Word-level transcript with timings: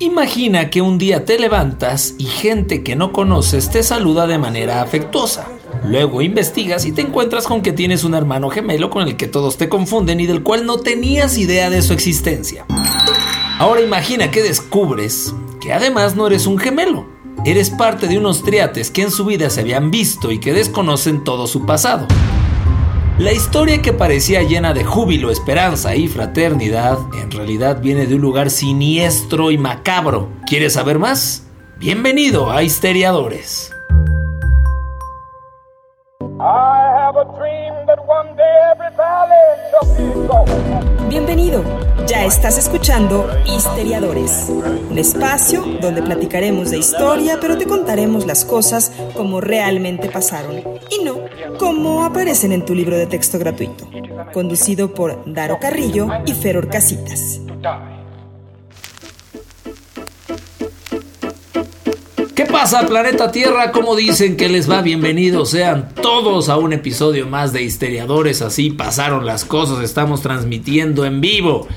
Imagina 0.00 0.70
que 0.70 0.80
un 0.80 0.96
día 0.96 1.24
te 1.24 1.40
levantas 1.40 2.14
y 2.18 2.26
gente 2.26 2.84
que 2.84 2.94
no 2.94 3.12
conoces 3.12 3.68
te 3.68 3.82
saluda 3.82 4.28
de 4.28 4.38
manera 4.38 4.80
afectuosa. 4.80 5.48
Luego 5.84 6.22
investigas 6.22 6.84
y 6.84 6.92
te 6.92 7.00
encuentras 7.00 7.48
con 7.48 7.62
que 7.62 7.72
tienes 7.72 8.04
un 8.04 8.14
hermano 8.14 8.48
gemelo 8.48 8.90
con 8.90 9.08
el 9.08 9.16
que 9.16 9.26
todos 9.26 9.56
te 9.56 9.68
confunden 9.68 10.20
y 10.20 10.26
del 10.26 10.44
cual 10.44 10.66
no 10.66 10.78
tenías 10.78 11.36
idea 11.36 11.68
de 11.68 11.82
su 11.82 11.94
existencia. 11.94 12.64
Ahora 13.58 13.80
imagina 13.80 14.30
que 14.30 14.40
descubres 14.40 15.34
que 15.60 15.72
además 15.72 16.14
no 16.14 16.28
eres 16.28 16.46
un 16.46 16.58
gemelo. 16.58 17.04
Eres 17.44 17.70
parte 17.70 18.06
de 18.06 18.18
unos 18.18 18.44
triates 18.44 18.92
que 18.92 19.02
en 19.02 19.10
su 19.10 19.24
vida 19.24 19.50
se 19.50 19.62
habían 19.62 19.90
visto 19.90 20.30
y 20.30 20.38
que 20.38 20.52
desconocen 20.52 21.24
todo 21.24 21.48
su 21.48 21.66
pasado. 21.66 22.06
La 23.18 23.32
historia 23.32 23.82
que 23.82 23.92
parecía 23.92 24.44
llena 24.44 24.72
de 24.72 24.84
júbilo, 24.84 25.32
esperanza 25.32 25.96
y 25.96 26.06
fraternidad, 26.06 26.98
en 27.20 27.32
realidad 27.32 27.80
viene 27.80 28.06
de 28.06 28.14
un 28.14 28.20
lugar 28.20 28.48
siniestro 28.48 29.50
y 29.50 29.58
macabro. 29.58 30.28
¿Quieres 30.46 30.74
saber 30.74 31.00
más? 31.00 31.44
Bienvenido 31.78 32.48
a 32.52 32.62
Histeriadores. 32.62 33.72
Bienvenido. 41.08 41.64
Ya 42.08 42.24
estás 42.24 42.56
escuchando 42.56 43.28
Histeriadores, 43.44 44.46
un 44.48 44.96
espacio 44.96 45.62
donde 45.78 46.02
platicaremos 46.02 46.70
de 46.70 46.78
historia, 46.78 47.36
pero 47.38 47.58
te 47.58 47.66
contaremos 47.66 48.24
las 48.24 48.46
cosas 48.46 48.90
como 49.14 49.42
realmente 49.42 50.08
pasaron 50.08 50.62
y 50.90 51.04
no 51.04 51.20
como 51.58 52.06
aparecen 52.06 52.52
en 52.52 52.64
tu 52.64 52.74
libro 52.74 52.96
de 52.96 53.06
texto 53.06 53.38
gratuito. 53.38 53.86
Conducido 54.32 54.94
por 54.94 55.22
Daro 55.30 55.58
Carrillo 55.60 56.08
y 56.24 56.32
Feror 56.32 56.70
Casitas. 56.70 57.42
¿Qué 62.34 62.46
pasa, 62.46 62.86
planeta 62.86 63.30
Tierra? 63.30 63.70
¿Cómo 63.70 63.96
dicen 63.96 64.38
que 64.38 64.48
les 64.48 64.70
va? 64.70 64.80
Bienvenidos 64.80 65.50
sean 65.50 65.92
todos 65.94 66.48
a 66.48 66.56
un 66.56 66.72
episodio 66.72 67.26
más 67.26 67.52
de 67.52 67.62
Histeriadores. 67.62 68.40
Así 68.40 68.70
pasaron 68.70 69.26
las 69.26 69.44
cosas, 69.44 69.84
estamos 69.84 70.22
transmitiendo 70.22 71.04
en 71.04 71.20
vivo. 71.20 71.68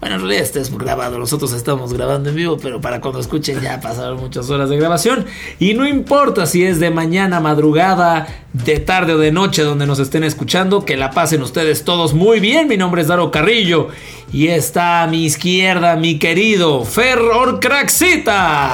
Bueno, 0.00 0.14
en 0.14 0.20
realidad 0.20 0.44
este 0.44 0.60
es 0.60 0.76
grabado, 0.76 1.18
nosotros 1.18 1.52
estamos 1.52 1.92
grabando 1.92 2.30
en 2.30 2.36
vivo, 2.36 2.56
pero 2.62 2.80
para 2.80 3.00
cuando 3.00 3.18
escuchen 3.18 3.60
ya 3.60 3.80
pasaron 3.80 4.20
muchas 4.20 4.48
horas 4.48 4.70
de 4.70 4.76
grabación. 4.76 5.26
Y 5.58 5.74
no 5.74 5.88
importa 5.88 6.46
si 6.46 6.64
es 6.64 6.78
de 6.78 6.90
mañana, 6.90 7.40
madrugada, 7.40 8.28
de 8.52 8.78
tarde 8.78 9.14
o 9.14 9.18
de 9.18 9.32
noche 9.32 9.62
donde 9.62 9.86
nos 9.86 9.98
estén 9.98 10.22
escuchando, 10.22 10.84
que 10.84 10.96
la 10.96 11.10
pasen 11.10 11.42
ustedes 11.42 11.82
todos 11.82 12.14
muy 12.14 12.38
bien. 12.38 12.68
Mi 12.68 12.76
nombre 12.76 13.02
es 13.02 13.08
Daro 13.08 13.32
Carrillo 13.32 13.88
y 14.32 14.48
está 14.48 15.02
a 15.02 15.08
mi 15.08 15.24
izquierda 15.24 15.96
mi 15.96 16.20
querido 16.20 16.84
Ferror 16.84 17.58
Craxitas. 17.58 18.72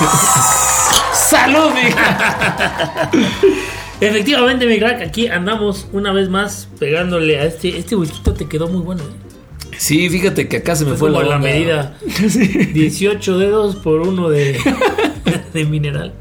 ¡Salud, 1.12 1.70
Efectivamente, 4.00 4.66
mi 4.66 4.78
crack, 4.78 5.02
aquí 5.02 5.28
andamos 5.28 5.86
una 5.92 6.12
vez 6.12 6.28
más 6.28 6.68
pegándole 6.78 7.38
a 7.38 7.44
este. 7.44 7.76
Este 7.78 7.96
whisky 7.96 8.20
te 8.32 8.48
quedó 8.48 8.68
muy 8.68 8.80
bueno. 8.80 9.02
¿eh? 9.02 9.76
Sí, 9.76 10.08
fíjate 10.08 10.48
que 10.48 10.58
acá 10.58 10.76
se 10.76 10.84
me 10.84 10.94
fue, 10.94 11.10
la, 11.10 11.22
la 11.22 11.38
medida. 11.38 11.96
18 12.72 13.38
dedos 13.38 13.76
por 13.76 14.00
uno 14.00 14.28
de, 14.28 14.58
de 15.54 15.64
mineral. 15.64 16.14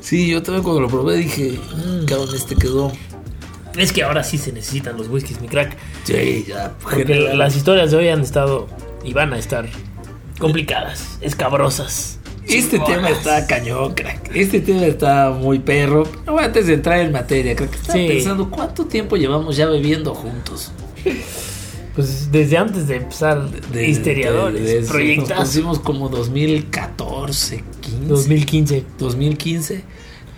Sí, 0.00 0.28
yo 0.28 0.42
también 0.42 0.62
cuando 0.62 0.82
lo 0.82 0.88
probé 0.88 1.16
dije, 1.16 1.58
mmm, 1.74 2.04
cabrón, 2.04 2.28
este 2.34 2.54
quedó. 2.54 2.92
Es 3.76 3.92
que 3.92 4.02
ahora 4.02 4.24
sí 4.24 4.38
se 4.38 4.52
necesitan 4.52 4.96
los 4.96 5.08
whiskies, 5.08 5.40
mi 5.40 5.48
crack. 5.48 5.76
Sí, 6.04 6.44
ya. 6.48 6.74
Porque 6.82 7.04
las 7.04 7.56
historias 7.56 7.90
de 7.90 7.96
hoy 7.98 8.08
han 8.08 8.20
estado 8.20 8.68
y 9.04 9.12
van 9.12 9.32
a 9.32 9.38
estar 9.38 9.68
complicadas, 10.38 11.18
escabrosas. 11.20 12.15
Este 12.48 12.78
tema 12.78 13.10
está 13.10 13.46
cañón, 13.46 13.94
crack. 13.94 14.30
Este 14.34 14.60
tema 14.60 14.86
está 14.86 15.30
muy 15.30 15.58
perro. 15.58 16.04
No, 16.26 16.38
antes 16.38 16.66
de 16.66 16.74
entrar 16.74 17.00
en 17.00 17.12
materia, 17.12 17.56
creo 17.56 17.70
que 17.70 17.76
estaba 17.76 17.98
pensando 17.98 18.50
cuánto 18.50 18.86
tiempo 18.86 19.16
llevamos 19.16 19.56
ya 19.56 19.66
bebiendo 19.66 20.14
juntos. 20.14 20.72
Pues 21.94 22.30
desde 22.30 22.58
antes 22.58 22.88
de 22.88 22.96
empezar 22.96 23.50
de, 23.50 23.88
Histeriadores, 23.88 24.86
proyectos. 24.86 25.30
Nos 25.30 25.38
pusimos 25.38 25.78
como 25.78 26.08
2014, 26.08 27.64
15. 27.80 28.06
2015. 28.06 28.84
2015. 28.98 29.84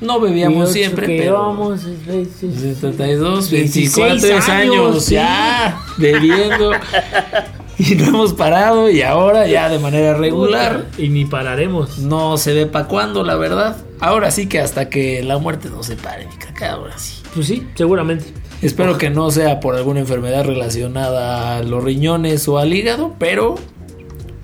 No 0.00 0.20
bebíamos 0.20 0.72
siempre, 0.72 1.06
pero. 1.06 1.76
72, 1.76 3.50
24 3.50 4.28
años, 4.28 4.48
años 4.48 5.08
ya 5.08 5.82
bebiendo. 5.96 6.70
y 7.90 7.94
no 7.94 8.06
hemos 8.06 8.34
parado 8.34 8.90
y 8.90 9.02
ahora 9.02 9.46
ya 9.46 9.68
de 9.68 9.78
manera 9.78 10.14
regular. 10.14 10.86
Y 10.98 11.08
ni 11.08 11.24
pararemos. 11.24 11.98
No 11.98 12.36
se 12.36 12.52
ve 12.52 12.66
para 12.66 12.88
cuándo, 12.88 13.22
la 13.22 13.36
verdad. 13.36 13.76
Ahora 14.00 14.30
sí 14.30 14.48
que 14.48 14.60
hasta 14.60 14.88
que 14.88 15.22
la 15.22 15.38
muerte 15.38 15.70
nos 15.70 15.86
separe, 15.86 16.26
mi 16.26 16.36
caca, 16.36 16.72
ahora 16.72 16.98
sí. 16.98 17.22
Pues 17.34 17.46
sí, 17.46 17.66
seguramente. 17.74 18.26
Espero 18.62 18.98
que 18.98 19.10
no 19.10 19.30
sea 19.30 19.60
por 19.60 19.76
alguna 19.76 20.00
enfermedad 20.00 20.44
relacionada 20.44 21.58
a 21.58 21.62
los 21.62 21.84
riñones 21.84 22.48
o 22.48 22.58
al 22.58 22.72
hígado, 22.72 23.14
pero 23.18 23.54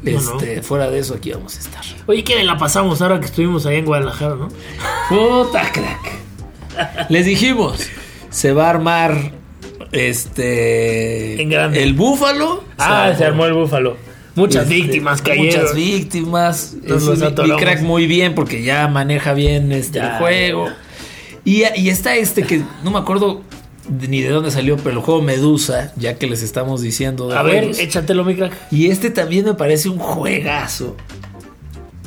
este, 0.05 0.63
fuera 0.63 0.89
de 0.89 1.01
eso 1.01 1.15
aquí 1.15 1.33
vamos 1.33 1.57
a 1.57 1.61
estar. 1.61 1.85
Oye, 2.07 2.23
¿qué 2.23 2.45
la 2.45 2.57
pasamos 2.57 3.03
ahora 3.03 3.19
que 3.19 3.27
estuvimos 3.27 3.67
allá 3.67 3.79
en 3.79 3.85
Guadalajara, 3.85 4.37
no? 4.37 4.49
Puta 5.09 5.73
crack. 5.73 7.09
Les 7.09 7.27
dijimos, 7.27 7.89
se 8.31 8.53
va 8.53 8.67
a 8.67 8.71
armar 8.71 9.33
este. 9.95 11.43
El 11.43 11.95
búfalo. 11.95 12.65
Ah, 12.79 13.13
se 13.17 13.25
armó, 13.25 13.47
el 13.47 13.55
búfalo. 13.55 13.97
Muchas 14.35 14.65
este, 14.65 14.75
víctimas 14.75 15.23
cayeron. 15.23 15.47
Muchas 15.47 15.75
víctimas. 15.75 16.77
mi, 16.83 17.57
crack 17.57 17.83
muy 17.83 18.07
bien 18.07 18.35
porque 18.35 18.63
ya 18.63 18.89
maneja 18.89 19.33
bien 19.33 19.71
este 19.73 20.01
el 20.01 20.11
juego. 20.19 20.69
Y, 21.45 21.63
y, 21.77 21.89
está 21.91 22.17
este 22.17 22.43
que 22.43 22.63
no 22.83 22.91
me 22.91 22.99
acuerdo 22.99 23.43
ni 24.09 24.23
de 24.23 24.31
dónde 24.31 24.51
salió, 24.51 24.77
pero 24.79 24.97
el 24.97 25.03
juego 25.03 25.21
Medusa, 25.21 25.93
ya 25.97 26.17
que 26.17 26.27
les 26.27 26.43
estamos 26.43 26.81
diciendo. 26.81 27.29
De 27.29 27.37
A 27.37 27.43
ver, 27.43 27.65
échatelo, 27.79 28.25
mi 28.25 28.35
crack. 28.35 28.53
Y 28.71 28.87
este 28.87 29.11
también 29.11 29.45
me 29.45 29.55
parece 29.55 29.89
un 29.89 29.99
juegazo. 29.99 30.97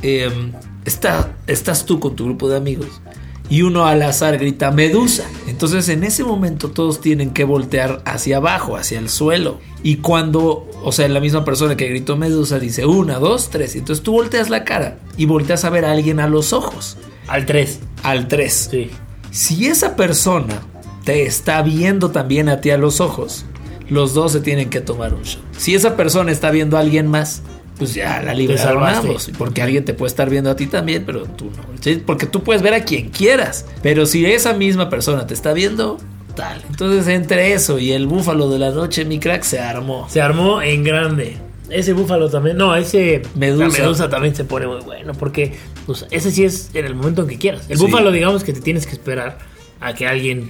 Em, 0.02 0.54
está, 0.86 1.36
estás 1.48 1.86
tú 1.86 2.00
con 2.00 2.16
tu 2.16 2.25
grupo 2.25 2.50
de 2.50 2.58
amigos 2.58 3.02
y 3.50 3.62
uno 3.62 3.85
al 3.85 4.02
azar 4.02 4.38
grita 4.38 4.72
Medusa. 4.72 5.24
Entonces 5.47 5.90
en 5.90 6.03
ese 6.03 6.24
momento 6.24 6.69
todos 6.69 7.02
tienen 7.02 7.31
que 7.31 7.44
voltear 7.44 8.02
hacia 8.06 8.38
abajo, 8.38 8.75
hacia 8.75 9.00
el 9.00 9.09
suelo. 9.09 9.59
Y 9.84 9.97
cuando, 9.97 10.68
o 10.84 10.91
sea, 10.91 11.08
la 11.08 11.19
misma 11.19 11.46
persona 11.46 11.78
que 11.78 11.88
gritó 11.88 12.18
Medusa 12.18 12.59
dice 12.59 12.86
una, 12.86 13.19
dos, 13.19 13.50
tres. 13.50 13.75
Y 13.75 13.80
entonces 13.80 14.03
tú 14.03 14.13
volteas 14.13 14.50
la 14.50 14.63
cara 14.63 15.00
y 15.18 15.25
volteas 15.25 15.66
a 15.66 15.69
ver 15.69 15.86
a 15.86 15.91
alguien 15.91 16.19
a 16.19 16.28
los 16.28 16.53
ojos. 16.53 16.97
Al 17.28 17.46
tres. 17.46 17.80
Al 18.03 18.28
tres. 18.28 18.69
Sí. 18.72 18.90
Si 19.31 19.68
esa 19.68 19.96
persona 19.96 20.62
te 21.03 21.24
está 21.24 21.62
viendo 21.62 22.12
también 22.12 22.50
a 22.50 22.59
ti 22.59 22.72
a 22.72 22.78
los 22.78 23.00
ojos, 23.00 23.46
los 23.90 24.13
dos 24.13 24.34
se 24.34 24.41
tienen 24.41 24.69
que 24.69 24.81
tomar 24.81 25.13
un 25.13 25.24
shot. 25.24 25.41
Si 25.57 25.74
esa 25.74 25.96
persona 25.96 26.31
está 26.31 26.52
viendo 26.52 26.78
a 26.78 26.81
alguien 26.81 27.07
más, 27.07 27.44
pues 27.77 27.93
ya 27.93 28.21
la 28.21 28.33
libraron 28.33 28.85
ambos. 28.85 29.29
Porque 29.38 29.61
alguien 29.61 29.85
te 29.85 29.93
puede 29.93 30.09
estar 30.09 30.29
viendo 30.29 30.49
a 30.49 30.55
ti 30.55 30.67
también, 30.67 31.03
pero 31.05 31.25
tú 31.25 31.45
no. 31.45 31.63
Porque 32.05 32.25
tú 32.25 32.43
puedes 32.43 32.61
ver 32.61 32.73
a 32.73 32.83
quien 32.83 33.09
quieras. 33.09 33.65
Pero 33.81 34.05
si 34.05 34.25
esa 34.25 34.53
misma 34.53 34.89
persona 34.89 35.27
te 35.27 35.33
está 35.33 35.53
viendo, 35.53 35.97
tal. 36.35 36.61
Entonces, 36.69 37.07
entre 37.07 37.53
eso 37.53 37.79
y 37.79 37.91
el 37.91 38.07
búfalo 38.07 38.49
de 38.49 38.59
la 38.59 38.71
noche, 38.71 39.05
mi 39.05 39.19
crack 39.19 39.43
se 39.43 39.59
armó. 39.59 40.07
Se 40.09 40.21
armó 40.21 40.61
en 40.61 40.83
grande. 40.83 41.38
Ese 41.69 41.93
búfalo 41.93 42.29
también, 42.29 42.55
no, 42.55 42.75
ese 42.75 43.21
medusa. 43.35 43.81
medusa 43.81 44.09
también 44.09 44.33
se 44.33 44.45
pone 44.45 44.67
muy 44.67 44.79
bueno 44.79 45.13
porque 45.13 45.53
pues, 45.85 46.05
ese 46.11 46.31
sí 46.31 46.45
es 46.45 46.69
en 46.73 46.85
el 46.85 46.95
momento 46.95 47.23
en 47.23 47.27
que 47.27 47.38
quieras. 47.38 47.65
El 47.67 47.77
búfalo, 47.77 48.11
digamos 48.11 48.45
que 48.45 48.53
te 48.53 48.61
tienes 48.61 48.88
que 48.88 48.94
esperar 48.94 49.38
a 49.81 49.94
que 49.94 50.07
alguien 50.07 50.49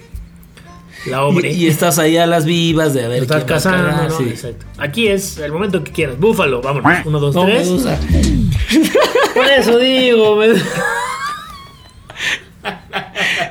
y, 1.44 1.68
estás 1.68 2.00
ahí 2.00 2.18
a 2.18 2.26
las 2.26 2.46
vivas 2.46 2.94
de 2.94 3.06
a 3.06 3.08
ver. 3.08 3.24
Estás 3.24 3.44
casando, 3.44 4.18
sí. 4.18 4.26
Exacto. 4.30 4.66
Aquí 4.78 5.08
es 5.08 5.38
el 5.38 5.52
momento 5.52 5.84
que 5.84 5.92
quieras. 5.92 6.20
Búfalo, 6.20 6.62
vámonos. 6.62 7.06
Uno, 7.06 7.20
dos, 7.20 7.36
tres. 7.46 7.70
Por 9.34 9.46
eso 9.46 9.78
digo. 9.78 10.42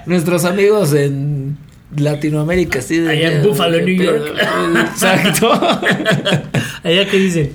Nuestros 0.06 0.44
amigos 0.44 0.92
en 0.92 1.56
Latinoamérica, 1.96 2.82
sí. 2.82 3.06
Allá 3.06 3.32
en 3.32 3.42
Búfalo, 3.42 3.80
New 3.80 4.02
York. 4.02 4.34
Exacto. 4.90 5.52
Allá 6.82 7.08
que 7.08 7.18
dicen, 7.18 7.52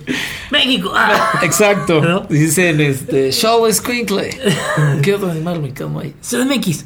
México. 0.51 0.91
Ah. 0.95 1.39
Exacto. 1.43 2.25
Dicen, 2.29 2.79
este, 2.81 3.31
Show 3.31 3.71
Squinkle. 3.71 4.29
¿Qué 5.01 5.15
otro 5.15 5.31
animal 5.31 5.61
me 5.61 5.73
como 5.73 5.99
ahí? 5.99 6.13
CDMX. 6.21 6.85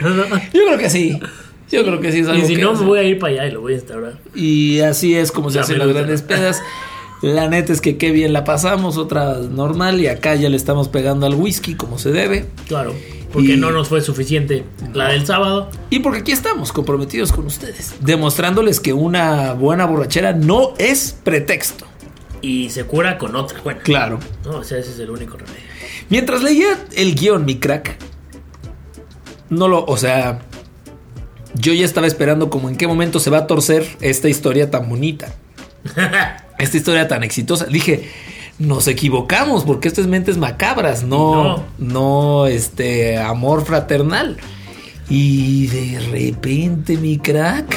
Yo 0.00 0.66
creo 0.66 0.78
que 0.78 0.90
sí. 0.90 1.18
Yo 1.74 1.84
creo 1.84 2.00
que 2.00 2.12
sí 2.12 2.20
es 2.20 2.28
algo 2.28 2.44
Y 2.44 2.46
si 2.46 2.56
no, 2.56 2.74
me 2.74 2.86
voy 2.86 2.98
a 3.00 3.02
ir 3.02 3.18
para 3.18 3.32
allá 3.32 3.46
y 3.46 3.50
lo 3.50 3.60
voy 3.60 3.72
a 3.72 3.76
instaurar. 3.76 4.18
Y 4.34 4.80
así 4.80 5.16
es 5.16 5.32
como 5.32 5.50
se 5.50 5.58
hacen 5.58 5.78
las 5.78 5.88
grandes 5.88 6.22
pedas. 6.22 6.62
La 7.20 7.48
neta 7.48 7.72
es 7.72 7.80
que 7.80 7.96
qué 7.96 8.10
bien 8.10 8.32
la 8.32 8.44
pasamos, 8.44 8.96
otra 8.98 9.38
normal, 9.38 10.00
y 10.00 10.08
acá 10.08 10.34
ya 10.34 10.48
le 10.48 10.56
estamos 10.56 10.88
pegando 10.88 11.24
al 11.26 11.34
whisky 11.34 11.74
como 11.74 11.98
se 11.98 12.12
debe. 12.12 12.46
Claro, 12.68 12.94
porque 13.32 13.56
no 13.56 13.70
nos 13.70 13.88
fue 13.88 14.02
suficiente 14.02 14.64
la 14.92 15.08
del 15.08 15.24
sábado. 15.26 15.70
Y 15.90 16.00
porque 16.00 16.18
aquí 16.18 16.32
estamos 16.32 16.70
comprometidos 16.70 17.32
con 17.32 17.46
ustedes, 17.46 17.94
demostrándoles 18.00 18.78
que 18.78 18.92
una 18.92 19.54
buena 19.54 19.86
borrachera 19.86 20.32
no 20.34 20.74
es 20.78 21.16
pretexto. 21.24 21.86
y 22.42 22.68
se 22.68 22.84
cura 22.84 23.16
con 23.16 23.34
otra 23.36 23.62
buena. 23.62 23.80
Claro. 23.80 24.18
No, 24.44 24.58
o 24.58 24.64
sea, 24.64 24.78
ese 24.78 24.90
es 24.90 24.98
el 24.98 25.08
único 25.08 25.38
remedio. 25.38 25.62
Mientras 26.10 26.42
leía 26.42 26.78
el 26.94 27.14
guion, 27.14 27.46
mi 27.46 27.58
crack, 27.58 27.96
no 29.48 29.66
lo, 29.66 29.82
o 29.86 29.96
sea, 29.96 30.42
yo 31.54 31.72
ya 31.72 31.84
estaba 31.84 32.06
esperando 32.06 32.50
como 32.50 32.68
en 32.68 32.76
qué 32.76 32.86
momento 32.86 33.20
se 33.20 33.30
va 33.30 33.38
a 33.38 33.46
torcer 33.46 33.86
esta 34.00 34.28
historia 34.28 34.70
tan 34.70 34.88
bonita. 34.88 35.34
esta 36.58 36.76
historia 36.76 37.08
tan 37.08 37.22
exitosa. 37.22 37.66
Dije, 37.66 38.08
nos 38.58 38.88
equivocamos 38.88 39.64
porque 39.64 39.88
esto 39.88 40.00
es 40.00 40.06
mentes 40.06 40.36
macabras, 40.36 41.02
no, 41.02 41.64
no, 41.78 42.46
este, 42.46 43.18
amor 43.18 43.64
fraternal. 43.64 44.36
Y 45.08 45.66
de 45.66 46.00
repente, 46.10 46.96
mi 46.96 47.18
crack. 47.18 47.76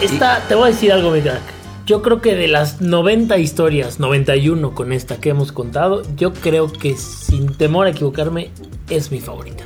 Esta, 0.00 0.46
te 0.48 0.54
voy 0.54 0.70
a 0.70 0.72
decir 0.72 0.92
algo, 0.92 1.10
mi 1.10 1.20
crack. 1.20 1.42
Yo 1.86 2.02
creo 2.02 2.20
que 2.20 2.34
de 2.34 2.46
las 2.46 2.80
90 2.80 3.36
historias, 3.38 3.98
91 3.98 4.74
con 4.74 4.92
esta 4.92 5.16
que 5.16 5.30
hemos 5.30 5.50
contado, 5.52 6.02
yo 6.16 6.32
creo 6.32 6.72
que 6.72 6.96
sin 6.96 7.52
temor 7.52 7.88
a 7.88 7.90
equivocarme 7.90 8.50
es 8.88 9.10
mi 9.10 9.20
favorita. 9.20 9.64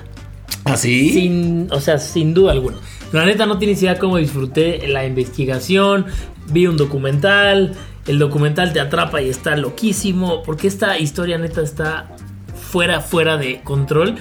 ¿Ah, 0.65 0.77
sí? 0.77 1.11
Sin, 1.13 1.69
o 1.71 1.81
sea, 1.81 1.99
sin 1.99 2.35
duda 2.35 2.53
alguna. 2.53 2.77
La 3.13 3.25
neta 3.25 3.47
no 3.47 3.59
tienes 3.59 3.83
idea 3.83 3.99
cómo 3.99 4.17
disfruté 4.17 4.89
la 4.89 5.07
investigación, 5.07 6.07
vi 6.51 6.67
un 6.67 6.77
documental, 6.77 7.75
el 8.07 8.19
documental 8.19 8.73
te 8.73 8.81
atrapa 8.81 9.23
y 9.23 9.29
está 9.29 9.57
loquísimo, 9.57 10.43
porque 10.43 10.67
esta 10.67 10.99
historia 10.99 11.39
neta 11.39 11.63
está 11.63 12.17
fuera, 12.55 13.01
fuera 13.01 13.37
de 13.37 13.61
control. 13.63 14.17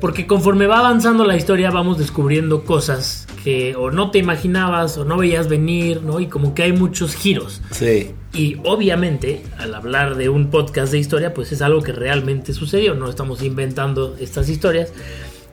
Porque 0.00 0.26
conforme 0.26 0.66
va 0.66 0.80
avanzando 0.80 1.24
la 1.24 1.36
historia 1.36 1.70
vamos 1.70 1.96
descubriendo 1.96 2.64
cosas 2.64 3.26
que 3.42 3.74
o 3.76 3.90
no 3.90 4.10
te 4.10 4.18
imaginabas 4.18 4.98
o 4.98 5.04
no 5.04 5.16
veías 5.16 5.48
venir, 5.48 6.02
¿no? 6.02 6.20
Y 6.20 6.26
como 6.26 6.52
que 6.52 6.64
hay 6.64 6.72
muchos 6.72 7.14
giros. 7.14 7.62
Sí. 7.70 8.10
Y 8.34 8.56
obviamente, 8.64 9.42
al 9.56 9.74
hablar 9.74 10.16
de 10.16 10.28
un 10.28 10.50
podcast 10.50 10.92
de 10.92 10.98
historia, 10.98 11.32
pues 11.32 11.52
es 11.52 11.62
algo 11.62 11.80
que 11.80 11.92
realmente 11.92 12.52
sucedió, 12.52 12.94
no 12.94 13.08
estamos 13.08 13.42
inventando 13.42 14.16
estas 14.20 14.50
historias. 14.50 14.92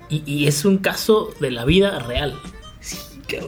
Y, 0.09 0.47
es 0.47 0.65
un 0.65 0.77
caso 0.77 1.33
de 1.39 1.49
la 1.51 1.65
vida 1.65 1.99
real. 1.99 2.39
Sí, 2.79 2.97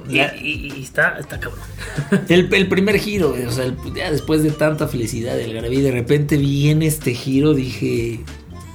y, 0.10 0.19
y, 0.19 0.81
está, 0.81 1.18
está 1.19 1.40
cabrón. 1.40 1.63
El, 2.30 2.68
primer 2.68 2.98
giro, 2.98 3.36
o 3.48 3.52
sea, 3.52 3.72
ya 3.96 4.12
después 4.12 4.42
de 4.42 4.52
tanta 4.52 4.88
felicidad 4.88 5.36
del 5.36 5.54
Garaví, 5.54 5.81
de 5.81 5.92
repente 5.92 6.38
viene 6.38 6.88
este 6.88 7.13
giro, 7.13 7.54
dije, 7.54 8.22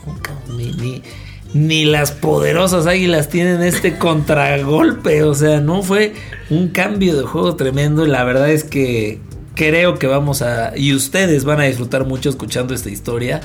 oh, 0.06 0.52
ni, 0.52 1.02
ni, 1.52 1.84
las 1.84 2.12
poderosas 2.12 2.86
águilas 2.86 3.28
tienen 3.28 3.62
este 3.62 3.96
contragolpe, 3.98 5.24
o 5.24 5.34
sea, 5.34 5.60
no 5.60 5.82
fue 5.82 6.14
un 6.48 6.68
cambio 6.68 7.16
de 7.16 7.24
juego 7.24 7.56
tremendo, 7.56 8.06
la 8.06 8.22
verdad 8.22 8.50
es 8.50 8.62
que 8.62 9.18
creo 9.56 9.98
que 9.98 10.06
vamos 10.06 10.42
a, 10.42 10.76
y 10.76 10.94
ustedes 10.94 11.44
van 11.44 11.60
a 11.60 11.64
disfrutar 11.64 12.06
mucho 12.06 12.30
escuchando 12.30 12.72
esta 12.72 12.90
historia. 12.90 13.40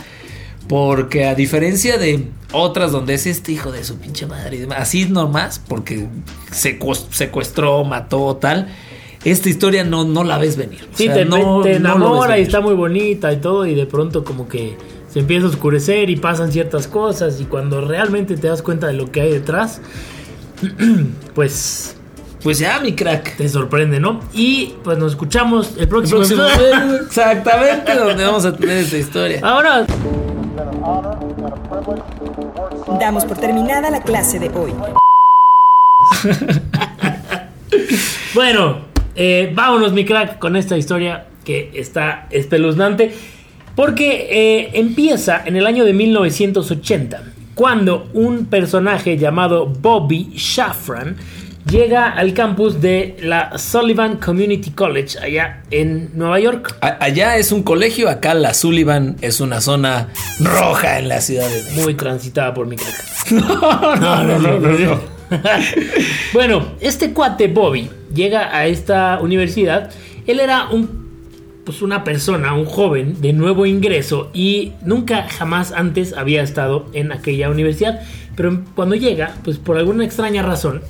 Porque 0.68 1.26
a 1.26 1.36
diferencia 1.36 1.98
de 1.98 2.26
otras 2.56 2.92
donde 2.92 3.16
es 3.16 3.26
este 3.28 3.52
hijo 3.52 3.72
de 3.72 3.84
su 3.84 3.98
pinche 3.98 4.26
madre 4.26 4.58
y 4.58 4.60
demás, 4.62 4.80
así 4.80 5.06
nomás, 5.06 5.60
porque 5.60 6.08
secuestró, 6.52 7.84
mató, 7.84 8.38
tal. 8.38 8.68
Esta 9.24 9.50
historia 9.50 9.84
no, 9.84 10.06
no 10.06 10.24
la 10.24 10.38
ves 10.38 10.56
venir. 10.56 10.88
sí, 10.94 11.08
te, 11.08 11.26
te, 11.26 11.76
enamora 11.76 12.38
y 12.38 12.44
está 12.44 12.62
muy 12.62 12.76
bonita 12.76 13.34
y 13.34 13.38
todo, 13.38 13.66
y 13.66 13.74
de 13.74 13.86
pronto 13.86 14.24
como 14.24 14.48
que 14.48 14.78
se 15.12 15.20
empieza 15.20 15.48
a 15.48 15.50
oscurecer 15.50 16.10
y 16.10 16.16
pasan 16.16 16.52
ciertas 16.52 16.88
cosas, 16.88 17.42
y 17.42 17.46
cuando 17.46 17.82
realmente 17.82 18.38
te 18.38 18.48
das 18.48 18.62
cuenta 18.62 18.88
de 18.88 18.94
lo 18.94 19.12
que 19.12 19.22
hay 19.22 19.32
detrás, 19.32 19.82
pues 21.36 21.96
pues 22.46 22.60
ya, 22.60 22.80
mi 22.80 22.94
crack. 22.94 23.38
Te 23.38 23.50
sorprende, 23.50 24.00
¿no? 24.00 24.20
Y 24.32 24.76
pues 24.84 25.00
nos 25.00 25.14
escuchamos 25.14 25.74
el 25.80 25.88
próximo, 25.88 26.22
el 26.22 26.28
próximo 26.28 26.44
Exactamente 27.08 27.96
donde 27.96 28.24
vamos 28.24 28.46
a 28.46 28.56
tener 28.56 28.78
esta 28.78 28.98
historia. 28.98 29.40
Ahora. 29.44 29.88
Damos 32.88 33.26
por 33.26 33.38
terminada 33.38 33.90
la 33.90 34.02
clase 34.02 34.40
de 34.40 34.50
hoy. 34.50 34.72
bueno, 38.36 38.78
eh, 39.16 39.52
vámonos, 39.56 39.92
mi 39.92 40.06
crack, 40.06 40.38
con 40.38 40.56
esta 40.56 40.78
historia 40.78 41.26
que 41.44 41.72
está 41.74 42.28
espeluznante. 42.30 43.12
Porque 43.76 44.28
eh, 44.30 44.70
empieza 44.74 45.42
en 45.46 45.58
el 45.58 45.66
año 45.66 45.84
de 45.84 45.94
1980, 45.94 47.24
cuando 47.56 48.08
un 48.14 48.46
personaje 48.46 49.18
llamado 49.18 49.66
Bobby 49.66 50.32
Shafran 50.36 51.18
llega 51.70 52.10
al 52.10 52.34
campus 52.34 52.82
de 52.82 53.18
la 53.22 53.58
Sullivan 53.58 54.18
Community 54.18 54.72
College 54.72 55.20
allá 55.20 55.64
en 55.72 56.12
Nueva 56.14 56.40
York. 56.40 56.78
allá 56.82 57.38
es 57.38 57.52
un 57.52 57.64
colegio, 57.64 58.10
acá 58.10 58.34
la 58.34 58.54
Sullivan 58.54 59.18
es 59.22 59.40
una 59.40 59.62
zona 59.62 60.10
roja 60.40 61.00
en 61.00 61.10
la 61.10 61.22
ciudad 61.22 61.48
de 61.50 61.82
Muy 61.82 61.96
transitada 61.96 62.54
por 62.54 62.68
mi 62.68 62.76
crack. 62.76 63.32
no, 63.32 63.96
no, 63.96 64.40
no, 64.40 64.60
no, 64.60 65.16
bueno, 66.34 66.74
este 66.82 67.12
cuate 67.12 67.48
Bobby 67.48 67.90
llega 68.14 68.56
a 68.56 68.68
esta 68.68 69.20
universidad. 69.20 69.90
Él 70.28 70.40
era 70.40 70.70
un 70.70 71.06
pues 71.66 71.82
una 71.82 72.04
persona, 72.04 72.54
un 72.54 72.66
joven 72.66 73.22
de 73.22 73.34
nuevo 73.34 73.66
ingreso 73.66 74.30
y 74.36 74.74
nunca 74.84 75.28
jamás 75.28 75.72
antes 75.72 76.14
había 76.14 76.44
estado 76.44 76.86
en 76.94 77.12
aquella 77.12 77.50
universidad. 77.50 78.02
Pero 78.36 78.62
cuando 78.76 78.96
llega, 78.96 79.36
pues 79.44 79.58
por 79.58 79.78
alguna 79.78 80.06
extraña 80.06 80.44
razón, 80.44 80.82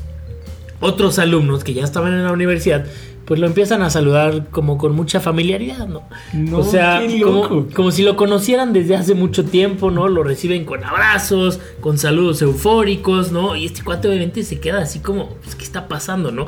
otros 0.79 1.19
alumnos 1.19 1.63
que 1.63 1.73
ya 1.73 1.83
estaban 1.83 2.13
en 2.13 2.23
la 2.23 2.31
universidad, 2.31 2.85
pues 3.25 3.39
lo 3.39 3.47
empiezan 3.47 3.81
a 3.81 3.89
saludar 3.89 4.47
como 4.51 4.77
con 4.77 4.93
mucha 4.93 5.19
familiaridad, 5.19 5.87
¿no? 5.87 6.03
o 6.55 6.63
sea, 6.63 7.01
como, 7.23 7.67
como, 7.73 7.91
si 7.91 8.03
lo 8.03 8.15
conocieran 8.15 8.71
desde 8.71 8.95
hace 8.95 9.15
mucho 9.15 9.45
tiempo, 9.45 9.89
¿no? 9.89 10.07
Lo 10.07 10.23
reciben 10.23 10.63
con 10.63 10.83
abrazos, 10.83 11.59
con 11.81 11.97
saludos 11.97 12.41
eufóricos, 12.43 13.31
¿no? 13.31 13.55
Y 13.55 13.65
este 13.65 13.83
cuate 13.83 14.07
obviamente 14.07 14.43
se 14.43 14.59
queda 14.59 14.81
así 14.81 14.99
como, 14.99 15.29
pues, 15.43 15.55
¿qué 15.55 15.63
está 15.63 15.87
pasando, 15.87 16.31
no? 16.31 16.47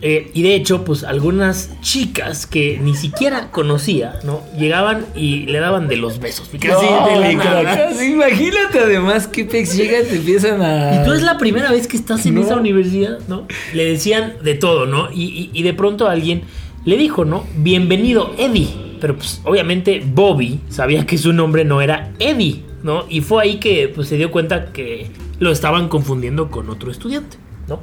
Eh, 0.00 0.30
y 0.32 0.42
de 0.42 0.54
hecho, 0.54 0.84
pues 0.84 1.02
algunas 1.02 1.70
chicas 1.80 2.46
que 2.46 2.78
ni 2.80 2.94
siquiera 2.94 3.50
conocía, 3.50 4.20
¿no? 4.22 4.42
Llegaban 4.56 5.06
y 5.16 5.46
le 5.46 5.58
daban 5.58 5.88
de 5.88 5.96
los 5.96 6.20
besos. 6.20 6.48
imagínate 6.54 8.78
además 8.78 9.26
que 9.26 9.44
pex 9.44 9.76
llega 9.76 10.00
y 10.00 10.04
te 10.04 10.16
empiezan 10.16 10.62
a. 10.62 11.02
Y 11.02 11.04
tú 11.04 11.12
es 11.12 11.22
la 11.22 11.36
primera 11.36 11.72
vez 11.72 11.88
que 11.88 11.96
estás 11.96 12.24
en 12.26 12.38
esa 12.38 12.56
universidad, 12.56 13.18
¿no? 13.26 13.48
Le 13.74 13.86
decían 13.86 14.34
de 14.42 14.54
todo, 14.54 14.86
¿no? 14.86 15.10
Y, 15.12 15.50
y, 15.52 15.62
de 15.62 15.74
pronto 15.74 16.06
alguien 16.06 16.42
le 16.84 16.96
dijo, 16.96 17.24
¿no? 17.24 17.44
Bienvenido, 17.56 18.34
Eddie. 18.38 18.68
Pero 19.00 19.16
pues 19.16 19.40
obviamente 19.44 20.02
Bobby 20.04 20.60
sabía 20.68 21.06
que 21.06 21.18
su 21.18 21.32
nombre 21.32 21.64
no 21.64 21.82
era 21.82 22.12
Eddie, 22.20 22.62
¿no? 22.84 23.04
Y 23.08 23.20
fue 23.20 23.42
ahí 23.42 23.58
que 23.58 23.90
pues, 23.92 24.08
se 24.08 24.16
dio 24.16 24.30
cuenta 24.30 24.72
que 24.72 25.10
lo 25.40 25.50
estaban 25.50 25.88
confundiendo 25.88 26.50
con 26.50 26.70
otro 26.70 26.90
estudiante, 26.90 27.36
¿no? 27.68 27.80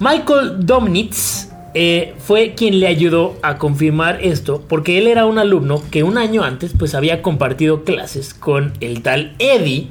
Michael 0.00 0.66
Domnitz 0.66 1.51
eh, 1.74 2.14
fue 2.18 2.54
quien 2.54 2.80
le 2.80 2.86
ayudó 2.86 3.36
a 3.42 3.56
confirmar 3.56 4.20
esto, 4.22 4.62
porque 4.68 4.98
él 4.98 5.06
era 5.06 5.24
un 5.26 5.38
alumno 5.38 5.82
que 5.90 6.02
un 6.02 6.18
año 6.18 6.42
antes 6.42 6.72
pues 6.78 6.94
había 6.94 7.22
compartido 7.22 7.84
clases 7.84 8.34
con 8.34 8.74
el 8.80 9.02
tal 9.02 9.34
Eddie 9.38 9.88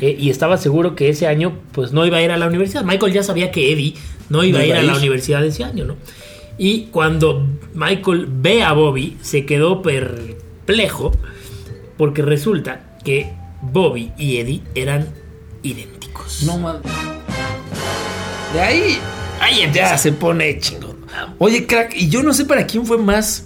eh, 0.00 0.16
y 0.18 0.30
estaba 0.30 0.58
seguro 0.58 0.94
que 0.94 1.08
ese 1.08 1.26
año 1.26 1.58
pues 1.72 1.92
no 1.92 2.06
iba 2.06 2.18
a 2.18 2.22
ir 2.22 2.30
a 2.30 2.36
la 2.36 2.46
universidad. 2.46 2.84
Michael 2.84 3.12
ya 3.12 3.22
sabía 3.22 3.50
que 3.50 3.72
Eddie 3.72 3.94
no 4.28 4.44
iba 4.44 4.60
a 4.60 4.66
ir 4.66 4.74
a, 4.74 4.82
la 4.82 4.96
universidad 4.96 5.44
ese 5.44 5.64
año, 5.64 5.84
¿no? 5.84 5.96
Y 6.58 6.86
cuando 6.86 7.46
Michael 7.74 8.26
ve 8.28 8.62
a 8.62 8.72
Bobby 8.72 9.16
se 9.22 9.46
quedó 9.46 9.80
perplejo 9.80 11.12
porque 11.96 12.22
resulta 12.22 12.98
que 13.04 13.32
Bobby 13.62 14.12
y 14.18 14.36
Eddie 14.36 14.62
eran 14.74 15.08
idénticos. 15.62 16.42
No 16.44 16.58
mames. 16.58 16.82
De 18.52 18.60
ahí, 18.60 18.98
ahí 19.40 19.70
ya 19.72 19.96
se 19.98 20.12
pone 20.12 20.58
chingón. 20.58 20.87
Oye, 21.38 21.66
crack, 21.66 21.94
y 21.94 22.08
yo 22.08 22.22
no 22.22 22.32
sé 22.32 22.44
para 22.44 22.66
quién 22.66 22.86
fue 22.86 22.98
más 22.98 23.44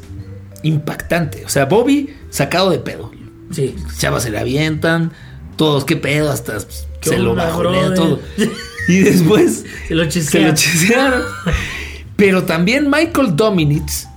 impactante. 0.63 1.45
O 1.45 1.49
sea, 1.49 1.67
Bobby 1.67 2.15
sacado 2.31 2.71
de 2.71 2.79
pedo. 2.79 3.11
Sí. 3.51 3.75
Chavas 3.99 4.23
se 4.23 4.31
le 4.31 4.39
avientan, 4.39 5.13
todos, 5.57 5.85
qué 5.85 5.97
pedo, 5.97 6.31
hasta 6.31 6.59
se 7.01 7.19
lo 7.19 7.35
bajonea 7.35 7.95
todo. 7.95 8.21
Y 8.89 8.99
después 8.99 9.65
se 9.87 9.95
lo 9.95 10.07
chisquearon. 10.09 11.23
Pero 12.17 12.43
también 12.43 12.91
Michael 12.91 13.37
Dominitz, 13.37 14.09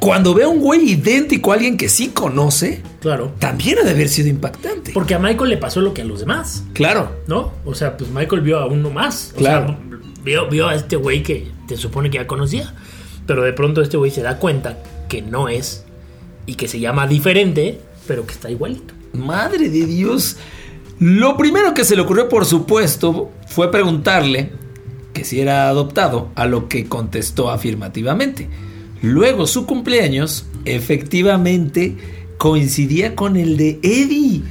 cuando 0.00 0.34
ve 0.34 0.44
a 0.44 0.48
un 0.48 0.60
güey 0.60 0.90
idéntico 0.90 1.50
a 1.50 1.54
alguien 1.54 1.76
que 1.78 1.88
sí 1.88 2.08
conoce, 2.08 2.82
claro. 3.00 3.32
también 3.38 3.78
ha 3.78 3.84
de 3.84 3.92
haber 3.92 4.08
sido 4.08 4.28
impactante. 4.28 4.92
Porque 4.92 5.14
a 5.14 5.18
Michael 5.18 5.48
le 5.48 5.56
pasó 5.56 5.80
lo 5.80 5.94
que 5.94 6.02
a 6.02 6.04
los 6.04 6.20
demás. 6.20 6.64
Claro. 6.74 7.10
¿No? 7.26 7.52
O 7.64 7.74
sea, 7.74 7.96
pues 7.96 8.10
Michael 8.10 8.42
vio 8.42 8.58
a 8.58 8.66
uno 8.66 8.90
más. 8.90 9.32
claro. 9.36 9.78
Vio, 10.24 10.48
vio 10.48 10.68
a 10.68 10.74
este 10.74 10.96
güey 10.96 11.22
que 11.22 11.48
te 11.68 11.76
supone 11.76 12.10
que 12.10 12.18
ya 12.18 12.26
conocía. 12.26 12.74
Pero 13.26 13.42
de 13.42 13.52
pronto 13.52 13.82
este 13.82 13.96
güey 13.96 14.10
se 14.10 14.22
da 14.22 14.38
cuenta 14.38 14.82
que 15.08 15.22
no 15.22 15.48
es 15.48 15.84
y 16.46 16.54
que 16.54 16.68
se 16.68 16.80
llama 16.80 17.06
diferente, 17.06 17.80
pero 18.06 18.26
que 18.26 18.32
está 18.32 18.50
igualito. 18.50 18.94
Madre 19.12 19.68
de 19.68 19.86
Dios. 19.86 20.36
Lo 20.98 21.36
primero 21.36 21.74
que 21.74 21.84
se 21.84 21.96
le 21.96 22.02
ocurrió, 22.02 22.28
por 22.28 22.46
supuesto, 22.46 23.30
fue 23.46 23.70
preguntarle 23.70 24.50
que 25.12 25.24
si 25.24 25.40
era 25.40 25.68
adoptado, 25.68 26.30
a 26.34 26.46
lo 26.46 26.68
que 26.68 26.86
contestó 26.86 27.50
afirmativamente. 27.50 28.48
Luego 29.02 29.46
su 29.46 29.66
cumpleaños 29.66 30.46
efectivamente 30.64 31.96
coincidía 32.38 33.14
con 33.14 33.36
el 33.36 33.56
de 33.56 33.78
Eddie, 33.82 34.42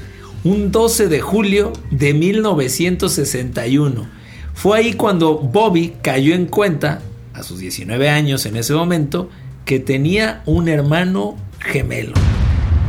un 0.44 0.72
12 0.72 1.08
de 1.08 1.22
julio 1.22 1.74
de 1.90 2.14
1961. 2.14 4.21
Fue 4.54 4.78
ahí 4.78 4.94
cuando 4.94 5.38
Bobby 5.38 5.94
cayó 6.02 6.36
en 6.36 6.46
cuenta, 6.46 7.02
a 7.34 7.44
sus 7.44 7.60
19 7.60 8.10
años 8.10 8.46
en 8.46 8.56
ese 8.58 8.74
momento, 8.74 9.30
que 9.66 9.80
tenía 9.80 10.42
un 10.46 10.68
hermano 10.68 11.38
gemelo. 11.60 12.14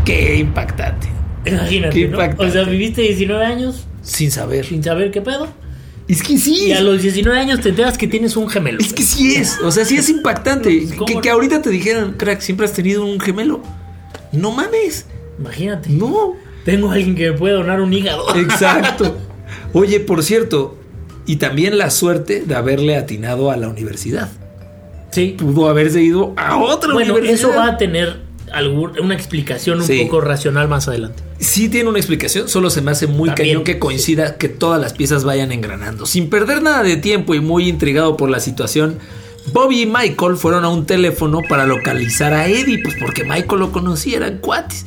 Qué 0.05 0.37
impactante. 0.37 1.09
Imagínate, 1.45 1.95
Qué 1.95 2.09
¿no? 2.09 2.13
impactante. 2.13 2.45
O 2.47 2.51
sea, 2.51 2.65
viviste 2.65 3.03
19 3.03 3.45
años 3.45 3.87
Sin 4.03 4.31
saber. 4.31 4.65
sin 4.67 4.83
saber 4.83 5.11
qué 5.11 5.21
pedo. 5.21 5.49
Es 6.09 6.23
que 6.23 6.37
sí. 6.37 6.67
Y 6.67 6.73
a 6.73 6.81
los 6.81 7.01
19 7.01 7.39
años 7.39 7.61
te 7.61 7.69
enteras 7.71 7.97
que 7.97 8.09
tienes 8.09 8.37
un 8.37 8.49
gemelo. 8.49 8.81
Es 8.81 8.93
que 8.93 9.03
sí 9.05 9.37
es. 9.37 9.59
O 9.65 9.71
sea, 9.71 9.85
sí 9.85 9.97
es 9.97 10.09
impactante. 10.09 10.77
Pues, 10.83 10.93
¿cómo 10.95 11.07
que, 11.07 11.21
que 11.21 11.31
ahorita 11.31 11.63
te 11.63 11.71
dijeran, 11.71 12.15
crack, 12.15 12.41
siempre 12.41 12.67
has 12.67 12.73
tenido 12.73 13.07
un 13.07 13.21
gemelo. 13.21 13.63
No 14.33 14.51
mames. 14.51 15.07
Imagínate. 15.39 15.89
No. 15.91 16.35
Tengo 16.65 16.91
a 16.91 16.95
alguien 16.95 17.15
que 17.15 17.31
me 17.31 17.39
puede 17.39 17.55
donar 17.55 17.81
un 17.81 17.93
hígado. 17.93 18.35
Exacto. 18.37 19.17
Oye, 19.73 20.01
por 20.01 20.23
cierto, 20.23 20.77
y 21.27 21.37
también 21.37 21.79
la 21.79 21.91
suerte 21.91 22.43
de 22.47 22.55
haberle 22.55 22.97
atinado 22.97 23.51
a 23.51 23.57
la 23.57 23.69
universidad. 23.69 24.31
Sí. 25.11 25.37
Pudo 25.39 25.69
haberse 25.69 26.03
ido 26.03 26.33
a 26.37 26.57
otra 26.59 26.93
Bueno, 26.93 27.15
universidad. 27.15 27.51
eso 27.51 27.59
va 27.59 27.67
a 27.69 27.77
tener 27.77 28.17
algún- 28.53 28.99
una 29.01 29.15
explicación 29.15 29.81
un 29.81 29.87
Sí. 29.87 30.03
poco 30.05 30.21
racional 30.21 30.69
más 30.69 30.89
adelante. 30.89 31.23
Sí 31.39 31.69
tiene 31.69 31.89
una 31.89 31.99
explicación, 31.99 32.49
solo 32.49 32.71
se 32.71 32.81
me 32.83 32.91
hace 32.91 33.07
muy 33.07 33.29
También. 33.29 33.49
cañón 33.49 33.65
que 33.65 33.79
coincida 33.79 34.37
que 34.37 34.49
todas 34.49 34.81
las 34.81 34.93
piezas 34.93 35.25
vayan 35.25 35.53
engranando. 35.53 36.07
Sin 36.07 36.29
perder 36.31 36.63
nada 36.63 36.83
de 36.83 36.97
tiempo 36.97 37.35
y 37.35 37.41
muy 37.41 37.69
intrigado 37.69 38.17
por 38.17 38.31
la 38.31 38.41
situación, 38.41 38.99
Bobby 39.53 39.83
y 39.83 39.87
Michael 39.87 40.37
fueron 40.37 40.65
a 40.65 40.69
un 40.69 40.87
teléfono 40.87 41.41
para 41.49 41.67
localizar 41.67 42.33
a 42.33 42.47
Eddie, 42.47 42.79
pues 42.83 42.95
porque 43.01 43.25
Michael 43.25 43.59
lo 43.61 43.73
conocía, 43.73 44.19
eran 44.19 44.39
cuates. 44.39 44.85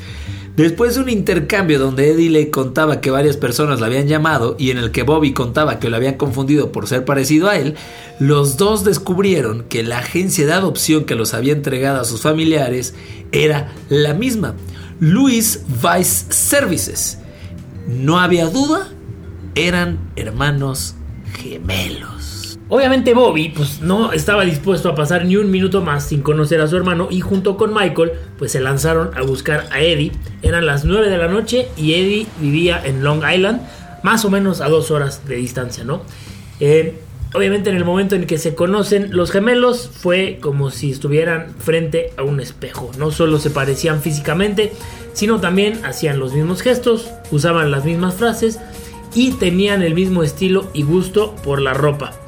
Después 0.55 0.95
de 0.95 1.01
un 1.01 1.09
intercambio 1.09 1.79
donde 1.79 2.11
Eddie 2.11 2.29
le 2.29 2.49
contaba 2.49 3.01
que 3.01 3.11
varias 3.11 3.35
personas 3.35 3.81
la 3.81 3.87
habían 3.87 4.07
llamado 4.07 4.55
y 4.57 4.71
en 4.71 4.77
el 4.77 4.91
que 4.91 5.03
Bobby 5.03 5.33
contaba 5.33 5.79
que 5.79 5.89
lo 5.89 5.97
habían 5.97 6.15
confundido 6.15 6.71
por 6.71 6.87
ser 6.87 7.03
parecido 7.03 7.49
a 7.49 7.57
él, 7.57 7.75
los 8.19 8.55
dos 8.55 8.85
descubrieron 8.85 9.65
que 9.67 9.83
la 9.83 9.99
agencia 9.99 10.45
de 10.45 10.53
adopción 10.53 11.03
que 11.03 11.15
los 11.15 11.33
había 11.33 11.51
entregado 11.51 11.99
a 11.99 12.05
sus 12.05 12.21
familiares 12.21 12.95
era 13.33 13.73
la 13.89 14.13
misma, 14.13 14.55
Louis 15.01 15.61
Vice 15.67 16.31
Services. 16.31 17.17
No 17.85 18.19
había 18.19 18.45
duda, 18.45 18.87
eran 19.55 19.99
hermanos 20.15 20.95
gemelos. 21.37 22.14
Obviamente 22.67 23.13
Bobby 23.13 23.49
pues 23.49 23.81
no 23.81 24.11
estaba 24.11 24.43
dispuesto 24.43 24.89
a 24.89 24.95
pasar 24.95 25.25
ni 25.25 25.37
un 25.37 25.51
minuto 25.51 25.81
más 25.83 26.07
sin 26.07 26.21
conocer 26.21 26.61
a 26.61 26.67
su 26.67 26.75
hermano 26.75 27.09
y 27.11 27.21
junto 27.21 27.57
con 27.57 27.71
Michael 27.71 28.13
pues 28.39 28.53
se 28.53 28.59
lanzaron 28.59 29.11
a 29.15 29.21
buscar 29.21 29.67
a 29.71 29.81
Eddie. 29.81 30.11
Eran 30.41 30.65
las 30.65 30.83
9 30.83 31.09
de 31.09 31.17
la 31.17 31.27
noche 31.27 31.67
y 31.77 31.93
Eddie 31.93 32.25
vivía 32.39 32.81
en 32.83 33.03
Long 33.03 33.21
Island, 33.23 33.61
más 34.01 34.25
o 34.25 34.31
menos 34.31 34.61
a 34.61 34.69
dos 34.69 34.89
horas 34.89 35.27
de 35.27 35.35
distancia, 35.35 35.83
¿no? 35.83 36.01
Eh, 36.59 36.95
obviamente 37.35 37.69
en 37.69 37.75
el 37.75 37.85
momento 37.85 38.15
en 38.15 38.25
que 38.25 38.39
se 38.39 38.55
conocen 38.55 39.15
los 39.15 39.29
gemelos 39.29 39.87
fue 39.93 40.39
como 40.41 40.71
si 40.71 40.89
estuvieran 40.89 41.53
frente 41.59 42.13
a 42.17 42.23
un 42.23 42.39
espejo. 42.39 42.89
No 42.97 43.11
solo 43.11 43.37
se 43.37 43.51
parecían 43.51 44.01
físicamente, 44.01 44.73
sino 45.13 45.39
también 45.39 45.85
hacían 45.85 46.17
los 46.17 46.33
mismos 46.33 46.63
gestos, 46.63 47.11
usaban 47.29 47.69
las 47.69 47.85
mismas 47.85 48.15
frases 48.15 48.59
y 49.13 49.33
tenían 49.33 49.83
el 49.83 49.93
mismo 49.93 50.23
estilo 50.23 50.67
y 50.73 50.81
gusto 50.81 51.35
por 51.43 51.61
la 51.61 51.75
ropa. 51.75 52.24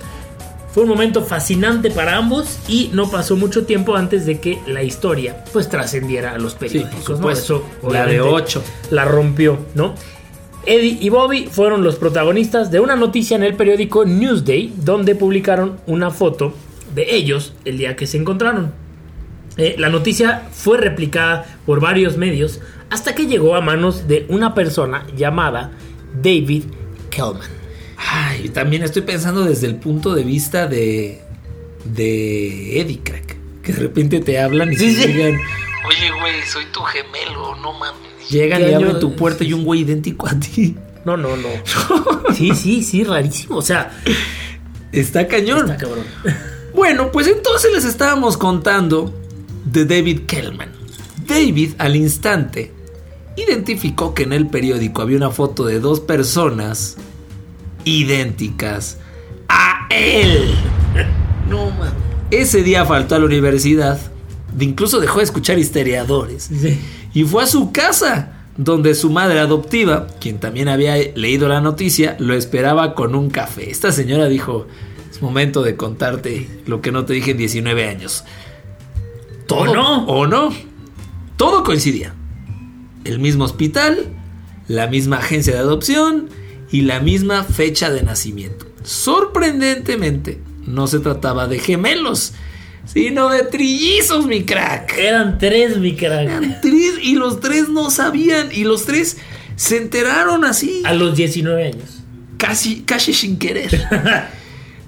Fue 0.71 0.83
un 0.83 0.89
momento 0.89 1.23
fascinante 1.23 1.89
para 1.89 2.17
ambos 2.17 2.59
y 2.67 2.91
no 2.93 3.09
pasó 3.09 3.35
mucho 3.35 3.65
tiempo 3.65 3.95
antes 3.95 4.25
de 4.25 4.39
que 4.39 4.59
la 4.67 4.83
historia 4.83 5.43
pues 5.51 5.69
trascendiera 5.69 6.33
a 6.33 6.37
los 6.37 6.55
periódicos. 6.55 7.03
por 7.03 7.15
supuesto. 7.15 7.65
La 7.83 8.05
de 8.05 8.19
obviamente, 8.19 8.43
ocho. 8.43 8.63
La 8.91 9.05
rompió, 9.05 9.57
¿no? 9.73 9.95
Eddie 10.65 10.97
y 10.99 11.09
Bobby 11.09 11.47
fueron 11.49 11.83
los 11.83 11.95
protagonistas 11.95 12.71
de 12.71 12.81
una 12.81 12.97
noticia 12.97 13.35
en 13.37 13.43
el 13.43 13.55
periódico 13.55 14.05
Newsday 14.05 14.73
donde 14.77 15.15
publicaron 15.15 15.77
una 15.87 16.11
foto 16.11 16.53
de 16.93 17.15
ellos 17.15 17.53
el 17.63 17.77
día 17.77 17.95
que 17.95 18.05
se 18.05 18.17
encontraron. 18.17 18.73
Eh, 19.55 19.75
la 19.77 19.89
noticia 19.89 20.43
fue 20.51 20.77
replicada 20.77 21.45
por 21.65 21.79
varios 21.79 22.17
medios 22.17 22.59
hasta 22.89 23.15
que 23.15 23.27
llegó 23.27 23.55
a 23.55 23.61
manos 23.61 24.07
de 24.07 24.25
una 24.29 24.53
persona 24.53 25.07
llamada 25.15 25.71
David 26.21 26.65
Kellman. 27.09 27.66
Ay, 27.97 28.49
también 28.49 28.83
estoy 28.83 29.01
pensando 29.01 29.43
desde 29.43 29.67
el 29.67 29.75
punto 29.75 30.13
de 30.13 30.23
vista 30.23 30.67
de. 30.67 31.21
de 31.85 32.79
Eddie 32.81 32.99
Crack. 33.03 33.35
Que 33.61 33.73
de 33.73 33.79
repente 33.79 34.19
te 34.19 34.39
hablan 34.39 34.71
y 34.71 34.75
Sí, 34.75 34.95
te 34.95 35.01
sí. 35.03 35.07
digan. 35.13 35.33
Oye, 35.87 36.11
güey, 36.19 36.41
soy 36.45 36.65
tu 36.71 36.81
gemelo, 36.81 37.55
no 37.55 37.73
mames. 37.73 38.29
Llegan 38.29 38.61
¿Qué 38.61 38.71
y 38.71 38.73
abren 38.73 38.99
tu 38.99 39.15
puerta 39.15 39.43
y 39.43 39.53
un 39.53 39.63
güey 39.63 39.81
idéntico 39.81 40.27
a 40.27 40.37
ti. 40.39 40.75
No, 41.05 41.15
no, 41.17 41.35
no. 41.37 41.47
Sí, 42.35 42.51
sí, 42.53 42.83
sí, 42.83 43.03
rarísimo. 43.03 43.57
O 43.57 43.61
sea, 43.61 43.91
Está 44.91 45.27
cañón. 45.27 45.61
está 45.71 45.77
cabrón. 45.77 46.05
Bueno, 46.75 47.11
pues 47.11 47.27
entonces 47.27 47.71
les 47.73 47.85
estábamos 47.85 48.37
contando 48.37 49.13
de 49.65 49.85
David 49.85 50.21
Kellman. 50.27 50.71
David 51.25 51.71
al 51.77 51.95
instante 51.95 52.71
identificó 53.35 54.13
que 54.13 54.23
en 54.23 54.33
el 54.33 54.47
periódico 54.47 55.01
había 55.01 55.17
una 55.17 55.29
foto 55.31 55.65
de 55.65 55.79
dos 55.79 55.99
personas 55.99 56.97
idénticas 57.87 58.97
a 59.47 59.87
él. 59.89 60.53
No 61.49 61.69
mames. 61.71 61.93
Ese 62.31 62.61
día 62.63 62.85
faltó 62.85 63.15
a 63.15 63.19
la 63.19 63.25
universidad, 63.25 63.99
incluso 64.59 64.99
dejó 64.99 65.19
de 65.19 65.23
escuchar 65.25 65.57
historiadores 65.57 66.49
Sí. 66.53 66.77
y 67.13 67.23
fue 67.23 67.43
a 67.43 67.47
su 67.47 67.71
casa, 67.71 68.33
donde 68.57 68.95
su 68.95 69.09
madre 69.09 69.39
adoptiva, 69.39 70.07
quien 70.19 70.39
también 70.39 70.67
había 70.67 70.95
leído 71.15 71.47
la 71.47 71.61
noticia, 71.61 72.17
lo 72.19 72.33
esperaba 72.33 72.95
con 72.95 73.15
un 73.15 73.29
café. 73.29 73.69
Esta 73.69 73.91
señora 73.91 74.27
dijo, 74.27 74.67
es 75.09 75.21
momento 75.21 75.61
de 75.63 75.77
contarte 75.77 76.47
lo 76.65 76.81
que 76.81 76.91
no 76.91 77.05
te 77.05 77.13
dije 77.13 77.31
en 77.31 77.37
19 77.37 77.87
años. 77.87 78.25
¿O 79.49 79.65
no? 79.65 80.05
¿O 80.07 80.27
no? 80.27 80.49
Todo 81.37 81.63
coincidía. 81.63 82.13
El 83.05 83.19
mismo 83.19 83.45
hospital, 83.45 84.07
la 84.67 84.87
misma 84.87 85.17
agencia 85.19 85.53
de 85.53 85.59
adopción 85.59 86.27
y 86.71 86.81
la 86.81 86.99
misma 86.99 87.43
fecha 87.43 87.89
de 87.89 88.03
nacimiento. 88.03 88.65
Sorprendentemente, 88.83 90.39
no 90.65 90.87
se 90.87 90.99
trataba 90.99 91.47
de 91.47 91.59
gemelos, 91.59 92.33
sino 92.85 93.29
de 93.29 93.43
trillizos, 93.43 94.25
mi 94.27 94.43
crack. 94.43 94.97
Eran 94.97 95.37
tres, 95.37 95.77
mi 95.77 95.95
crack. 95.95 96.23
Eran 96.27 96.61
tres 96.61 96.93
y 97.01 97.15
los 97.15 97.39
tres 97.39 97.69
no 97.69 97.89
sabían 97.89 98.49
y 98.51 98.63
los 98.63 98.85
tres 98.85 99.17
se 99.55 99.77
enteraron 99.77 100.45
así, 100.45 100.83
A 100.85 100.93
los 100.93 101.15
19 101.15 101.65
años. 101.65 102.03
casi, 102.37 102.81
casi 102.81 103.13
sin 103.13 103.37
querer. 103.37 103.81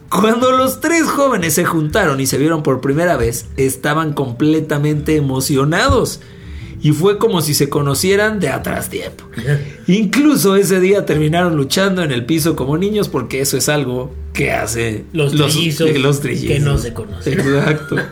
Cuando 0.09 0.51
los 0.51 0.81
tres 0.81 1.03
jóvenes 1.03 1.53
se 1.53 1.65
juntaron 1.65 2.19
y 2.19 2.25
se 2.25 2.37
vieron 2.37 2.63
por 2.63 2.81
primera 2.81 3.15
vez, 3.15 3.45
estaban 3.57 4.13
completamente 4.13 5.15
emocionados. 5.15 6.19
Y 6.81 6.91
fue 6.91 7.17
como 7.17 7.41
si 7.41 7.53
se 7.53 7.69
conocieran 7.69 8.39
de 8.39 8.49
atrás 8.49 8.89
tiempo. 8.89 9.25
Incluso 9.87 10.55
ese 10.55 10.79
día 10.79 11.05
terminaron 11.05 11.55
luchando 11.57 12.03
en 12.03 12.11
el 12.11 12.25
piso 12.25 12.55
como 12.55 12.77
niños 12.77 13.09
porque 13.09 13.41
eso 13.41 13.57
es 13.57 13.67
algo 13.69 14.13
que 14.33 14.51
hace 14.51 15.03
Los 15.11 15.31
trillizos 15.33 15.97
los 15.97 16.21
trillizos. 16.21 16.47
que 16.55 16.59
no 16.59 16.77
se 16.77 16.93
conocen. 16.93 17.39
Exacto. 17.39 17.95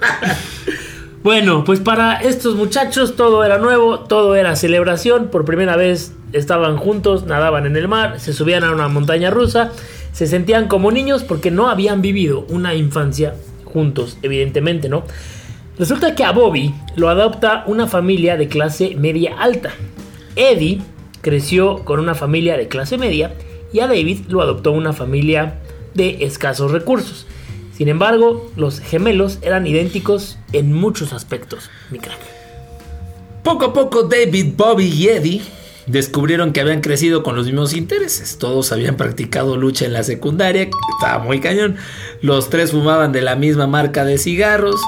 Bueno, 1.24 1.66
pues 1.66 1.82
para 1.82 2.22
estos 2.22 2.56
muchachos 2.56 3.18
todo 3.18 3.44
era 3.44 3.58
nuevo, 3.58 4.00
todo 4.00 4.36
era 4.36 4.56
celebración. 4.56 5.28
Por 5.28 5.44
primera 5.44 5.76
vez 5.76 6.14
estaban 6.32 6.78
juntos, 6.78 7.26
nadaban 7.26 7.66
en 7.66 7.76
el 7.76 7.90
mar, 7.90 8.22
se 8.22 8.32
subían 8.32 8.64
a 8.64 8.72
una 8.72 8.88
montaña 8.88 9.30
rusa, 9.30 9.72
se 10.14 10.26
sentían 10.26 10.70
como 10.70 10.90
niños 10.90 11.24
porque 11.24 11.52
no 11.52 11.70
habían 11.70 12.02
vivido 12.02 12.46
una 12.48 12.76
infancia 12.76 13.36
juntos, 13.66 14.18
evidentemente, 14.22 14.88
¿no? 14.88 15.04
Resulta 15.80 16.16
que 16.16 16.24
a 16.24 16.32
Bobby 16.32 16.74
lo 16.96 17.10
adopta 17.10 17.64
una 17.68 17.86
familia 17.86 18.36
de 18.36 18.48
clase 18.48 18.96
media 18.96 19.36
alta. 19.40 19.74
Eddie 20.36 20.82
creció 21.22 21.86
con 21.86 22.00
una 22.00 22.16
familia 22.16 22.58
de 22.58 22.68
clase 22.68 22.98
media 22.98 23.36
y 23.72 23.82
a 23.82 23.88
David 23.88 24.22
lo 24.28 24.42
adoptó 24.42 24.72
una 24.72 24.94
familia 24.94 25.60
de 25.94 26.26
escasos 26.26 26.72
recursos. 26.72 27.28
Sin 27.74 27.90
embargo, 27.90 28.50
los 28.56 28.80
gemelos 28.80 29.38
eran 29.44 29.68
idénticos 29.68 30.40
en 30.52 30.74
muchos 30.74 31.14
aspectos, 31.14 31.70
mi. 31.92 32.00
Poco 33.44 33.66
a 33.66 33.74
poco 33.74 34.04
David, 34.04 34.54
Bobby 34.58 34.86
y 34.86 35.10
Eddie 35.10 35.42
descubrieron 35.86 36.54
que 36.54 36.62
habían 36.62 36.82
crecido 36.82 37.22
con 37.22 37.36
los 37.36 37.46
mismos 37.46 37.74
intereses. 37.74 38.40
Todos 38.40 38.72
habían 38.72 38.98
practicado 38.98 39.58
lucha 39.58 39.86
en 39.86 39.94
la 39.94 40.04
secundaria, 40.04 40.70
estaba 41.00 41.24
muy 41.24 41.40
cañón. 41.40 41.78
Los 42.22 42.50
tres 42.50 42.72
fumaban 42.72 43.12
de 43.12 43.22
la 43.22 43.36
misma 43.36 43.68
marca 43.68 44.04
de 44.06 44.18
cigarros, 44.18 44.82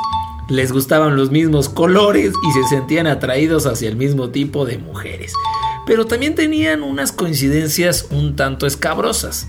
les 0.49 0.71
gustaban 0.71 1.15
los 1.15 1.31
mismos 1.31 1.69
colores 1.69 2.33
y 2.47 2.51
se 2.51 2.75
sentían 2.75 3.07
atraídos 3.07 3.65
hacia 3.65 3.87
el 3.87 3.95
mismo 3.95 4.29
tipo 4.29 4.65
de 4.65 4.77
mujeres. 4.77 5.33
Pero 5.85 6.05
también 6.05 6.35
tenían 6.35 6.83
unas 6.83 7.11
coincidencias 7.11 8.07
un 8.11 8.35
tanto 8.35 8.67
escabrosas. 8.67 9.47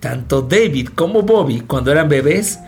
Tanto 0.00 0.42
David 0.42 0.88
como 0.94 1.22
Bobby, 1.22 1.60
cuando 1.60 1.92
eran 1.92 2.08
bebés, 2.08 2.58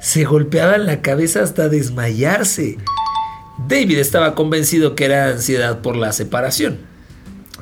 se 0.00 0.24
golpeaban 0.24 0.86
la 0.86 1.02
cabeza 1.02 1.42
hasta 1.42 1.68
desmayarse. 1.68 2.78
David 3.68 3.98
estaba 3.98 4.34
convencido 4.34 4.94
que 4.94 5.06
era 5.06 5.28
ansiedad 5.28 5.80
por 5.80 5.96
la 5.96 6.12
separación. 6.12 6.78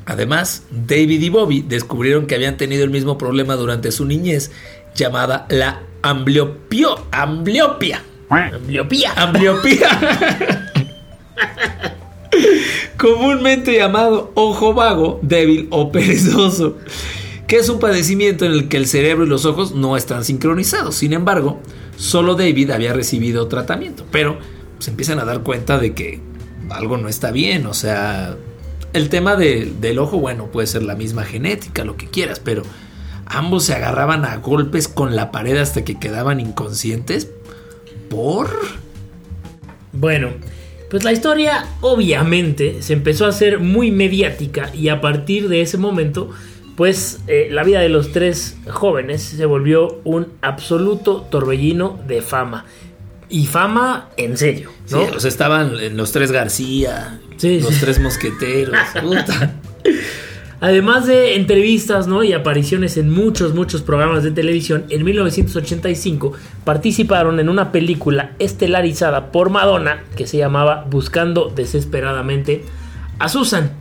Además, 0.05 0.65
David 0.71 1.23
y 1.23 1.29
Bobby 1.29 1.63
descubrieron 1.63 2.27
que 2.27 2.35
habían 2.35 2.57
tenido 2.57 2.85
el 2.85 2.91
mismo 2.91 3.17
problema 3.19 3.55
durante 3.55 3.93
su 3.93 4.05
niñez, 4.05 4.51
llamada 4.95 5.47
la 5.49 5.83
ambliopio, 6.03 7.07
ambliopia. 7.13 8.03
Ambliopía. 8.33 9.13
Ambliopía. 9.17 10.71
Comúnmente 12.97 13.77
llamado 13.77 14.31
ojo 14.35 14.75
vago, 14.75 15.19
débil 15.23 15.67
o 15.71 15.91
perezoso, 15.91 16.77
que 17.47 17.57
es 17.57 17.69
un 17.69 17.79
padecimiento 17.81 18.45
en 18.45 18.53
el 18.53 18.69
que 18.69 18.77
el 18.77 18.87
cerebro 18.87 19.25
y 19.25 19.29
los 19.29 19.45
ojos 19.45 19.75
no 19.75 19.97
están 19.97 20.25
sincronizados. 20.25 20.95
Sin 20.95 21.13
embargo, 21.13 21.61
solo 21.97 22.35
David 22.35 22.71
había 22.71 22.93
recibido 22.93 23.49
tratamiento, 23.49 24.05
pero 24.11 24.39
se 24.79 24.91
empiezan 24.91 25.19
a 25.19 25.25
dar 25.25 25.43
cuenta 25.43 25.79
de 25.79 25.95
que 25.95 26.21
algo 26.71 26.97
no 26.97 27.09
está 27.09 27.33
bien, 27.33 27.67
o 27.67 27.75
sea, 27.75 28.37
el 28.93 29.09
tema 29.09 29.37
del 29.37 29.99
ojo, 29.99 30.19
bueno, 30.19 30.47
puede 30.47 30.67
ser 30.67 30.83
la 30.83 30.95
misma 30.95 31.25
genética, 31.25 31.85
lo 31.85 31.97
que 31.97 32.07
quieras, 32.09 32.41
pero 32.41 32.63
ambos 33.27 33.65
se 33.65 33.75
agarraban 33.75 34.25
a 34.25 34.37
golpes 34.37 34.87
con 34.89 35.17
la 35.17 35.31
pared 35.33 35.57
hasta 35.57 35.85
que 35.85 35.99
quedaban 35.99 36.41
inconscientes. 36.41 37.29
¿Por? 38.13 38.51
Bueno, 39.93 40.29
pues 40.91 41.03
la 41.03 41.13
historia 41.13 41.67
obviamente 41.81 42.83
se 42.83 42.93
empezó 42.93 43.25
a 43.25 43.29
hacer 43.31 43.59
muy 43.59 43.91
mediática 43.91 44.71
y 44.75 44.91
a 44.91 45.01
partir 45.01 45.49
de 45.49 45.63
ese 45.63 45.79
momento, 45.79 46.29
pues 46.77 47.21
eh, 47.27 47.49
la 47.51 47.65
vida 47.65 47.81
de 47.81 47.89
los 47.89 48.13
tres 48.13 48.59
jóvenes 48.69 49.23
se 49.23 49.47
volvió 49.47 50.03
un 50.05 50.29
absoluto 50.43 51.23
torbellino 51.31 51.99
de 52.07 52.21
fama. 52.21 52.67
Y 53.31 53.47
fama 53.47 54.11
en 54.19 54.37
serio, 54.37 54.71
¿no? 54.91 55.07
Sí, 55.07 55.13
o 55.17 55.19
sea, 55.21 55.29
estaban 55.31 55.79
en 55.81 55.97
los 55.97 56.13
tres 56.13 56.31
García, 56.33 57.19
Sí, 57.39 57.61
los 57.61 57.73
sí. 57.75 57.81
tres 57.81 57.99
mosqueteros. 57.99 58.77
puta. 59.03 59.55
Además 60.63 61.09
de 61.09 61.35
entrevistas 61.35 62.07
¿no? 62.07 62.23
y 62.23 62.33
apariciones 62.33 62.97
en 62.97 63.11
muchos, 63.11 63.53
muchos 63.53 63.83
programas 63.83 64.23
de 64.23 64.31
televisión, 64.31 64.85
en 64.91 65.03
1985 65.03 66.35
participaron 66.65 67.41
en 67.41 67.49
una 67.49 67.73
película 67.73 68.37
estelarizada 68.39 69.33
por 69.33 69.51
Madonna 69.51 70.05
que 70.15 70.29
se 70.29 70.37
llamaba 70.37 70.87
Buscando 70.89 71.53
desesperadamente 71.53 72.63
a 73.19 73.29
Susan. 73.29 73.73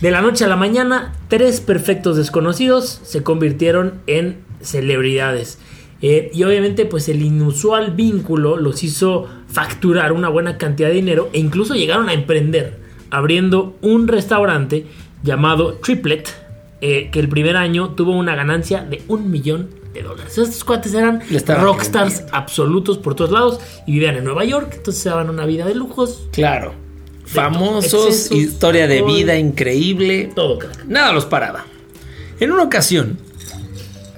De 0.00 0.10
la 0.10 0.22
noche 0.22 0.46
a 0.46 0.48
la 0.48 0.56
mañana, 0.56 1.12
tres 1.28 1.60
perfectos 1.60 2.16
desconocidos 2.16 2.98
se 3.04 3.22
convirtieron 3.22 4.00
en 4.06 4.38
celebridades. 4.62 5.58
Eh, 6.00 6.30
y 6.32 6.44
obviamente 6.44 6.86
pues 6.86 7.10
el 7.10 7.20
inusual 7.20 7.90
vínculo 7.90 8.56
los 8.56 8.82
hizo 8.84 9.26
facturar 9.48 10.12
una 10.12 10.30
buena 10.30 10.56
cantidad 10.56 10.88
de 10.88 10.94
dinero 10.94 11.28
e 11.34 11.40
incluso 11.40 11.74
llegaron 11.74 12.08
a 12.08 12.14
emprender 12.14 12.86
abriendo 13.10 13.76
un 13.82 14.08
restaurante 14.08 14.86
llamado 15.26 15.74
Triplet 15.74 16.32
eh, 16.80 17.10
que 17.10 17.20
el 17.20 17.28
primer 17.28 17.56
año 17.56 17.90
tuvo 17.90 18.12
una 18.12 18.34
ganancia 18.34 18.82
de 18.82 19.02
un 19.08 19.30
millón 19.30 19.70
de 19.92 20.02
dólares. 20.02 20.38
Estos 20.38 20.62
cuates 20.64 20.94
eran 20.94 21.22
rockstars 21.46 22.24
absolutos 22.32 22.98
por 22.98 23.14
todos 23.14 23.30
lados 23.30 23.60
y 23.86 23.92
vivían 23.92 24.16
en 24.16 24.24
Nueva 24.24 24.44
York, 24.44 24.72
entonces 24.76 25.02
se 25.02 25.08
daban 25.08 25.28
una 25.30 25.46
vida 25.46 25.64
de 25.66 25.74
lujos, 25.74 26.28
Claro. 26.32 26.74
Famosos, 27.24 28.06
excesos, 28.06 28.38
historia 28.38 28.86
de 28.86 29.02
vida 29.02 29.36
increíble. 29.36 30.30
todo 30.34 30.58
crack. 30.58 30.84
Nada 30.86 31.12
los 31.12 31.24
paraba. 31.24 31.66
En 32.38 32.52
una 32.52 32.62
ocasión, 32.62 33.18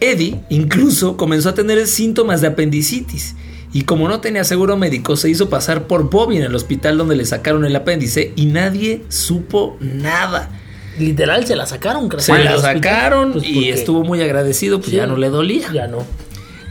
Eddie 0.01 0.41
incluso 0.51 1.17
comenzó 1.17 1.49
a 1.51 1.55
tener 1.55 1.87
síntomas 1.87 2.41
de 2.41 2.49
apendicitis. 2.49 3.35
Y 3.73 3.83
como 3.83 4.09
no 4.09 4.21
tenía 4.21 4.45
seguro 4.45 4.77
médico, 4.77 5.17
se 5.17 5.31
hizo 5.31 5.49
pasar 5.49 5.87
por 5.87 6.11
Bobby 6.11 6.39
en 6.39 6.43
el 6.45 6.55
hospital 6.55 6.99
donde 6.99 7.17
le 7.17 7.25
sacaron 7.25 7.65
el 7.65 7.77
apéndice 7.77 8.33
y 8.35 8.47
nadie 8.47 9.05
supo 9.09 9.77
nada. 9.81 10.51
Literal 10.99 11.47
se 11.47 11.57
la 11.57 11.67
sacaron, 11.67 12.09
crack. 12.09 12.21
Se 12.23 12.39
la 12.39 12.59
sacaron 12.59 13.33
pues, 13.33 13.45
y 13.47 13.69
estuvo 13.69 14.05
muy 14.05 14.21
agradecido, 14.23 14.79
pues 14.79 14.91
Sí. 14.91 14.97
ya 14.97 15.07
no 15.07 15.17
le 15.17 15.29
dolía. 15.31 15.73
Ya 15.73 15.87
no. 15.87 16.05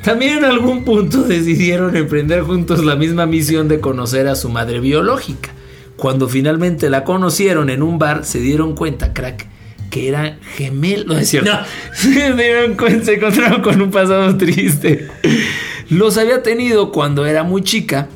También 0.03 0.37
en 0.39 0.45
algún 0.45 0.85
punto 0.85 1.23
decidieron 1.23 1.95
emprender 1.95 2.41
juntos 2.43 2.83
la 2.85 2.95
misma 2.95 3.25
misión 3.25 3.67
de 3.67 3.79
conocer 3.79 4.27
a 4.27 4.35
su 4.35 4.49
madre 4.49 4.79
biológica. 4.79 5.49
Cuando 5.97 6.27
finalmente 6.29 6.89
la 6.89 7.03
conocieron 7.03 7.69
en 7.69 7.81
un 7.81 7.97
bar, 7.99 8.23
se 8.23 8.39
dieron 8.39 8.75
cuenta, 8.75 9.13
crack, 9.13 9.47
que 9.89 10.07
eran 10.07 10.39
gemelos. 10.55 11.07
No 11.07 11.17
es 11.17 11.27
cierto. 11.29 11.51
No. 11.51 11.59
Se 11.93 12.33
dieron 12.33 12.75
cuenta, 12.75 13.05
se 13.05 13.13
encontraron 13.15 13.61
con 13.61 13.81
un 13.81 13.89
pasado 13.89 14.37
triste. 14.37 15.07
Los 15.89 16.17
había 16.17 16.43
tenido 16.43 16.91
cuando 16.91 17.25
era 17.25 17.43
muy 17.43 17.63
chica 17.63 18.07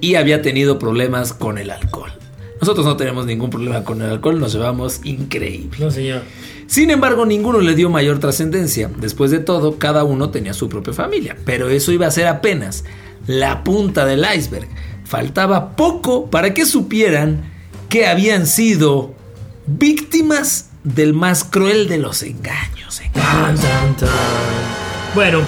y 0.00 0.16
había 0.16 0.42
tenido 0.42 0.78
problemas 0.78 1.32
con 1.32 1.56
el 1.58 1.70
alcohol. 1.70 2.12
Nosotros 2.60 2.84
no 2.84 2.96
tenemos 2.96 3.26
ningún 3.26 3.50
problema 3.50 3.84
con 3.84 4.02
el 4.02 4.10
alcohol, 4.10 4.40
nos 4.40 4.52
llevamos 4.52 5.00
increíble. 5.04 5.76
No, 5.78 5.90
señor. 5.90 6.22
Sin 6.66 6.90
embargo, 6.90 7.24
ninguno 7.24 7.60
le 7.60 7.74
dio 7.74 7.88
mayor 7.88 8.18
trascendencia. 8.18 8.90
Después 8.98 9.30
de 9.30 9.38
todo, 9.38 9.78
cada 9.78 10.04
uno 10.04 10.30
tenía 10.30 10.54
su 10.54 10.68
propia 10.68 10.92
familia. 10.92 11.36
Pero 11.44 11.68
eso 11.68 11.92
iba 11.92 12.06
a 12.06 12.10
ser 12.10 12.26
apenas 12.26 12.84
la 13.26 13.64
punta 13.64 14.04
del 14.04 14.26
iceberg. 14.36 14.68
Faltaba 15.04 15.76
poco 15.76 16.30
para 16.30 16.52
que 16.52 16.66
supieran 16.66 17.50
que 17.88 18.06
habían 18.06 18.46
sido 18.46 19.14
víctimas 19.66 20.70
del 20.84 21.14
más 21.14 21.44
cruel 21.44 21.88
de 21.88 21.98
los 21.98 22.22
engaños. 22.22 23.00
¿eh? 23.00 23.10
Bueno, 25.14 25.40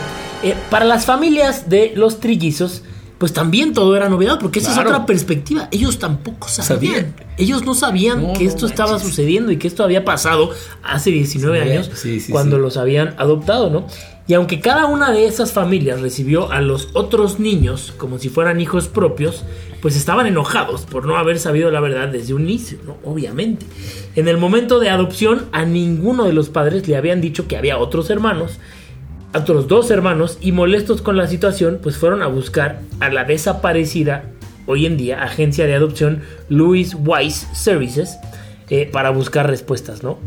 eh, 0.42 0.54
para 0.70 0.84
las 0.84 1.04
familias 1.04 1.68
de 1.68 1.92
los 1.96 2.20
trillizos, 2.20 2.82
pues 3.20 3.34
también 3.34 3.74
todo 3.74 3.94
era 3.94 4.08
novedad, 4.08 4.38
porque 4.40 4.60
esa 4.60 4.72
Claro. 4.72 4.88
es 4.88 4.94
otra 4.94 5.06
perspectiva. 5.06 5.68
Ellos 5.70 5.98
tampoco 5.98 6.48
sabían. 6.48 6.94
Sabían. 6.94 7.14
Ellos 7.36 7.64
no 7.66 7.74
sabían 7.74 8.22
No, 8.22 8.32
que 8.32 8.44
no 8.44 8.48
esto 8.50 8.66
estaba 8.66 8.98
sucediendo 8.98 9.52
y 9.52 9.58
que 9.58 9.68
esto 9.68 9.84
había 9.84 10.06
pasado 10.06 10.50
hace 10.82 11.10
19 11.10 11.62
Sí, 11.62 11.68
años 11.70 11.90
sí, 11.94 12.20
sí, 12.20 12.32
cuando 12.32 12.58
los 12.58 12.78
habían 12.78 13.14
adoptado, 13.18 13.68
¿no? 13.68 13.86
Y 14.26 14.32
aunque 14.34 14.60
cada 14.60 14.86
una 14.86 15.10
de 15.12 15.26
esas 15.26 15.52
familias 15.52 16.00
recibió 16.00 16.50
a 16.50 16.62
los 16.62 16.88
otros 16.94 17.38
niños 17.40 17.92
como 17.98 18.18
si 18.18 18.30
fueran 18.30 18.58
hijos 18.60 18.88
propios, 18.88 19.42
pues 19.82 19.96
estaban 19.96 20.26
enojados 20.26 20.82
por 20.82 21.04
no 21.04 21.16
haber 21.16 21.38
sabido 21.38 21.70
la 21.70 21.80
verdad 21.80 22.08
desde 22.08 22.32
un 22.32 22.42
inicio, 22.48 22.78
¿no? 22.86 22.96
Obviamente. 23.04 23.66
En 24.16 24.28
el 24.28 24.38
momento 24.38 24.78
de 24.80 24.88
adopción, 24.88 25.46
a 25.52 25.66
ninguno 25.66 26.24
de 26.24 26.32
los 26.32 26.48
padres 26.48 26.88
le 26.88 26.96
habían 26.96 27.20
dicho 27.20 27.46
que 27.48 27.56
había 27.58 27.76
otros 27.76 28.08
hermanos, 28.08 28.52
otros 29.34 29.68
dos 29.68 29.90
hermanos, 29.90 30.38
y 30.40 30.52
molestos 30.52 31.02
con 31.02 31.16
la 31.16 31.26
situación, 31.26 31.78
pues 31.82 31.96
fueron 31.96 32.22
a 32.22 32.26
buscar 32.26 32.80
a 33.00 33.08
la 33.10 33.24
desaparecida, 33.24 34.24
hoy 34.66 34.86
en 34.86 34.96
día, 34.96 35.22
agencia 35.22 35.66
de 35.66 35.74
adopción 35.74 36.22
Louis 36.48 36.96
Wise 36.98 37.46
Services, 37.54 38.16
eh, 38.70 38.88
para 38.90 39.10
buscar 39.10 39.48
respuestas, 39.48 40.02
¿no? 40.02 40.18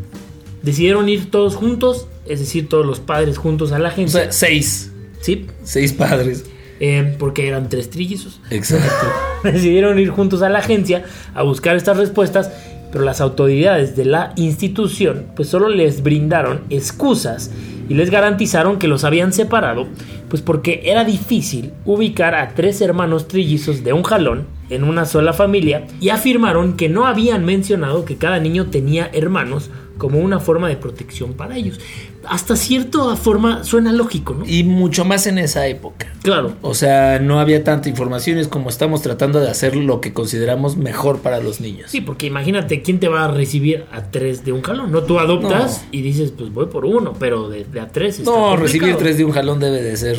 Decidieron 0.62 1.10
ir 1.10 1.30
todos 1.32 1.56
juntos, 1.56 2.08
es 2.26 2.40
decir, 2.40 2.70
todos 2.70 2.86
los 2.86 3.00
padres 3.00 3.38
juntos 3.38 3.72
a 3.74 3.80
la 3.80 3.90
O 3.90 3.92
agencia. 3.92 4.22
sea, 4.24 4.32
seis. 4.32 4.92
sí, 5.22 5.48
Seis 5.64 5.92
padres. 5.94 6.46
eh, 6.80 7.16
porque 7.20 7.48
eran 7.48 7.70
tres 7.70 7.90
trillizos. 7.90 8.40
Exacto. 8.50 9.08
Decidieron 9.44 10.00
ir 10.00 10.10
juntos 10.10 10.42
a 10.42 10.50
la 10.50 10.60
agencia 10.60 11.04
a 11.34 11.44
buscar 11.44 11.76
estas 11.76 11.98
respuestas, 11.98 12.52
pero 12.92 13.04
las 13.04 13.20
autoridades 13.22 13.96
de 13.96 14.06
la 14.06 14.34
institución 14.38 15.26
pues 15.36 15.50
solo 15.50 15.68
les 15.70 16.04
brindaron 16.04 16.62
excusas 16.70 17.50
y 17.90 17.94
les 17.94 18.10
garantizaron 18.10 18.80
que 18.80 18.88
los 18.88 19.04
habían 19.04 19.34
separado, 19.34 19.88
pues 20.30 20.42
porque 20.42 20.82
era 20.86 21.04
difícil 21.04 21.74
ubicar 21.86 22.36
a 22.36 22.54
tres 22.56 22.82
hermanos 22.82 23.28
trillizos 23.28 23.84
de 23.84 23.94
un 23.94 24.04
jalón 24.04 24.48
en 24.70 24.84
una 24.84 25.06
sola 25.06 25.34
familia 25.34 25.86
y 26.00 26.10
afirmaron 26.10 26.76
que 26.76 26.90
no 26.90 27.06
habían 27.06 27.46
mencionado 27.46 28.06
que 28.06 28.18
cada 28.18 28.40
niño 28.40 28.68
tenía 28.68 29.10
hermanos 29.14 29.70
como 29.98 30.20
una 30.20 30.40
forma 30.40 30.70
de 30.70 30.78
protección 30.78 31.34
para 31.34 31.58
ellos. 31.58 31.80
Hasta 32.28 32.56
cierta 32.56 33.16
forma 33.16 33.64
suena 33.64 33.92
lógico, 33.92 34.34
¿no? 34.34 34.46
Y 34.48 34.64
mucho 34.64 35.04
más 35.06 35.28
en 35.28 35.38
esa 35.38 35.68
época. 35.68 36.08
Claro. 36.22 36.54
O 36.62 36.74
sea, 36.74 37.20
no 37.20 37.40
había 37.40 37.64
tanta 37.64 37.90
información, 37.90 38.38
es 38.38 38.48
como 38.48 38.70
estamos 38.70 39.02
tratando 39.02 39.40
de 39.42 39.50
hacer 39.50 39.76
lo 39.76 40.00
que 40.02 40.14
consideramos 40.14 40.78
mejor 40.78 41.20
para 41.20 41.40
los 41.40 41.60
niños. 41.60 41.92
Sí, 41.92 42.02
porque 42.02 42.28
imagínate 42.28 42.82
quién 42.82 43.00
te 43.00 43.08
va 43.10 43.26
a 43.26 43.28
recibir 43.28 43.86
a 43.92 44.04
tres 44.04 44.46
de 44.46 44.52
un 44.54 44.62
jalón. 44.62 44.92
No, 44.92 45.04
tú 45.04 45.20
adoptas 45.20 45.86
y 45.92 46.02
dices, 46.02 46.32
pues 46.38 46.54
voy 46.54 46.68
por 46.68 46.86
uno, 46.86 47.14
pero 47.20 47.50
de, 47.50 47.66
de 47.66 47.80
a 47.82 47.88
tres 47.90 48.20
está 48.20 48.32
No, 48.32 48.36
complicado. 48.38 48.64
recibir 48.64 48.96
tres 48.96 49.18
de 49.18 49.26
un 49.26 49.32
jalón 49.32 49.60
debe 49.60 49.82
de 49.82 49.98
ser 49.98 50.18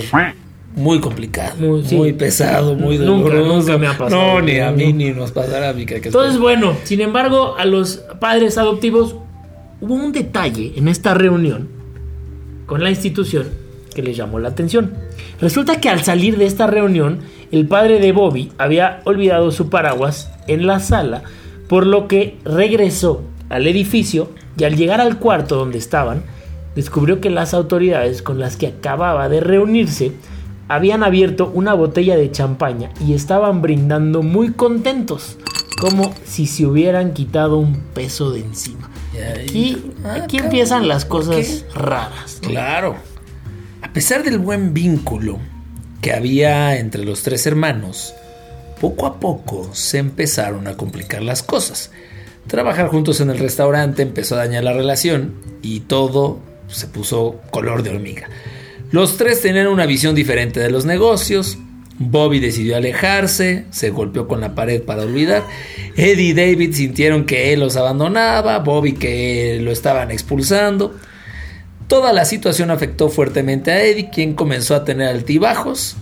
muy 0.77 1.01
complicado, 1.01 1.55
Muy- 1.59 1.83
muy, 1.93 2.13
pesado, 2.15 2.75
muy 2.75 2.99
Nunca, 2.99 3.29
doloroso. 3.37 3.59
nunca 3.59 3.79
me 3.79 3.87
ha 3.87 3.97
pasado. 3.97 4.21
No, 4.35 4.41
ni 4.43 4.59
a 4.59 4.73
mí 4.73 4.93
No. 4.93 4.99
ni 4.99 5.11
nos 5.13 5.31
pasará 5.31 5.71
a 5.71 5.73
mí. 5.73 5.87
que- 5.87 6.01
que 6.01 6.09
Entonces, 6.09 6.39
bueno, 6.41 6.75
sin 6.85 7.01
embargo, 7.01 7.55
a 7.57 7.65
los 7.65 8.03
padres 8.21 8.59
adoptivos 8.59 9.15
hubo 9.81 9.95
un 9.95 10.13
detalle 10.13 10.73
en 10.77 10.89
esta 10.89 11.15
reunión 11.15 11.69
con 12.67 12.83
la 12.83 12.91
institución 12.91 13.47
que 13.95 14.03
les 14.03 14.17
llamó 14.17 14.39
la 14.39 14.49
atención. 14.49 14.93
Resulta 15.41 15.81
que 15.81 15.89
al 15.89 16.03
salir 16.03 16.37
de 16.37 16.47
esta 16.47 16.67
reunión, 16.67 17.21
el 17.53 17.67
padre 17.67 18.01
de 18.01 18.13
Bobby 18.13 18.53
había 18.59 19.01
olvidado 19.05 19.51
su 19.53 19.71
paraguas 19.71 20.31
en 20.49 20.67
la 20.67 20.81
sala, 20.81 21.23
por 21.69 21.87
lo 21.87 22.09
que 22.09 22.37
regresó 22.45 23.23
al 23.49 23.67
edificio 23.67 24.31
y 24.59 24.65
al 24.65 24.77
llegar 24.77 25.01
al 25.01 25.19
cuarto 25.19 25.57
donde 25.57 25.79
estaban, 25.79 26.25
descubrió 26.75 27.21
que 27.21 27.31
las 27.31 27.55
autoridades 27.55 28.23
con 28.23 28.39
las 28.39 28.57
que 28.57 28.67
acababa 28.67 29.29
de 29.29 29.41
reunirse 29.41 30.13
habían 30.69 31.03
abierto 31.03 31.51
una 31.55 31.75
botella 31.75 32.17
de 32.17 32.31
champaña 32.31 32.91
y 33.07 33.15
estaban 33.15 33.63
brindando 33.63 34.23
muy 34.23 34.53
contentos 34.53 35.39
como 35.81 36.15
si 36.25 36.47
se 36.47 36.67
hubieran 36.67 37.13
quitado 37.13 37.59
un 37.59 37.77
peso 37.95 38.31
de 38.31 38.41
encima. 38.41 38.91
Aquí, 39.41 39.83
Ah, 40.05 40.15
aquí 40.23 40.37
cabrón, 40.37 40.45
empiezan 40.45 40.89
las 40.89 41.05
¿por 41.05 41.25
cosas 41.27 41.65
raras. 41.75 42.39
¿no? 42.43 42.49
Claro. 42.51 42.97
A 43.83 43.93
pesar 43.93 44.23
del 44.25 44.39
buen 44.39 44.75
vínculo 44.75 45.39
que 46.01 46.13
había 46.13 46.79
entre 46.79 47.05
los 47.05 47.23
tres 47.23 47.47
hermanos, 47.47 48.15
poco 48.81 49.07
a 49.07 49.21
poco 49.21 49.71
se 49.73 49.99
empezaron 49.99 50.67
a 50.67 50.77
complicar 50.77 51.23
las 51.23 51.43
cosas. 51.43 51.91
Trabajar 52.47 52.89
juntos 52.89 53.21
en 53.21 53.31
el 53.31 53.39
restaurante 53.39 54.03
empezó 54.03 54.35
a 54.35 54.39
dañar 54.39 54.65
la 54.65 54.73
relación 54.73 55.35
y 55.63 55.81
todo 55.81 56.41
se 56.69 56.87
puso 56.89 57.41
color 57.51 57.83
de 57.83 57.91
hormiga. 57.91 58.29
Los 58.91 59.17
tres 59.17 59.41
tenían 59.41 59.69
una 59.69 59.87
visión 59.87 60.15
diferente 60.15 60.61
de 60.61 60.71
los 60.71 60.85
negocios. 60.85 61.57
Bobby 61.99 62.41
decidió 62.41 62.77
alejarse, 62.77 63.67
se 63.71 63.91
golpeó 63.91 64.27
con 64.27 64.41
la 64.41 64.55
pared 64.55 64.83
para 64.83 65.03
olvidar. 65.03 65.45
Eddie 65.97 66.31
y 66.31 66.33
David 66.33 66.75
sintieron 66.75 67.25
que 67.25 67.53
él 67.53 67.61
los 67.61 67.77
abandonaba, 67.77 68.59
Bobby 68.59 68.95
que 68.95 69.61
lo 69.63 69.71
estaban 69.71 70.11
expulsando. 70.11 70.95
Toda 71.87 72.13
la 72.13 72.25
situación 72.25 72.71
afectó 72.71 73.11
fuertemente 73.11 73.71
a 73.71 73.85
Eddie, 73.85 74.11
quien 74.11 74.35
comenzó 74.35 74.75
a 74.75 74.85
tener 74.85 75.09
altibajos, 75.09 75.97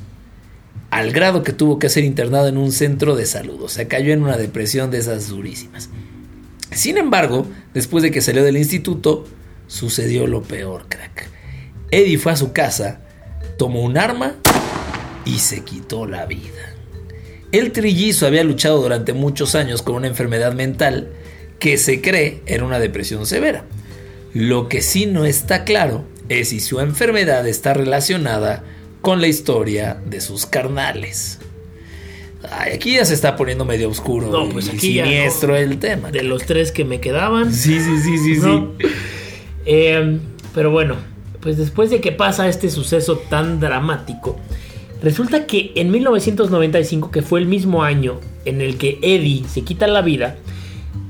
al 0.91 1.13
grado 1.13 1.43
que 1.43 1.53
tuvo 1.53 1.79
que 1.79 1.89
ser 1.89 2.05
internado 2.05 2.49
en 2.49 2.57
un 2.57 2.73
centro 2.73 3.15
de 3.15 3.27
salud. 3.27 3.61
O 3.63 3.69
sea, 3.69 3.89
cayó 3.89 4.13
en 4.13 4.23
una 4.23 4.39
depresión 4.39 4.91
de 4.91 4.99
esas 4.99 5.29
durísimas. 5.29 5.91
Sin 6.71 6.97
embargo, 6.97 7.47
después 7.75 8.03
de 8.03 8.11
que 8.11 8.23
salió 8.23 8.43
del 8.45 8.57
instituto, 8.57 9.27
sucedió 9.67 10.27
lo 10.27 10.43
peor, 10.43 10.87
crack. 10.89 11.29
Eddie 11.91 12.17
fue 12.17 12.33
a 12.33 12.37
su 12.37 12.53
casa, 12.53 13.01
tomó 13.59 13.83
un 13.83 13.99
arma 13.99 14.37
y 15.25 15.39
se 15.39 15.65
quitó 15.65 16.07
la 16.07 16.27
vida. 16.27 16.75
El 17.53 17.73
trillizo 17.73 18.27
había 18.27 18.45
luchado 18.45 18.81
durante 18.81 19.13
muchos 19.13 19.55
años 19.55 19.83
con 19.83 19.97
una 19.97 20.07
enfermedad 20.07 20.55
mental 20.55 21.09
que 21.59 21.77
se 21.79 22.01
cree 22.01 22.41
era 22.47 22.65
una 22.65 22.79
depresión 22.79 23.27
severa. 23.27 23.65
Lo 24.33 24.69
que 24.69 24.81
sí 24.81 25.07
no 25.07 25.25
está 25.25 25.65
claro 25.65 26.05
es 26.29 26.49
si 26.49 26.61
su 26.61 26.81
enfermedad 26.81 27.47
está 27.47 27.75
relacionada 27.75 28.65
con 29.03 29.21
la 29.21 29.27
historia 29.29 30.01
de 30.07 30.21
sus 30.21 30.47
carnales. 30.47 31.39
Ay, 32.51 32.73
aquí 32.73 32.95
ya 32.95 33.05
se 33.05 33.15
está 33.15 33.37
poniendo 33.37 33.65
medio 33.65 33.89
oscuro 33.89 34.29
No, 34.29 34.47
y 34.47 34.53
pues 34.53 34.69
aquí 34.69 34.79
siniestro 34.81 35.53
no. 35.53 35.59
el 35.59 35.79
tema. 35.79 36.11
De 36.11 36.23
los 36.23 36.45
tres 36.45 36.73
que 36.73 36.85
me 36.85 37.01
quedaban. 37.01 37.53
Sí, 37.53 37.79
sí, 37.79 37.99
sí, 38.03 38.19
sí, 38.19 38.41
¿no? 38.41 38.73
sí. 38.81 38.87
Eh, 39.67 40.19
pero 40.55 40.71
bueno, 40.71 40.97
pues 41.41 41.57
después 41.57 41.91
de 41.91 42.01
que 42.01 42.13
pasa 42.13 42.49
este 42.49 42.71
suceso 42.71 43.19
tan 43.19 43.61
dramático, 43.61 44.41
resulta 45.03 45.47
que 45.47 45.73
en 45.75 45.91
1995, 45.91 47.11
que 47.11 47.23
fue 47.23 47.41
el 47.41 47.47
mismo 47.47 47.83
año 47.83 48.21
en 48.45 48.61
el 48.61 48.79
que 48.79 48.99
Eddie 49.03 49.45
se 49.49 49.63
quita 49.63 49.87
la 49.87 50.03
vida, 50.03 50.37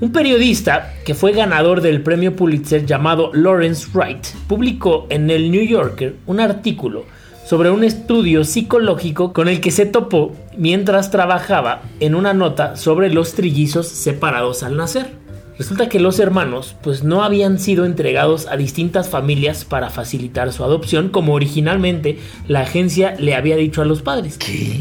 un 0.01 0.11
periodista 0.11 0.95
que 1.05 1.15
fue 1.15 1.33
ganador 1.33 1.81
del 1.81 2.03
premio 2.03 2.35
Pulitzer 2.35 2.85
llamado 2.85 3.31
Lawrence 3.33 3.89
Wright 3.95 4.27
publicó 4.49 5.07
en 5.11 5.31
el 5.31 5.51
New 5.51 5.63
Yorker 5.63 6.17
un 6.27 6.41
artículo 6.41 7.05
sobre 7.45 7.71
un 7.71 7.85
estudio 7.85 8.45
psicológico 8.45 9.33
con 9.33 9.49
el 9.49 9.61
que 9.61 9.71
se 9.71 9.87
topó 9.87 10.33
mientras 10.57 11.11
trabajaba 11.11 11.83
en 12.01 12.15
una 12.15 12.35
nota 12.35 12.77
sobre 12.77 13.13
los 13.13 13.35
trillizos 13.35 13.89
separados 13.89 14.63
al 14.63 14.77
nacer. 14.77 15.22
Resulta 15.63 15.89
que 15.89 16.01
los 16.01 16.19
hermanos 16.19 16.75
pues 16.83 17.05
no 17.05 17.23
habían 17.23 17.61
sido 17.61 17.85
entregados 17.85 18.49
a 18.49 18.57
distintas 18.57 19.09
familias 19.09 19.65
para 19.65 19.91
facilitar 19.91 20.53
su 20.53 20.65
adopción 20.65 21.09
como 21.09 21.35
originalmente 21.35 22.19
la 22.49 22.63
agencia 22.63 23.15
le 23.17 23.37
había 23.37 23.55
dicho 23.55 23.81
a 23.81 23.85
los 23.85 24.03
padres 24.03 24.39
¿Qué? 24.39 24.81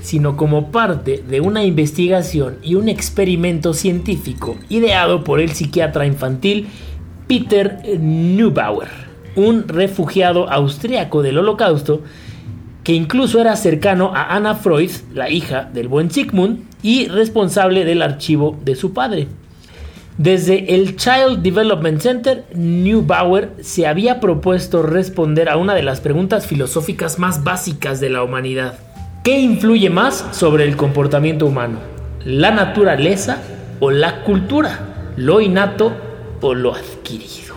sino 0.00 0.38
como 0.38 0.72
parte 0.72 1.22
de 1.28 1.42
una 1.42 1.62
investigación 1.62 2.56
y 2.62 2.74
un 2.76 2.88
experimento 2.88 3.74
científico 3.74 4.56
ideado 4.70 5.24
por 5.24 5.40
el 5.40 5.50
psiquiatra 5.50 6.06
infantil 6.06 6.68
Peter 7.26 7.82
Neubauer, 8.00 8.88
un 9.36 9.68
refugiado 9.68 10.48
austriaco 10.48 11.20
del 11.20 11.36
Holocausto 11.36 12.00
que 12.82 12.94
incluso 12.94 13.42
era 13.42 13.56
cercano 13.56 14.12
a 14.14 14.34
Anna 14.34 14.54
Freud, 14.54 14.90
la 15.12 15.28
hija 15.28 15.64
del 15.64 15.88
buen 15.88 16.10
Sigmund, 16.10 16.64
y 16.82 17.08
responsable 17.08 17.84
del 17.84 18.00
archivo 18.00 18.58
de 18.62 18.74
su 18.74 18.94
padre. 18.94 19.28
Desde 20.18 20.76
el 20.76 20.94
Child 20.94 21.42
Development 21.42 22.00
Center, 22.00 22.44
Neubauer 22.54 23.50
se 23.60 23.88
había 23.88 24.20
propuesto 24.20 24.84
responder 24.84 25.48
a 25.48 25.56
una 25.56 25.74
de 25.74 25.82
las 25.82 26.00
preguntas 26.00 26.46
filosóficas 26.46 27.18
más 27.18 27.42
básicas 27.42 27.98
de 27.98 28.10
la 28.10 28.22
humanidad. 28.22 28.78
¿Qué 29.24 29.40
influye 29.40 29.90
más 29.90 30.24
sobre 30.30 30.64
el 30.64 30.76
comportamiento 30.76 31.46
humano? 31.46 31.80
¿La 32.24 32.52
naturaleza 32.52 33.38
o 33.80 33.90
la 33.90 34.22
cultura? 34.22 35.14
¿Lo 35.16 35.40
innato 35.40 35.92
o 36.40 36.54
lo 36.54 36.74
adquirido? 36.74 37.56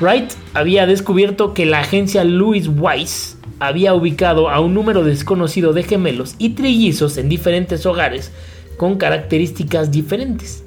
Wright 0.00 0.32
había 0.54 0.86
descubierto 0.86 1.52
que 1.52 1.66
la 1.66 1.80
agencia 1.80 2.24
Louis 2.24 2.66
Weiss 2.66 3.36
había 3.60 3.92
ubicado 3.92 4.48
a 4.48 4.60
un 4.60 4.72
número 4.72 5.04
desconocido 5.04 5.74
de 5.74 5.82
gemelos 5.82 6.34
y 6.38 6.50
trillizos 6.50 7.18
en 7.18 7.28
diferentes 7.28 7.84
hogares 7.84 8.32
con 8.78 8.96
características 8.96 9.90
diferentes. 9.90 10.65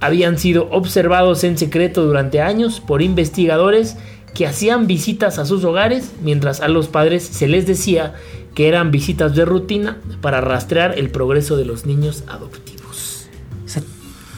Habían 0.00 0.38
sido 0.38 0.68
observados 0.70 1.44
en 1.44 1.58
secreto 1.58 2.04
durante 2.04 2.40
años 2.40 2.80
por 2.80 3.02
investigadores 3.02 3.96
que 4.34 4.46
hacían 4.46 4.86
visitas 4.86 5.38
a 5.38 5.44
sus 5.44 5.64
hogares 5.64 6.12
mientras 6.22 6.60
a 6.60 6.68
los 6.68 6.88
padres 6.88 7.22
se 7.24 7.48
les 7.48 7.66
decía 7.66 8.14
que 8.54 8.68
eran 8.68 8.90
visitas 8.90 9.34
de 9.34 9.44
rutina 9.44 9.98
para 10.20 10.40
rastrear 10.40 10.98
el 10.98 11.10
progreso 11.10 11.56
de 11.56 11.64
los 11.64 11.86
niños 11.86 12.24
adoptivos. 12.28 13.26
O 13.64 13.68
sea, 13.68 13.82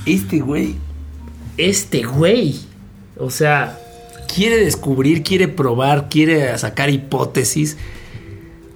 este 0.07 0.41
güey 0.41 0.77
Este 1.59 2.03
güey, 2.03 2.57
o 3.19 3.31
sea, 3.31 3.79
quiere 4.35 4.57
descubrir, 4.57 5.23
quiere 5.23 5.49
probar, 5.49 6.09
quiere 6.09 6.57
sacar 6.57 6.89
hipótesis. 6.89 7.77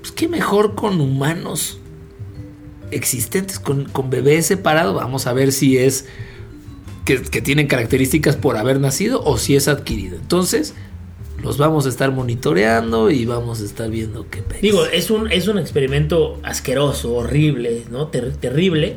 Pues 0.01 0.13
qué 0.13 0.29
mejor 0.29 0.75
con 0.75 1.01
humanos 1.01 1.81
existentes, 2.91 3.59
con, 3.59 3.87
con 3.87 4.11
bebés 4.11 4.47
separados. 4.47 4.95
Vamos 4.95 5.27
a 5.27 5.33
ver 5.33 5.53
si 5.53 5.79
es 5.79 6.07
que, 7.07 7.23
que 7.23 7.41
tienen 7.41 7.67
características 7.69 8.37
por 8.37 8.59
haber 8.59 8.81
nacido 8.81 9.23
o 9.25 9.39
si 9.39 9.57
es 9.57 9.69
adquirido. 9.69 10.17
Entonces, 10.17 10.75
los 11.43 11.57
vamos 11.59 11.87
a 11.87 11.89
estar 11.89 12.11
monitoreando 12.13 13.11
y 13.11 13.25
vamos 13.25 13.63
a 13.63 13.65
estar 13.65 13.89
viendo 13.91 14.27
qué 14.29 14.43
pex. 14.43 14.61
Digo, 14.61 14.85
es 14.87 15.11
un, 15.11 15.31
es 15.31 15.49
un 15.49 15.59
experimento 15.59 16.39
asqueroso, 16.43 17.15
horrible, 17.15 17.85
¿no? 17.91 18.09
Ter- 18.09 18.37
terrible. 18.37 18.97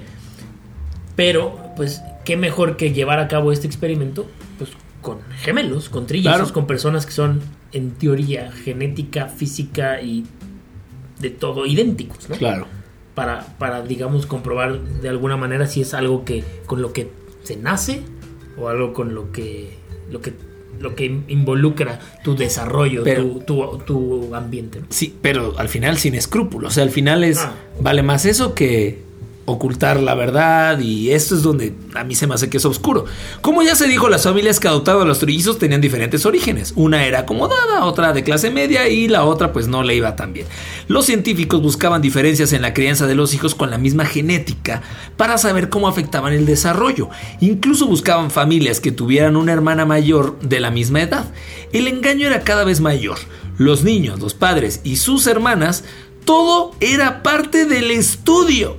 Pero, 1.16 1.58
pues, 1.76 2.02
qué 2.26 2.38
mejor 2.38 2.78
que 2.78 2.92
llevar 2.94 3.20
a 3.20 3.28
cabo 3.28 3.52
este 3.52 3.68
experimento, 3.68 4.28
pues, 4.58 4.70
con 5.02 5.20
gemelos, 5.42 5.90
con 5.90 6.08
trillizos, 6.08 6.36
Claro. 6.38 6.54
con 6.54 6.66
personas 6.68 7.06
que 7.06 7.12
son, 7.12 7.42
en 7.72 7.92
teoría, 7.92 8.52
genética, 8.52 9.28
física 9.28 10.02
y 10.02 10.26
de 11.20 11.30
todo 11.30 11.66
idénticos, 11.66 12.30
¿no? 12.30 12.36
Claro. 12.36 12.68
Para, 13.16 13.46
para, 13.58 13.82
digamos, 13.82 14.26
comprobar 14.26 14.80
de 14.82 15.10
alguna 15.10 15.36
manera 15.36 15.68
si 15.68 15.82
es 15.82 15.94
algo 15.94 16.24
que 16.24 16.44
con 16.66 16.82
lo 16.82 16.94
que 16.94 17.12
se 17.44 17.56
nace 17.58 18.02
o 18.58 18.68
algo 18.70 18.94
con 18.94 19.16
lo 19.16 19.32
que, 19.32 19.72
lo 20.12 20.22
que, 20.22 20.34
lo 20.80 20.96
que 20.96 21.06
involucra 21.28 22.00
tu 22.24 22.36
desarrollo, 22.36 23.04
Pero- 23.04 23.24
tu, 23.24 23.40
tu, 23.42 23.78
tu 23.86 24.36
ambiente. 24.36 24.80
¿no? 24.82 24.86
Sí, 24.90 25.16
pero 25.22 25.54
al 25.58 25.70
final 25.70 25.98
sin 25.98 26.16
escrúpulos. 26.16 26.72
O 26.72 26.74
sea, 26.76 26.84
al 26.84 26.92
final 26.92 27.24
es. 27.24 27.38
Ah. 27.40 27.54
Vale 27.82 28.04
más 28.04 28.26
eso 28.26 28.54
que 28.56 29.02
ocultar 29.52 30.00
la 30.00 30.16
verdad. 30.16 30.80
Y 30.80 31.12
esto 31.12 31.36
es 31.36 31.44
donde 31.44 31.74
a 31.96 32.04
mí 32.04 32.16
se 32.16 32.28
me 32.28 32.36
hace 32.36 32.50
que 32.50 32.58
es 32.58 32.66
oscuro. 32.66 33.06
Como 33.42 33.64
ya 33.64 33.76
se 33.76 33.88
dijo, 33.88 34.10
las 34.10 34.24
familias 34.24 34.60
que 34.60 34.68
adoptaban 34.68 35.04
a 35.04 35.06
los 35.06 35.20
trillizos 35.20 35.60
tenían 35.60 35.82
diferentes 35.82 36.26
orígenes. 36.26 36.74
Una 36.76 37.06
era 37.06 37.20
acomodada, 37.20 37.86
otra 37.86 38.14
de 38.14 38.24
clase 38.24 38.52
media 38.52 38.88
y 38.88 39.08
la 39.08 39.24
otra 39.24 39.54
pues 39.54 39.68
no 39.68 39.84
le 39.84 39.96
iba 39.96 40.16
tan 40.16 40.34
bien. 40.34 40.48
Los 40.88 41.06
científicos 41.06 41.62
buscaban 41.62 42.02
diferencias 42.02 42.54
en 42.54 42.62
la 42.62 42.74
crianza 42.74 43.08
de 43.08 43.16
los 43.16 43.34
hijos 43.34 43.56
con 43.56 43.70
la 43.70 43.78
misma 43.78 44.06
genética 44.06 44.82
para 45.18 45.38
saber 45.38 45.70
cómo 45.70 45.88
afectaban 45.88 46.34
el 46.34 46.46
desarrollo. 46.46 47.10
Incluso 47.40 47.88
buscaban 47.88 48.32
familias 48.32 48.80
que 48.80 48.92
tuvieran 48.92 49.36
una 49.36 49.54
hermana 49.54 49.86
mayor 49.86 50.40
de 50.40 50.60
la 50.60 50.72
misma 50.72 51.02
edad. 51.02 51.26
El 51.74 51.88
engaño 51.88 52.28
era 52.28 52.42
cada 52.42 52.64
vez 52.64 52.82
mayor. 52.82 53.18
Los 53.58 53.84
niños, 53.84 54.20
los 54.20 54.34
padres 54.34 54.82
y 54.84 54.96
sus 54.96 55.28
hermanas, 55.28 55.84
todo 56.26 56.72
era 56.80 57.24
parte 57.24 57.66
del 57.66 57.92
estudio. 57.92 58.78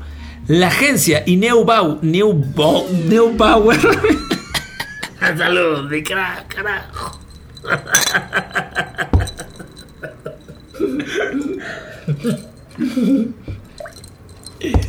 La 0.50 0.66
agencia 0.66 1.22
y 1.26 1.36
Neubau, 1.36 2.00
Neubau, 2.02 2.84
Neubauer 3.06 3.78
Saludos, 5.38 5.88
de 5.90 6.02
cara- 6.02 6.44
carajo. 6.48 7.20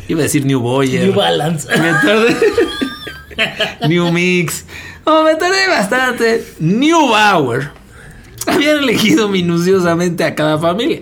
Iba 0.08 0.20
a 0.20 0.24
decir 0.24 0.46
New 0.46 0.60
Boyer. 0.60 1.06
New 1.06 1.14
Balance. 1.14 1.68
Me 1.70 1.92
tardé. 2.04 2.36
New 3.88 4.12
Mix. 4.12 4.66
Oh, 5.06 5.24
me 5.24 5.36
tardé 5.36 5.68
bastante. 5.68 6.44
New 6.60 7.10
Bauer. 7.10 7.72
Habían 8.48 8.80
elegido 8.80 9.30
minuciosamente 9.30 10.24
a 10.24 10.36
cada 10.36 10.58
familia. 10.58 11.02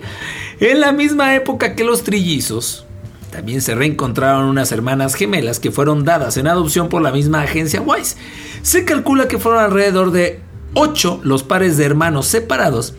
En 0.60 0.80
la 0.80 0.92
misma 0.92 1.34
época 1.34 1.74
que 1.74 1.84
los 1.84 2.04
trillizos, 2.04 2.84
También 3.30 3.60
se 3.60 3.74
reencontraron 3.74 4.46
unas 4.46 4.72
hermanas 4.72 5.14
gemelas 5.14 5.60
que 5.60 5.70
fueron 5.70 6.04
dadas 6.04 6.36
en 6.36 6.48
adopción 6.48 6.88
por 6.88 7.00
la 7.00 7.12
misma 7.12 7.42
agencia 7.42 7.80
Wise. 7.80 8.16
Se 8.62 8.84
calcula 8.84 9.28
que 9.28 9.38
fueron 9.38 9.62
alrededor 9.62 10.10
de 10.10 10.40
8 10.74 11.20
los 11.22 11.42
pares 11.42 11.76
de 11.76 11.84
hermanos 11.84 12.26
separados, 12.26 12.94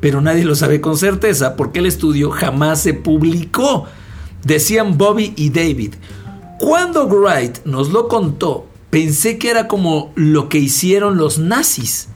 pero 0.00 0.20
nadie 0.20 0.44
lo 0.44 0.54
sabe 0.54 0.80
con 0.80 0.96
certeza 0.96 1.56
porque 1.56 1.80
el 1.80 1.86
estudio 1.86 2.30
jamás 2.30 2.80
se 2.80 2.94
publicó. 2.94 3.86
Decían 4.42 4.96
Bobby 4.96 5.32
y 5.36 5.50
David. 5.50 5.94
Cuando 6.58 7.06
Wright 7.06 7.64
nos 7.64 7.90
lo 7.90 8.08
contó, 8.08 8.66
pensé 8.90 9.38
que 9.38 9.50
era 9.50 9.68
como 9.68 10.12
lo 10.14 10.48
que 10.48 10.58
hicieron 10.58 11.16
los 11.16 11.38
nazis. 11.38 12.08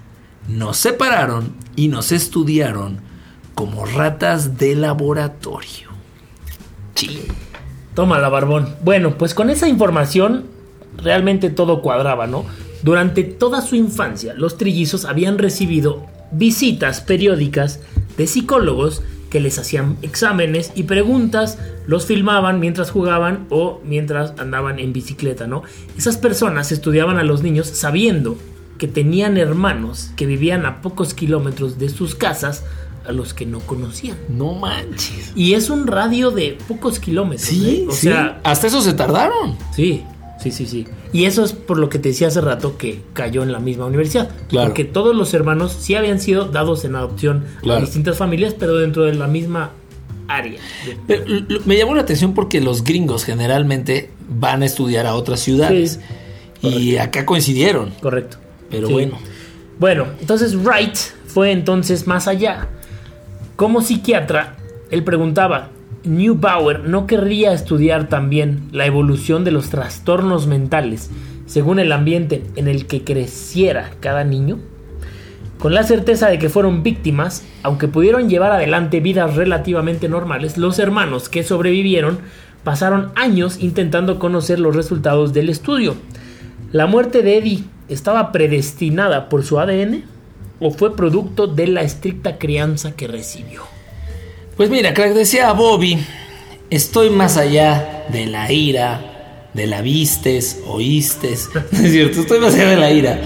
Nos 0.48 0.78
separaron 0.78 1.54
y 1.76 1.88
nos 1.88 2.12
estudiaron 2.12 3.00
como 3.54 3.84
ratas 3.84 4.56
de 4.56 4.74
laboratorio. 4.74 5.88
Sí. 6.94 7.26
Toma 7.98 8.20
la 8.20 8.28
barbón. 8.28 8.76
Bueno, 8.84 9.18
pues 9.18 9.34
con 9.34 9.50
esa 9.50 9.66
información 9.66 10.44
realmente 10.98 11.50
todo 11.50 11.82
cuadraba, 11.82 12.28
¿no? 12.28 12.44
Durante 12.84 13.24
toda 13.24 13.60
su 13.60 13.74
infancia, 13.74 14.34
los 14.34 14.56
trillizos 14.56 15.04
habían 15.04 15.36
recibido 15.36 16.06
visitas 16.30 17.00
periódicas 17.00 17.80
de 18.16 18.28
psicólogos 18.28 19.02
que 19.30 19.40
les 19.40 19.58
hacían 19.58 19.96
exámenes 20.02 20.70
y 20.76 20.84
preguntas, 20.84 21.58
los 21.88 22.06
filmaban 22.06 22.60
mientras 22.60 22.92
jugaban 22.92 23.48
o 23.50 23.80
mientras 23.84 24.32
andaban 24.38 24.78
en 24.78 24.92
bicicleta, 24.92 25.48
¿no? 25.48 25.64
Esas 25.96 26.18
personas 26.18 26.70
estudiaban 26.70 27.18
a 27.18 27.24
los 27.24 27.42
niños 27.42 27.66
sabiendo 27.66 28.38
que 28.78 28.86
tenían 28.86 29.36
hermanos 29.36 30.12
que 30.14 30.26
vivían 30.26 30.66
a 30.66 30.82
pocos 30.82 31.14
kilómetros 31.14 31.80
de 31.80 31.88
sus 31.88 32.14
casas 32.14 32.62
a 33.08 33.12
los 33.12 33.32
que 33.34 33.46
no 33.46 33.60
conocían. 33.60 34.16
No 34.28 34.52
manches. 34.54 35.32
Y 35.34 35.54
es 35.54 35.70
un 35.70 35.86
radio 35.86 36.30
de 36.30 36.58
pocos 36.68 37.00
kilómetros. 37.00 37.48
Sí, 37.48 37.82
¿eh? 37.82 37.86
o 37.88 37.92
sí. 37.92 38.08
sea, 38.08 38.40
hasta 38.44 38.66
eso 38.66 38.82
se 38.82 38.92
tardaron. 38.92 39.56
sí, 39.74 40.04
sí, 40.40 40.50
sí, 40.52 40.66
sí. 40.66 40.86
Y 41.12 41.24
eso 41.24 41.42
es 41.42 41.52
por 41.52 41.78
lo 41.78 41.88
que 41.88 41.98
te 41.98 42.10
decía 42.10 42.28
hace 42.28 42.40
rato 42.42 42.76
que 42.76 43.00
cayó 43.14 43.42
en 43.42 43.50
la 43.50 43.60
misma 43.60 43.86
universidad. 43.86 44.28
Claro. 44.48 44.68
Porque 44.68 44.84
todos 44.84 45.16
los 45.16 45.32
hermanos 45.32 45.74
sí 45.80 45.94
habían 45.94 46.20
sido 46.20 46.44
dados 46.46 46.84
en 46.84 46.94
adopción 46.96 47.44
Claro. 47.62 47.78
a 47.78 47.84
distintas 47.84 48.18
familias, 48.18 48.54
pero 48.58 48.74
dentro 48.76 49.04
de 49.04 49.14
la 49.14 49.26
misma 49.26 49.70
área. 50.28 50.60
Pero, 51.06 51.24
me 51.64 51.78
llamó 51.78 51.94
la 51.94 52.02
atención 52.02 52.34
porque 52.34 52.60
los 52.60 52.84
gringos 52.84 53.24
generalmente 53.24 54.10
van 54.28 54.62
a 54.62 54.66
estudiar 54.66 55.06
a 55.06 55.14
otras 55.14 55.40
ciudades. 55.40 55.98
Sí, 56.60 56.68
y 56.68 56.96
acá 56.98 57.24
coincidieron. 57.24 57.90
Correcto. 58.02 58.36
Pero 58.70 58.88
Sí. 58.88 58.92
bueno. 58.92 59.18
Bueno, 59.78 60.06
entonces 60.20 60.54
Wright 60.56 60.94
fue 61.26 61.52
entonces 61.52 62.06
más 62.06 62.28
allá. 62.28 62.68
Como 63.58 63.80
psiquiatra, 63.80 64.54
él 64.92 65.02
preguntaba, 65.02 65.70
Neubauer 66.04 66.84
no 66.84 67.08
querría 67.08 67.52
estudiar 67.52 68.08
también 68.08 68.68
la 68.70 68.86
evolución 68.86 69.42
de 69.42 69.50
los 69.50 69.68
trastornos 69.68 70.46
mentales 70.46 71.10
según 71.46 71.80
el 71.80 71.90
ambiente 71.90 72.44
en 72.54 72.68
el 72.68 72.86
que 72.86 73.02
creciera 73.02 73.90
cada 73.98 74.22
niño. 74.22 74.60
Con 75.58 75.74
la 75.74 75.82
certeza 75.82 76.28
de 76.28 76.38
que 76.38 76.50
fueron 76.50 76.84
víctimas, 76.84 77.44
aunque 77.64 77.88
pudieron 77.88 78.28
llevar 78.28 78.52
adelante 78.52 79.00
vidas 79.00 79.34
relativamente 79.34 80.08
normales, 80.08 80.56
los 80.56 80.78
hermanos 80.78 81.28
que 81.28 81.42
sobrevivieron 81.42 82.20
pasaron 82.62 83.10
años 83.16 83.58
intentando 83.60 84.20
conocer 84.20 84.60
los 84.60 84.76
resultados 84.76 85.32
del 85.32 85.48
estudio. 85.48 85.96
¿La 86.70 86.86
muerte 86.86 87.24
de 87.24 87.38
Eddie 87.38 87.64
estaba 87.88 88.30
predestinada 88.30 89.28
por 89.28 89.42
su 89.42 89.58
ADN 89.58 90.04
o 90.60 90.70
fue 90.70 90.96
producto 90.96 91.46
de 91.46 91.66
la 91.66 91.82
estricta 91.82 92.38
crianza 92.38 92.92
que 92.92 93.06
recibió? 93.06 93.62
Pues 94.56 94.70
mira, 94.70 94.92
crack, 94.92 95.12
decía 95.14 95.52
Bobby, 95.52 95.98
estoy 96.70 97.10
más 97.10 97.36
allá 97.36 98.06
de 98.08 98.26
la 98.26 98.50
ira, 98.50 99.50
de 99.54 99.66
la 99.66 99.82
vistes, 99.82 100.60
oístes. 100.66 101.48
No 101.72 101.78
es 101.78 101.92
cierto, 101.92 102.20
estoy 102.20 102.40
más 102.40 102.54
allá 102.54 102.70
de 102.70 102.76
la 102.76 102.90
ira. 102.90 103.20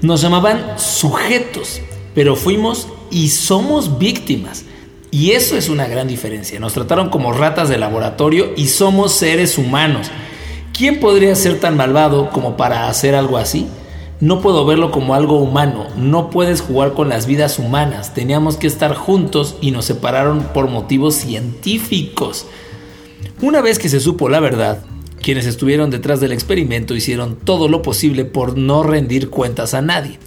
Nos 0.00 0.22
llamaban 0.22 0.78
sujetos, 0.78 1.80
pero 2.14 2.36
fuimos 2.36 2.88
y 3.10 3.28
somos 3.28 3.98
víctimas. 3.98 4.64
Y 5.10 5.32
eso 5.32 5.56
es 5.56 5.68
una 5.68 5.86
gran 5.88 6.06
diferencia. 6.06 6.60
Nos 6.60 6.74
trataron 6.74 7.08
como 7.08 7.32
ratas 7.32 7.68
de 7.68 7.78
laboratorio 7.78 8.52
y 8.56 8.66
somos 8.66 9.14
seres 9.14 9.56
humanos. 9.56 10.10
¿Quién 10.76 11.00
podría 11.00 11.34
ser 11.34 11.58
tan 11.60 11.76
malvado 11.76 12.30
como 12.30 12.56
para 12.56 12.88
hacer 12.88 13.14
algo 13.14 13.38
así? 13.38 13.66
No 14.20 14.40
puedo 14.40 14.66
verlo 14.66 14.90
como 14.90 15.14
algo 15.14 15.38
humano. 15.38 15.86
No 15.96 16.30
puedes 16.30 16.60
jugar 16.60 16.94
con 16.94 17.08
las 17.08 17.26
vidas 17.26 17.60
humanas. 17.60 18.14
Teníamos 18.14 18.56
que 18.56 18.66
estar 18.66 18.94
juntos 18.94 19.54
y 19.60 19.70
nos 19.70 19.84
separaron 19.84 20.48
por 20.52 20.68
motivos 20.68 21.14
científicos. 21.14 22.46
Una 23.40 23.60
vez 23.60 23.78
que 23.78 23.88
se 23.88 24.00
supo 24.00 24.28
la 24.28 24.40
verdad, 24.40 24.82
quienes 25.22 25.46
estuvieron 25.46 25.90
detrás 25.90 26.18
del 26.20 26.32
experimento 26.32 26.96
hicieron 26.96 27.36
todo 27.36 27.68
lo 27.68 27.82
posible 27.82 28.24
por 28.24 28.58
no 28.58 28.82
rendir 28.82 29.30
cuentas 29.30 29.74
a 29.74 29.82
nadie. 29.82 30.18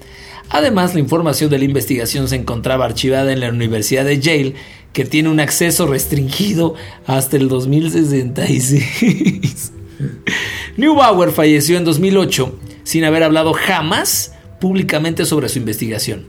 Además, 0.47 0.93
la 0.93 1.01
información 1.01 1.49
de 1.49 1.59
la 1.59 1.65
investigación 1.65 2.29
se 2.29 2.37
encontraba 2.37 2.85
archivada 2.85 3.33
en 3.33 3.41
la 3.41 3.49
Universidad 3.49 4.05
de 4.05 4.19
Yale, 4.19 4.55
que 4.93 5.03
tiene 5.03 5.27
un 5.27 5.41
acceso 5.41 5.87
restringido 5.87 6.75
hasta 7.05 7.35
el 7.35 7.49
2066. 7.49 9.73
Neubauer 10.77 11.31
falleció 11.31 11.77
en 11.77 11.83
2008 11.83 12.70
sin 12.83 13.03
haber 13.03 13.23
hablado 13.23 13.53
jamás 13.53 14.33
públicamente 14.59 15.25
sobre 15.25 15.49
su 15.49 15.59
investigación. 15.59 16.27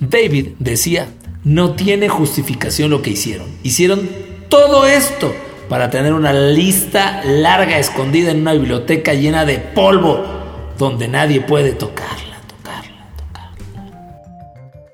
David 0.00 0.48
decía, 0.58 1.08
no 1.44 1.74
tiene 1.74 2.08
justificación 2.08 2.90
lo 2.90 3.02
que 3.02 3.10
hicieron. 3.10 3.48
Hicieron 3.62 4.08
todo 4.48 4.86
esto 4.86 5.34
para 5.68 5.90
tener 5.90 6.12
una 6.12 6.32
lista 6.32 7.22
larga 7.24 7.78
escondida 7.78 8.30
en 8.30 8.40
una 8.40 8.52
biblioteca 8.52 9.14
llena 9.14 9.44
de 9.44 9.58
polvo 9.58 10.24
donde 10.78 11.08
nadie 11.08 11.40
puede 11.40 11.72
tocarla. 11.72 12.24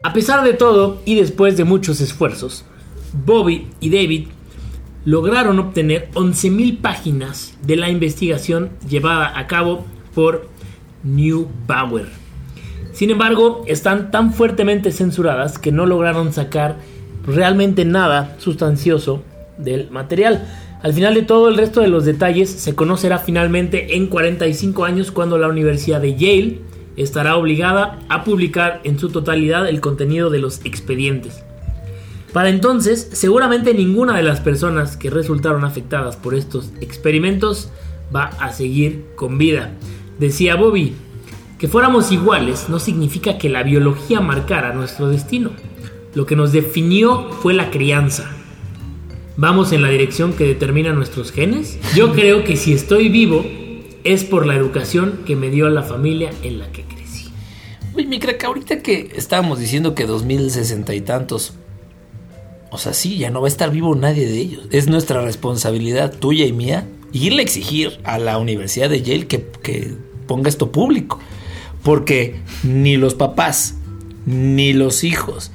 A 0.02 0.14
pesar 0.14 0.42
de 0.44 0.54
todo 0.54 1.02
y 1.04 1.16
después 1.16 1.58
de 1.58 1.64
muchos 1.64 2.00
esfuerzos, 2.00 2.64
Bobby 3.12 3.68
y 3.80 3.90
David 3.90 4.28
lograron 5.04 5.58
obtener 5.58 6.08
11.000 6.14 6.80
páginas 6.80 7.54
de 7.62 7.76
la 7.76 7.90
investigación 7.90 8.70
llevada 8.88 9.38
a 9.38 9.46
cabo 9.46 9.84
por 10.14 10.48
Neubauer. 11.02 12.06
Sin 12.92 13.10
embargo, 13.10 13.64
están 13.66 14.10
tan 14.10 14.32
fuertemente 14.32 14.92
censuradas 14.92 15.58
que 15.58 15.72
no 15.72 15.86
lograron 15.86 16.32
sacar 16.32 16.76
realmente 17.26 17.84
nada 17.84 18.36
sustancioso 18.38 19.22
del 19.58 19.90
material. 19.90 20.46
Al 20.82 20.94
final 20.94 21.14
de 21.14 21.22
todo, 21.22 21.48
el 21.48 21.56
resto 21.56 21.82
de 21.82 21.88
los 21.88 22.04
detalles 22.04 22.50
se 22.50 22.74
conocerá 22.74 23.18
finalmente 23.18 23.96
en 23.96 24.06
45 24.06 24.84
años 24.84 25.12
cuando 25.12 25.38
la 25.38 25.48
Universidad 25.48 26.00
de 26.00 26.16
Yale 26.16 26.60
estará 26.96 27.36
obligada 27.36 27.98
a 28.08 28.24
publicar 28.24 28.80
en 28.84 28.98
su 28.98 29.10
totalidad 29.10 29.68
el 29.68 29.80
contenido 29.80 30.30
de 30.30 30.38
los 30.38 30.64
expedientes. 30.64 31.42
Para 32.32 32.48
entonces, 32.48 33.08
seguramente 33.12 33.74
ninguna 33.74 34.16
de 34.16 34.22
las 34.22 34.40
personas 34.40 34.96
que 34.96 35.10
resultaron 35.10 35.64
afectadas 35.64 36.16
por 36.16 36.34
estos 36.34 36.70
experimentos 36.80 37.70
va 38.14 38.30
a 38.40 38.52
seguir 38.52 39.04
con 39.16 39.36
vida. 39.36 39.72
Decía 40.20 40.54
Bobby, 40.54 40.92
que 41.58 41.66
fuéramos 41.66 42.12
iguales 42.12 42.68
no 42.68 42.78
significa 42.78 43.38
que 43.38 43.48
la 43.48 43.62
biología 43.62 44.20
marcara 44.20 44.74
nuestro 44.74 45.08
destino. 45.08 45.50
Lo 46.12 46.26
que 46.26 46.36
nos 46.36 46.52
definió 46.52 47.30
fue 47.30 47.54
la 47.54 47.70
crianza. 47.70 48.30
¿Vamos 49.38 49.72
en 49.72 49.80
la 49.80 49.88
dirección 49.88 50.34
que 50.34 50.44
determina 50.44 50.92
nuestros 50.92 51.32
genes? 51.32 51.78
Yo 51.94 52.12
creo 52.12 52.44
que 52.44 52.58
si 52.58 52.74
estoy 52.74 53.08
vivo 53.08 53.46
es 54.04 54.24
por 54.24 54.44
la 54.44 54.56
educación 54.56 55.20
que 55.24 55.36
me 55.36 55.48
dio 55.48 55.70
la 55.70 55.82
familia 55.82 56.30
en 56.42 56.58
la 56.58 56.70
que 56.70 56.82
crecí. 56.84 57.30
Uy, 57.94 58.04
mi 58.04 58.18
crack, 58.18 58.44
ahorita 58.44 58.82
que 58.82 59.12
estábamos 59.16 59.58
diciendo 59.58 59.94
que 59.94 60.04
2060 60.04 60.94
y 60.94 61.00
tantos, 61.00 61.54
o 62.70 62.76
sea, 62.76 62.92
sí, 62.92 63.16
ya 63.16 63.30
no 63.30 63.40
va 63.40 63.46
a 63.46 63.48
estar 63.48 63.70
vivo 63.70 63.94
nadie 63.94 64.26
de 64.26 64.36
ellos. 64.38 64.66
Es 64.70 64.86
nuestra 64.86 65.22
responsabilidad, 65.22 66.12
tuya 66.18 66.44
y 66.44 66.52
mía, 66.52 66.86
irle 67.12 67.38
a 67.38 67.42
exigir 67.42 68.00
a 68.04 68.18
la 68.18 68.36
Universidad 68.36 68.90
de 68.90 69.00
Yale 69.00 69.26
que, 69.26 69.46
que 69.62 70.09
ponga 70.30 70.48
esto 70.48 70.70
público. 70.70 71.18
Porque 71.82 72.36
ni 72.62 72.96
los 72.96 73.14
papás, 73.14 73.74
ni 74.26 74.72
los 74.72 75.02
hijos, 75.02 75.50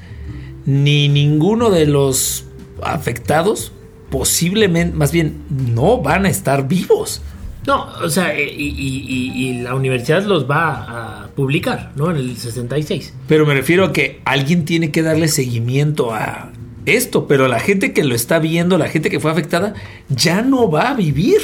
ni 0.66 1.08
ninguno 1.08 1.70
de 1.70 1.86
los 1.86 2.44
afectados 2.82 3.72
posiblemente, 4.10 4.94
más 4.96 5.12
bien, 5.12 5.38
no 5.74 6.02
van 6.02 6.26
a 6.26 6.28
estar 6.28 6.68
vivos. 6.68 7.22
No, 7.66 7.86
o 8.04 8.08
sea, 8.10 8.38
y, 8.38 8.42
y- 8.44 9.04
y- 9.08 9.32
y 9.48 9.62
la 9.62 9.74
universidad 9.74 10.22
los 10.24 10.48
va 10.48 11.22
a 11.24 11.26
publicar, 11.34 11.92
¿no? 11.96 12.10
En 12.10 12.16
el 12.18 12.36
66. 12.36 13.14
Pero 13.26 13.46
me 13.46 13.54
refiero 13.54 13.84
a 13.86 13.92
que 13.92 14.20
alguien 14.24 14.64
tiene 14.64 14.90
que 14.92 15.02
darle 15.02 15.26
seguimiento 15.28 16.12
a 16.14 16.52
esto, 16.84 17.26
pero 17.26 17.48
la 17.48 17.58
gente 17.60 17.92
que 17.92 18.04
lo 18.04 18.14
está 18.14 18.38
viendo, 18.38 18.78
la 18.78 18.88
gente 18.88 19.10
que 19.10 19.18
fue 19.20 19.30
afectada, 19.32 19.74
ya 20.08 20.42
no 20.42 20.70
va 20.70 20.90
a 20.90 20.94
vivir 20.94 21.38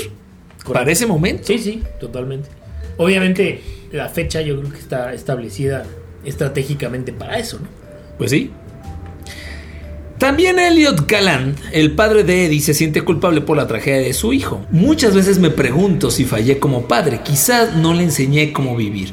para 0.73 0.93
ese 0.93 1.07
momento. 1.07 1.43
Sí, 1.49 1.59
sí, 1.59 1.83
totalmente. 2.01 2.49
Obviamente, 2.97 3.61
la 3.93 4.09
fecha 4.09 4.41
yo 4.41 4.59
creo 4.59 4.73
que 4.73 4.79
está 4.79 5.13
establecida 5.13 5.85
estratégicamente 6.25 7.13
para 7.13 7.39
eso, 7.39 7.59
¿no? 7.59 7.69
Pues 8.19 8.31
sí. 8.31 8.51
También 10.19 10.61
Elliot 10.61 11.09
Galland, 11.09 11.57
el 11.73 11.97
padre 11.97 12.23
de 12.23 12.47
Eddie, 12.47 12.61
se 12.61 12.75
siente 12.75 13.03
culpable 13.03 13.41
por 13.41 13.57
la 13.57 13.67
tragedia 13.67 14.03
de 14.03 14.13
su 14.13 14.33
hijo. 14.33 14.65
Muchas 14.71 15.17
veces 15.17 15.41
me 15.41 15.51
pregunto 15.51 16.13
si 16.13 16.25
fallé 16.25 16.61
como 16.61 16.87
padre, 16.87 17.23
quizás 17.25 17.75
no 17.75 17.93
le 17.93 18.05
enseñé 18.05 18.53
cómo 18.53 18.77
vivir. 18.77 19.13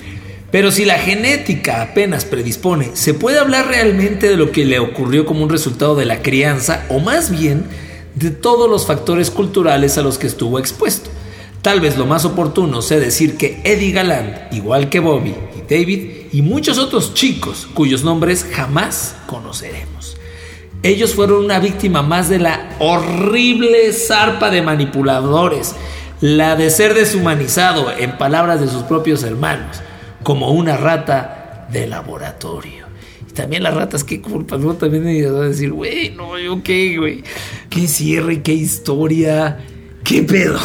Pero 0.51 0.71
si 0.71 0.85
la 0.85 0.99
genética 0.99 1.81
apenas 1.81 2.25
predispone, 2.25 2.91
¿se 2.93 3.15
puede 3.15 3.39
hablar 3.39 3.67
realmente 3.67 4.29
de 4.29 4.37
lo 4.37 4.51
que 4.51 4.65
le 4.65 4.79
ocurrió 4.79 5.25
como 5.25 5.43
un 5.43 5.49
resultado 5.49 5.95
de 5.95 6.05
la 6.05 6.21
crianza 6.21 6.85
o 6.89 6.99
más 6.99 7.31
bien 7.31 7.63
de 8.15 8.31
todos 8.31 8.69
los 8.69 8.85
factores 8.85 9.31
culturales 9.31 9.97
a 9.97 10.03
los 10.03 10.17
que 10.17 10.27
estuvo 10.27 10.59
expuesto? 10.59 11.09
Tal 11.69 11.81
vez 11.81 11.99
lo 11.99 12.07
más 12.07 12.25
oportuno 12.25 12.81
sea 12.81 12.97
decir 12.97 13.37
que 13.37 13.61
Eddie 13.63 13.91
Galland, 13.91 14.51
igual 14.51 14.89
que 14.89 14.99
Bobby 14.99 15.35
y 15.55 15.71
David, 15.71 16.09
y 16.31 16.41
muchos 16.41 16.79
otros 16.79 17.13
chicos 17.13 17.67
cuyos 17.75 18.03
nombres 18.03 18.43
jamás 18.51 19.15
conoceremos. 19.27 20.17
Ellos 20.81 21.13
fueron 21.13 21.45
una 21.45 21.59
víctima 21.59 22.01
más 22.01 22.27
de 22.27 22.39
la 22.39 22.75
horrible 22.79 23.93
zarpa 23.93 24.49
de 24.49 24.63
manipuladores, 24.63 25.75
la 26.21 26.55
de 26.55 26.71
ser 26.71 26.95
deshumanizado, 26.95 27.91
en 27.95 28.17
palabras 28.17 28.59
de 28.61 28.67
sus 28.67 28.81
propios 28.81 29.21
hermanos, 29.21 29.77
como 30.23 30.49
una 30.49 30.75
rata 30.75 31.67
de 31.71 31.85
laboratorio. 31.85 32.87
Y 33.29 33.33
también 33.33 33.61
las 33.61 33.75
ratas, 33.75 34.03
qué 34.03 34.21
culpa, 34.21 34.57
¿no? 34.57 34.73
También 34.73 35.05
a 35.05 35.41
decir, 35.41 35.71
güey, 35.71 36.09
no, 36.15 36.39
yo 36.39 36.63
qué, 36.63 36.97
güey. 36.97 37.23
Qué 37.69 37.87
cierre, 37.87 38.41
qué 38.41 38.53
historia. 38.53 39.59
¿Qué 40.09 40.23
pedo? 40.23 40.57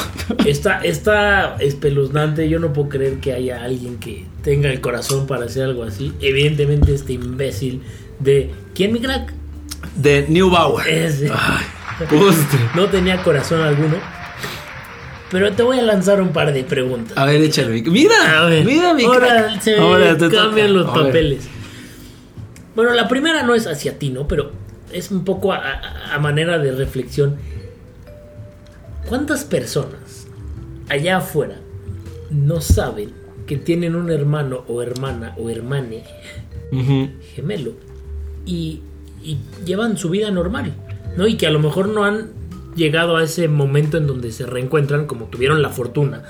Está, 0.46 0.78
está 0.78 1.56
espeluznante. 1.56 2.48
Yo 2.48 2.58
no 2.60 2.72
puedo 2.72 2.88
creer 2.88 3.20
que 3.20 3.34
haya 3.34 3.62
alguien 3.62 3.98
que 3.98 4.24
tenga 4.42 4.70
el 4.70 4.80
corazón 4.80 5.26
para 5.26 5.44
hacer 5.44 5.64
algo 5.64 5.82
así. 5.82 6.14
Evidentemente, 6.22 6.94
este 6.94 7.12
imbécil 7.12 7.82
de. 8.20 8.52
¿Quién, 8.74 8.94
mi 8.94 9.00
crack? 9.00 9.34
De 9.96 10.24
Neubauer. 10.30 10.88
Ese. 10.88 11.30
no 12.74 12.86
tenía 12.88 13.22
corazón 13.22 13.60
alguno. 13.60 13.96
Pero 15.30 15.52
te 15.52 15.62
voy 15.62 15.78
a 15.78 15.82
lanzar 15.82 16.22
un 16.22 16.30
par 16.30 16.54
de 16.54 16.64
preguntas. 16.64 17.14
A 17.18 17.26
ver, 17.26 17.42
échale. 17.42 17.82
Mira, 17.82 18.48
mira, 18.64 18.94
mi 18.94 19.04
Ahora 19.04 19.60
se 19.60 19.76
Ahora 19.76 20.16
cambian 20.16 20.72
los 20.72 20.90
papeles. 20.90 21.46
Bueno, 22.74 22.94
la 22.94 23.08
primera 23.08 23.42
no 23.42 23.54
es 23.54 23.66
hacia 23.66 23.98
ti, 23.98 24.08
¿no? 24.08 24.26
Pero 24.26 24.52
es 24.90 25.10
un 25.10 25.22
poco 25.22 25.52
a 25.52 26.18
manera 26.18 26.58
de 26.58 26.72
reflexión 26.72 27.36
¿Cuántas 29.08 29.44
personas 29.44 30.26
allá 30.88 31.18
afuera 31.18 31.60
no 32.30 32.60
saben 32.60 33.12
que 33.46 33.56
tienen 33.56 33.94
un 33.94 34.10
hermano 34.10 34.64
o 34.66 34.80
hermana 34.80 35.34
o 35.36 35.50
hermane 35.50 36.04
gemelo 37.34 37.72
y, 38.46 38.80
llevan 39.64 39.96
su 39.96 40.10
vida 40.10 40.30
normal? 40.30 40.74
¿no? 41.16 41.26
Y 41.26 41.36
que 41.36 41.46
a 41.46 41.50
lo 41.50 41.58
mejor 41.58 41.88
no 41.88 42.04
han 42.04 42.32
llegado 42.76 43.16
a 43.16 43.22
ese 43.22 43.48
momento 43.48 43.96
en 43.96 44.06
donde 44.06 44.32
se 44.32 44.46
reencuentran 44.46 45.06
como 45.06 45.26
tuvieron 45.26 45.62
la 45.62 45.70
fortuna 45.70 46.24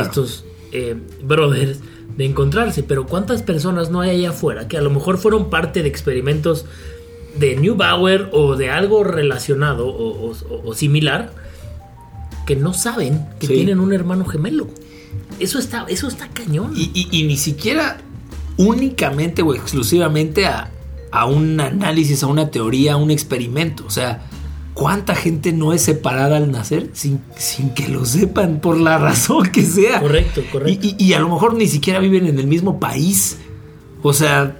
estos 0.00 0.44
eh, 0.72 0.96
brothers 1.22 1.80
de 2.16 2.24
encontrarse. 2.24 2.82
Pero 2.82 3.06
¿cuántas 3.06 3.42
personas 3.42 3.90
no 3.90 4.00
hay 4.00 4.10
allá 4.10 4.30
afuera 4.30 4.68
que 4.68 4.78
a 4.78 4.82
lo 4.82 4.90
mejor 4.90 5.18
fueron 5.18 5.50
parte 5.50 5.82
de 5.82 5.88
experimentos 5.88 6.64
de 7.36 7.56
New 7.56 7.76
Bauer 7.76 8.28
o 8.32 8.56
de 8.56 8.70
algo 8.70 9.04
relacionado 9.04 9.86
o 9.88 10.74
similar? 10.74 11.39
Que 12.50 12.56
no 12.56 12.74
saben 12.74 13.28
que 13.38 13.46
tienen 13.46 13.78
un 13.78 13.92
hermano 13.92 14.24
gemelo. 14.24 14.66
Eso 15.38 15.60
está, 15.60 15.86
eso 15.88 16.08
está 16.08 16.26
cañón. 16.30 16.72
Y, 16.74 17.22
ni 17.22 17.36
siquiera 17.36 17.98
únicamente 18.56 19.42
o 19.42 19.54
exclusivamente 19.54 20.46
a, 20.46 20.68
a, 21.12 21.26
un 21.26 21.60
análisis, 21.60 22.24
a 22.24 22.26
una 22.26 22.50
teoría, 22.50 22.94
a 22.94 22.96
un 22.96 23.12
experimento. 23.12 23.84
O 23.86 23.90
sea, 23.90 24.26
¿cuánta 24.74 25.14
gente 25.14 25.52
no 25.52 25.72
es 25.72 25.82
separada 25.82 26.38
al 26.38 26.50
nacer 26.50 26.90
sin, 26.92 27.20
sin 27.36 27.72
que 27.72 27.86
lo 27.86 28.04
sepan 28.04 28.60
por 28.60 28.80
la 28.80 28.98
razón 28.98 29.52
que 29.52 29.62
sea? 29.62 30.00
Correcto, 30.00 30.42
correcto. 30.50 30.88
Y, 30.88 30.96
y 30.98 31.12
a 31.12 31.20
lo 31.20 31.28
mejor 31.28 31.54
ni 31.54 31.68
siquiera 31.68 32.00
viven 32.00 32.26
en 32.26 32.40
el 32.40 32.48
mismo 32.48 32.80
país. 32.80 33.38
O 34.02 34.12
sea, 34.12 34.56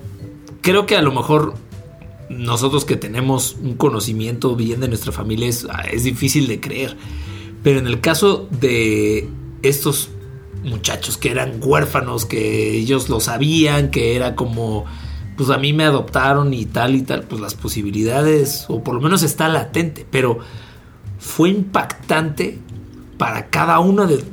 creo 0.60 0.86
que 0.86 0.94
a 0.94 1.02
lo 1.02 1.10
mejor 1.10 1.54
nosotros 2.28 2.84
que 2.84 2.94
tenemos 2.94 3.56
un 3.60 3.74
conocimiento 3.74 4.54
bien 4.54 4.78
de 4.78 4.86
nuestra 4.86 5.10
familia 5.10 5.48
es, 5.48 5.66
es 5.90 6.04
difícil 6.04 6.46
de 6.46 6.60
creer. 6.60 6.96
Pero 7.62 7.78
en 7.78 7.86
el 7.86 8.00
caso 8.00 8.48
de 8.50 9.28
estos 9.62 10.10
muchachos 10.64 11.16
que 11.16 11.30
eran 11.30 11.60
huérfanos, 11.62 12.26
que 12.26 12.76
ellos 12.76 13.08
lo 13.08 13.20
sabían, 13.20 13.90
que 13.90 14.16
era 14.16 14.34
como, 14.34 14.84
pues 15.36 15.50
a 15.50 15.58
mí 15.58 15.72
me 15.72 15.84
adoptaron 15.84 16.52
y 16.54 16.66
tal 16.66 16.94
y 16.94 17.02
tal, 17.02 17.24
pues 17.24 17.40
las 17.40 17.54
posibilidades, 17.54 18.66
o 18.68 18.82
por 18.82 18.94
lo 18.94 19.00
menos 19.00 19.22
está 19.22 19.48
latente, 19.48 20.06
pero 20.10 20.38
fue 21.18 21.50
impactante 21.50 22.58
para 23.18 23.48
cada 23.50 23.78
una 23.80 24.06
de, 24.06 24.24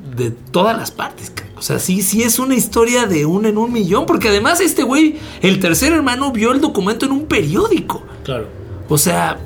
todas 0.52 0.76
las 0.76 0.90
partes. 0.90 1.32
O 1.58 1.62
sea, 1.62 1.78
sí, 1.78 2.02
sí 2.02 2.24
es 2.24 2.40
una 2.40 2.56
historia 2.56 3.06
de 3.06 3.26
un 3.26 3.46
en 3.46 3.58
un 3.58 3.72
millón, 3.72 4.06
porque 4.06 4.30
además 4.30 4.62
este 4.62 4.84
güey, 4.84 5.18
el 5.42 5.60
tercer 5.60 5.94
hermano, 5.94 6.32
vio 6.32 6.52
el 6.54 6.62
documento 6.62 7.06
en 7.06 7.12
un 7.12 7.26
periódico. 7.26 8.04
Claro. 8.24 8.48
O 8.90 8.98
sea, 8.98 9.38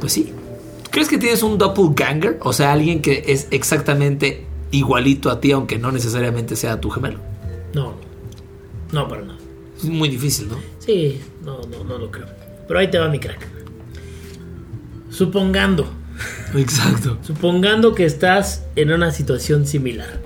pues 0.00 0.12
sí, 0.12 0.32
¿Crees 0.92 1.08
que 1.08 1.16
tienes 1.16 1.42
un 1.42 1.56
doppelganger? 1.56 2.38
O 2.42 2.52
sea, 2.52 2.70
alguien 2.70 3.00
que 3.00 3.24
es 3.28 3.48
exactamente 3.50 4.44
igualito 4.72 5.30
a 5.30 5.40
ti, 5.40 5.50
aunque 5.50 5.78
no 5.78 5.90
necesariamente 5.90 6.54
sea 6.54 6.82
tu 6.82 6.90
gemelo. 6.90 7.18
No, 7.72 7.94
no, 8.92 9.08
para 9.08 9.22
nada. 9.22 9.38
Es 9.78 9.84
muy 9.84 10.10
difícil, 10.10 10.48
¿no? 10.50 10.58
Sí, 10.80 11.18
no, 11.42 11.62
no, 11.62 11.82
no 11.82 11.96
lo 11.96 12.10
creo. 12.10 12.26
Pero 12.68 12.78
ahí 12.78 12.90
te 12.90 12.98
va 12.98 13.08
mi 13.08 13.18
crack. 13.18 13.48
Supongando. 15.08 15.90
Exacto. 16.54 17.16
supongando 17.22 17.94
que 17.94 18.04
estás 18.04 18.66
en 18.76 18.92
una 18.92 19.12
situación 19.12 19.66
similar. 19.66 20.20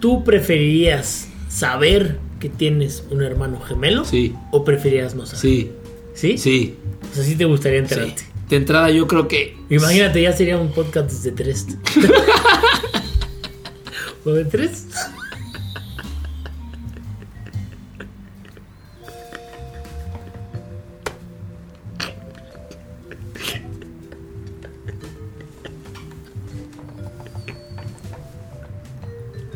¿Tú 0.00 0.24
preferirías 0.24 1.28
saber 1.50 2.18
que 2.40 2.48
tienes 2.48 3.04
un 3.10 3.22
hermano 3.22 3.60
gemelo? 3.60 4.06
Sí. 4.06 4.34
¿O 4.50 4.64
preferirías 4.64 5.14
no 5.14 5.26
saber? 5.26 5.40
Sí. 5.40 5.70
¿Sí? 6.14 6.38
Sí. 6.38 6.74
O 7.12 7.14
sea, 7.14 7.24
sí 7.24 7.36
te 7.36 7.44
gustaría 7.44 7.80
enterarte 7.80 8.31
de 8.52 8.58
entrada 8.58 8.90
yo 8.90 9.06
creo 9.06 9.28
que... 9.28 9.56
Imagínate, 9.70 10.20
ya 10.20 10.36
sería 10.36 10.58
un 10.58 10.72
podcast 10.72 11.10
desde 11.10 11.32
tres. 11.32 11.66
¿O 14.26 14.30
de 14.30 14.44
tres? 14.44 14.88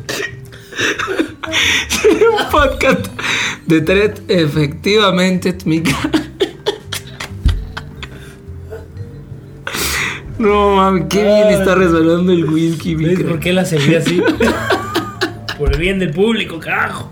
un 2.03 2.49
podcast 2.49 3.05
de 3.67 3.81
tres, 3.81 4.21
efectivamente, 4.27 5.55
Mica. 5.65 6.26
No 10.39 10.75
mames, 10.75 11.05
qué 11.09 11.23
bien 11.23 11.47
está 11.49 11.75
resbalando 11.75 12.31
el 12.31 12.45
whisky, 12.45 12.95
¿Ves 12.95 13.23
por 13.23 13.39
qué 13.39 13.53
la 13.53 13.65
serví 13.65 13.95
así? 13.95 14.21
por 15.57 15.73
el 15.73 15.79
bien 15.79 15.97
del 15.99 16.11
público, 16.11 16.59
carajo. 16.59 17.11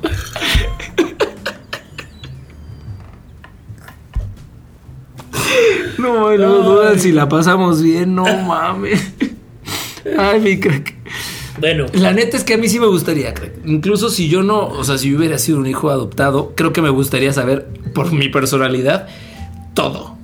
No, 5.98 6.38
no 6.38 6.62
dudan 6.62 7.00
si 7.00 7.12
la 7.12 7.28
pasamos 7.28 7.82
bien, 7.82 8.14
no 8.14 8.26
mames. 8.44 9.14
Ay, 10.18 10.40
mi 10.40 10.60
crack. 10.60 10.94
Bueno. 11.60 11.86
La 11.94 12.12
neta 12.12 12.38
es 12.38 12.44
que 12.44 12.54
a 12.54 12.58
mí 12.58 12.68
sí 12.68 12.80
me 12.80 12.86
gustaría, 12.86 13.34
crack. 13.34 13.54
Incluso 13.66 14.10
si 14.10 14.30
yo 14.30 14.44
no, 14.44 14.68
o 14.68 14.84
sea, 14.84 15.00
si 15.00 15.10
yo 15.10 15.18
hubiera 15.18 15.40
sido 15.40 15.58
un 15.58 15.66
hijo 15.66 15.90
adoptado, 15.90 16.54
creo 16.56 16.74
que 16.74 16.82
me 16.84 16.90
gustaría 16.90 17.34
saber, 17.34 17.68
por 17.94 18.12
mi 18.12 18.30
personalidad, 18.30 19.08
todo. 19.74 20.16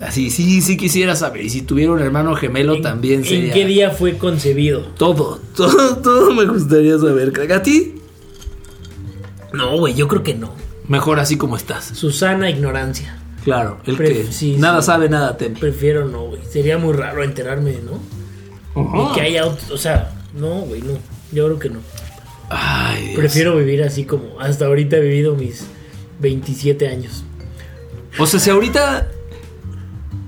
Así, 0.00 0.30
sí, 0.30 0.62
sí 0.62 0.78
quisiera 0.78 1.14
saber. 1.14 1.44
Y 1.44 1.50
si 1.50 1.62
tuviera 1.62 1.92
un 1.92 2.00
hermano 2.00 2.34
gemelo 2.34 2.80
también 2.80 3.22
sería. 3.22 3.48
¿En 3.48 3.52
qué 3.52 3.66
día 3.66 3.90
fue 3.90 4.16
concebido? 4.16 4.80
Todo, 4.96 5.40
todo, 5.54 5.98
todo 5.98 6.32
me 6.32 6.46
gustaría 6.46 6.98
saber. 6.98 7.32
¿A 7.52 7.62
ti? 7.62 7.96
No, 9.52 9.76
güey, 9.78 9.94
yo 9.94 10.08
creo 10.08 10.22
que 10.22 10.34
no. 10.34 10.52
Mejor 10.88 11.20
así 11.20 11.36
como 11.36 11.56
estás. 11.56 11.84
Susana 11.84 12.48
ignorancia. 12.48 13.16
Claro, 13.44 13.78
el 13.86 13.96
que 13.96 14.26
nada 14.58 14.82
sabe, 14.82 15.08
nada 15.08 15.36
teme. 15.36 15.58
Prefiero 15.58 16.06
no, 16.06 16.26
güey. 16.26 16.40
Sería 16.48 16.78
muy 16.78 16.92
raro 16.92 17.22
enterarme, 17.22 17.76
¿no? 17.84 18.00
Y 18.76 19.14
que 19.14 19.20
haya 19.20 19.46
otro, 19.46 19.74
o 19.74 19.78
sea, 19.78 20.12
no, 20.34 20.60
güey, 20.60 20.82
no. 20.82 20.92
Yo 21.32 21.46
creo 21.46 21.58
que 21.58 21.70
no. 21.70 21.80
Ay, 22.48 23.12
Prefiero 23.14 23.56
vivir 23.56 23.82
así 23.82 24.04
como 24.04 24.40
hasta 24.40 24.66
ahorita 24.66 24.96
he 24.96 25.00
vivido 25.00 25.36
mis 25.36 25.66
27 26.20 26.88
años. 26.88 27.24
O 28.18 28.26
sea, 28.26 28.40
si 28.40 28.50
ahorita 28.50 29.08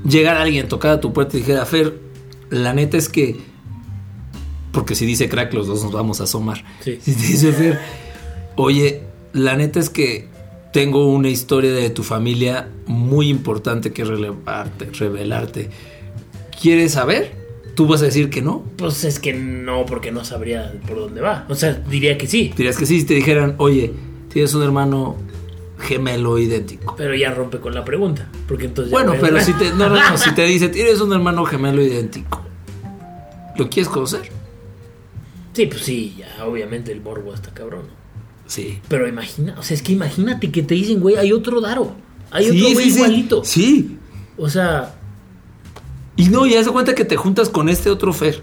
llegar 0.04 0.36
alguien, 0.36 0.68
tocar 0.68 0.92
a 0.92 1.00
tu 1.00 1.12
puerta 1.12 1.36
y 1.36 1.40
dijera, 1.40 1.64
Fer, 1.66 1.98
la 2.50 2.74
neta 2.74 2.96
es 2.96 3.08
que. 3.08 3.36
Porque 4.72 4.94
si 4.94 5.04
dice 5.04 5.28
crack, 5.28 5.52
los 5.52 5.66
dos 5.66 5.82
nos 5.82 5.92
vamos 5.92 6.20
a 6.20 6.24
asomar. 6.24 6.64
Si 6.82 6.96
te 6.96 7.26
dice 7.26 7.52
Fer, 7.52 7.78
oye, 8.56 9.02
la 9.32 9.56
neta 9.56 9.80
es 9.80 9.90
que 9.90 10.28
tengo 10.72 11.06
una 11.06 11.28
historia 11.28 11.72
de 11.72 11.90
tu 11.90 12.02
familia 12.02 12.68
muy 12.86 13.28
importante 13.28 13.92
que 13.92 14.04
relevarte, 14.04 14.86
revelarte. 14.98 15.68
¿Quieres 16.60 16.92
saber? 16.92 17.42
¿Tú 17.74 17.86
vas 17.86 18.02
a 18.02 18.06
decir 18.06 18.30
que 18.30 18.42
no? 18.42 18.64
Pues 18.76 19.04
es 19.04 19.18
que 19.18 19.32
no, 19.32 19.86
porque 19.86 20.12
no 20.12 20.24
sabría 20.24 20.72
por 20.86 20.98
dónde 20.98 21.20
va. 21.20 21.46
O 21.48 21.54
sea, 21.54 21.72
diría 21.74 22.16
que 22.18 22.26
sí. 22.26 22.52
Dirías 22.56 22.76
que 22.76 22.86
sí 22.86 23.00
si 23.00 23.06
te 23.06 23.14
dijeran, 23.14 23.54
oye, 23.58 23.92
tienes 24.32 24.54
un 24.54 24.62
hermano 24.62 25.16
gemelo 25.82 26.38
idéntico. 26.38 26.94
Pero 26.96 27.14
ya 27.14 27.34
rompe 27.34 27.58
con 27.58 27.74
la 27.74 27.84
pregunta. 27.84 28.28
Porque 28.48 28.66
entonces. 28.66 28.90
ya 28.90 28.98
Bueno, 28.98 29.14
pero 29.20 29.40
si 29.40 29.52
te, 29.54 29.70
no, 29.72 29.88
no, 29.88 30.10
no, 30.10 30.16
si 30.16 30.32
te 30.34 30.44
dice, 30.46 30.68
tienes 30.68 31.00
un 31.00 31.12
hermano 31.12 31.44
gemelo 31.44 31.82
idéntico, 31.82 32.42
¿lo 33.56 33.68
quieres 33.68 33.90
conocer? 33.90 34.30
Sí, 35.52 35.66
pues 35.66 35.82
sí, 35.82 36.16
ya, 36.18 36.46
obviamente 36.46 36.92
el 36.92 37.00
morbo 37.02 37.34
está 37.34 37.52
cabrón. 37.52 37.82
Sí. 38.46 38.80
Pero 38.88 39.06
imagina, 39.06 39.54
o 39.58 39.62
sea, 39.62 39.74
es 39.74 39.82
que 39.82 39.92
imagínate 39.92 40.50
que 40.50 40.62
te 40.62 40.74
dicen, 40.74 41.00
güey, 41.00 41.16
hay 41.16 41.32
otro 41.32 41.60
Daro. 41.60 41.94
Hay 42.30 42.46
otro 42.46 42.72
güey 42.72 42.90
sí, 42.90 42.96
igualito. 42.96 43.44
Sí. 43.44 43.98
O 44.38 44.48
sea, 44.48 44.94
Y 46.16 46.28
no, 46.28 46.46
y 46.46 46.54
haz 46.54 46.66
de 46.66 46.72
cuenta 46.72 46.94
que 46.94 47.04
te 47.04 47.16
juntas 47.16 47.48
con 47.48 47.68
este 47.68 47.90
otro 47.90 48.12
Fer. 48.12 48.42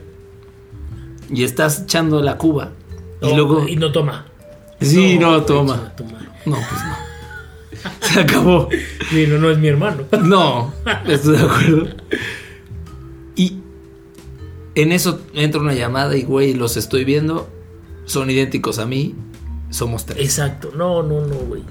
Y 1.32 1.44
estás 1.44 1.84
echando 1.84 2.22
la 2.22 2.38
cuba. 2.38 2.72
Y 3.22 3.28
no, 3.28 3.36
luego. 3.36 3.68
y 3.68 3.76
no 3.76 3.92
toma. 3.92 4.26
sí, 4.82 5.18
no, 5.20 5.44
toma. 5.44 5.94
No, 6.46 6.56
pues 6.56 6.84
no. 6.84 7.09
Se 8.02 8.20
acabó. 8.22 8.70
Sí, 9.10 9.26
no, 9.28 9.38
no 9.38 9.50
es 9.50 9.58
mi 9.58 9.68
hermano. 9.68 10.06
No, 10.24 10.74
estoy 11.08 11.38
de 11.38 11.44
acuerdo. 11.44 11.88
Y 13.36 13.60
en 14.76 14.92
eso 14.92 15.22
entra 15.34 15.62
una 15.62 15.74
llamada 15.74 16.16
y, 16.18 16.24
güey, 16.24 16.54
los 16.54 16.78
estoy 16.78 17.06
viendo. 17.06 17.50
Son 18.06 18.30
idénticos 18.30 18.80
a 18.80 18.86
mí. 18.86 19.16
Somos 19.70 20.06
tres. 20.06 20.20
Exacto. 20.24 20.72
No, 20.76 21.04
no, 21.04 21.22
no, 21.22 21.36
güey. 21.36 21.64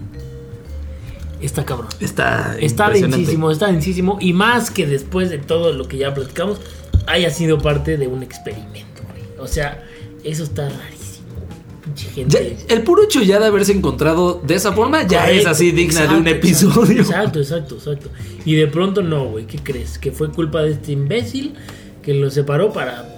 Está 1.40 1.64
cabrón. 1.64 1.88
Está, 2.00 2.56
Está 2.58 2.90
densísimo, 2.90 3.50
está 3.50 3.66
densísimo. 3.66 4.18
Y 4.20 4.32
más 4.32 4.70
que 4.70 4.86
después 4.86 5.30
de 5.30 5.38
todo 5.38 5.72
lo 5.72 5.86
que 5.86 5.98
ya 5.98 6.14
platicamos, 6.14 6.60
haya 7.06 7.30
sido 7.30 7.58
parte 7.58 7.96
de 7.96 8.06
un 8.06 8.22
experimento, 8.22 9.02
güey. 9.10 9.22
O 9.38 9.46
sea, 9.46 9.84
eso 10.24 10.42
está 10.42 10.68
rarísimo. 10.68 10.97
Ya, 12.26 12.40
el 12.68 12.82
puro 12.82 13.04
hecho 13.04 13.22
ya 13.22 13.38
de 13.38 13.46
haberse 13.46 13.72
encontrado 13.72 14.40
de 14.46 14.54
esa 14.54 14.72
forma 14.72 15.06
ya 15.06 15.20
Correcto, 15.22 15.40
es 15.40 15.46
así 15.46 15.70
digna 15.72 16.06
de 16.06 16.16
un 16.16 16.26
episodio. 16.28 17.00
Exacto, 17.02 17.38
exacto, 17.40 17.74
exacto. 17.76 18.10
Y 18.44 18.54
de 18.54 18.66
pronto 18.66 19.02
no, 19.02 19.26
güey. 19.26 19.46
¿Qué 19.46 19.58
crees? 19.58 19.98
Que 19.98 20.12
fue 20.12 20.30
culpa 20.30 20.62
de 20.62 20.72
este 20.72 20.92
imbécil 20.92 21.54
que 22.02 22.14
los 22.14 22.34
separó 22.34 22.72
para 22.72 23.08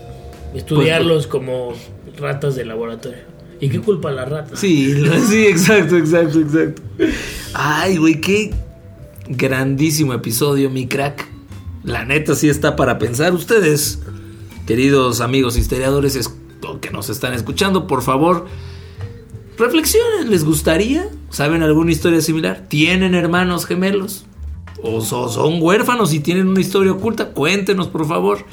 estudiarlos 0.55 1.27
como 1.27 1.73
ratas 2.19 2.57
de 2.57 2.65
laboratorio. 2.65 3.19
¿Y 3.61 3.69
qué 3.69 3.81
culpa 3.81 4.11
la 4.11 4.25
rata? 4.25 4.57
Sí, 4.57 4.95
sí, 5.29 5.47
exacto, 5.47 5.97
exacto, 5.97 6.41
exacto. 6.41 6.83
Ay, 7.53 7.99
güey, 7.99 8.21
qué 8.21 8.53
grandísimo 9.29 10.13
episodio, 10.15 10.71
mi 10.71 10.87
crack. 10.87 11.27
La 11.85 12.05
neta 12.05 12.35
sí 12.35 12.49
está 12.49 12.77
para 12.77 12.99
pensar. 12.99 13.33
Ustedes, 13.35 14.01
queridos 14.67 15.21
amigos 15.21 15.57
historiadores 15.57 16.17
es- 16.17 16.31
que 16.81 16.91
nos 16.91 17.09
están 17.11 17.33
escuchando, 17.35 17.87
por 17.87 18.03
favor, 18.03 18.47
reflexionen. 19.59 20.31
¿Les 20.31 20.45
gustaría? 20.45 21.09
¿Saben 21.31 21.63
alguna 21.63 21.93
historia 21.93 22.21
similar? 22.21 22.67
¿Tienen 22.69 23.15
hermanos 23.15 23.67
gemelos? 23.67 24.25
¿O 24.83 25.01
so- 25.01 25.29
son 25.29 25.61
huérfanos 25.61 26.13
y 26.15 26.21
tienen 26.21 26.49
una 26.49 26.61
historia 26.61 26.93
oculta? 26.93 27.31
Cuéntenos, 27.31 27.89
por 27.89 28.07
favor, 28.07 28.45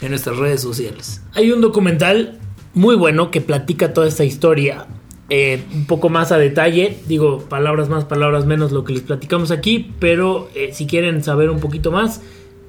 en 0.00 0.10
nuestras 0.10 0.36
redes 0.38 0.60
sociales. 0.60 1.22
Hay 1.34 1.52
un 1.52 1.60
documental 1.60 2.38
muy 2.74 2.96
bueno 2.96 3.30
que 3.30 3.40
platica 3.40 3.92
toda 3.94 4.06
esta 4.08 4.24
historia 4.24 4.86
eh, 5.28 5.62
un 5.74 5.86
poco 5.86 6.08
más 6.08 6.32
a 6.32 6.38
detalle. 6.38 6.98
Digo, 7.06 7.40
palabras 7.48 7.88
más, 7.88 8.04
palabras 8.04 8.46
menos 8.46 8.72
lo 8.72 8.84
que 8.84 8.92
les 8.92 9.02
platicamos 9.02 9.50
aquí. 9.50 9.92
Pero 10.00 10.48
eh, 10.54 10.70
si 10.72 10.86
quieren 10.86 11.22
saber 11.22 11.50
un 11.50 11.60
poquito 11.60 11.90
más, 11.92 12.20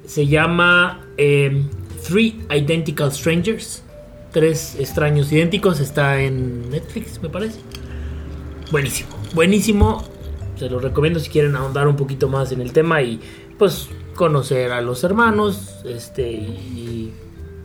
se 0.06 0.26
llama 0.26 1.06
eh, 1.18 1.64
Three 2.06 2.40
Identical 2.50 3.12
Strangers. 3.12 3.82
Tres 4.32 4.76
extraños 4.78 5.32
idénticos. 5.32 5.80
Está 5.80 6.20
en 6.20 6.70
Netflix, 6.70 7.20
me 7.22 7.28
parece. 7.28 7.58
Buenísimo, 8.70 9.10
buenísimo. 9.34 10.04
Se 10.58 10.68
los 10.68 10.82
recomiendo 10.82 11.20
si 11.20 11.30
quieren 11.30 11.56
ahondar 11.56 11.88
un 11.88 11.96
poquito 11.96 12.28
más 12.28 12.52
en 12.52 12.60
el 12.60 12.72
tema 12.72 13.00
y 13.02 13.20
pues 13.58 13.88
conocer 14.14 14.72
a 14.72 14.80
los 14.82 15.04
hermanos, 15.04 15.76
este 15.84 16.30
y 16.32 17.12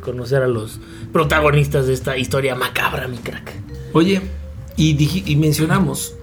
conocer 0.03 0.43
a 0.43 0.47
los 0.47 0.79
protagonistas 1.11 1.87
de 1.87 1.93
esta 1.93 2.17
historia 2.17 2.55
macabra, 2.55 3.07
mi 3.07 3.17
crack. 3.17 3.51
Oye, 3.93 4.21
y, 4.77 5.31
y 5.31 5.35
mencionamos 5.35 6.15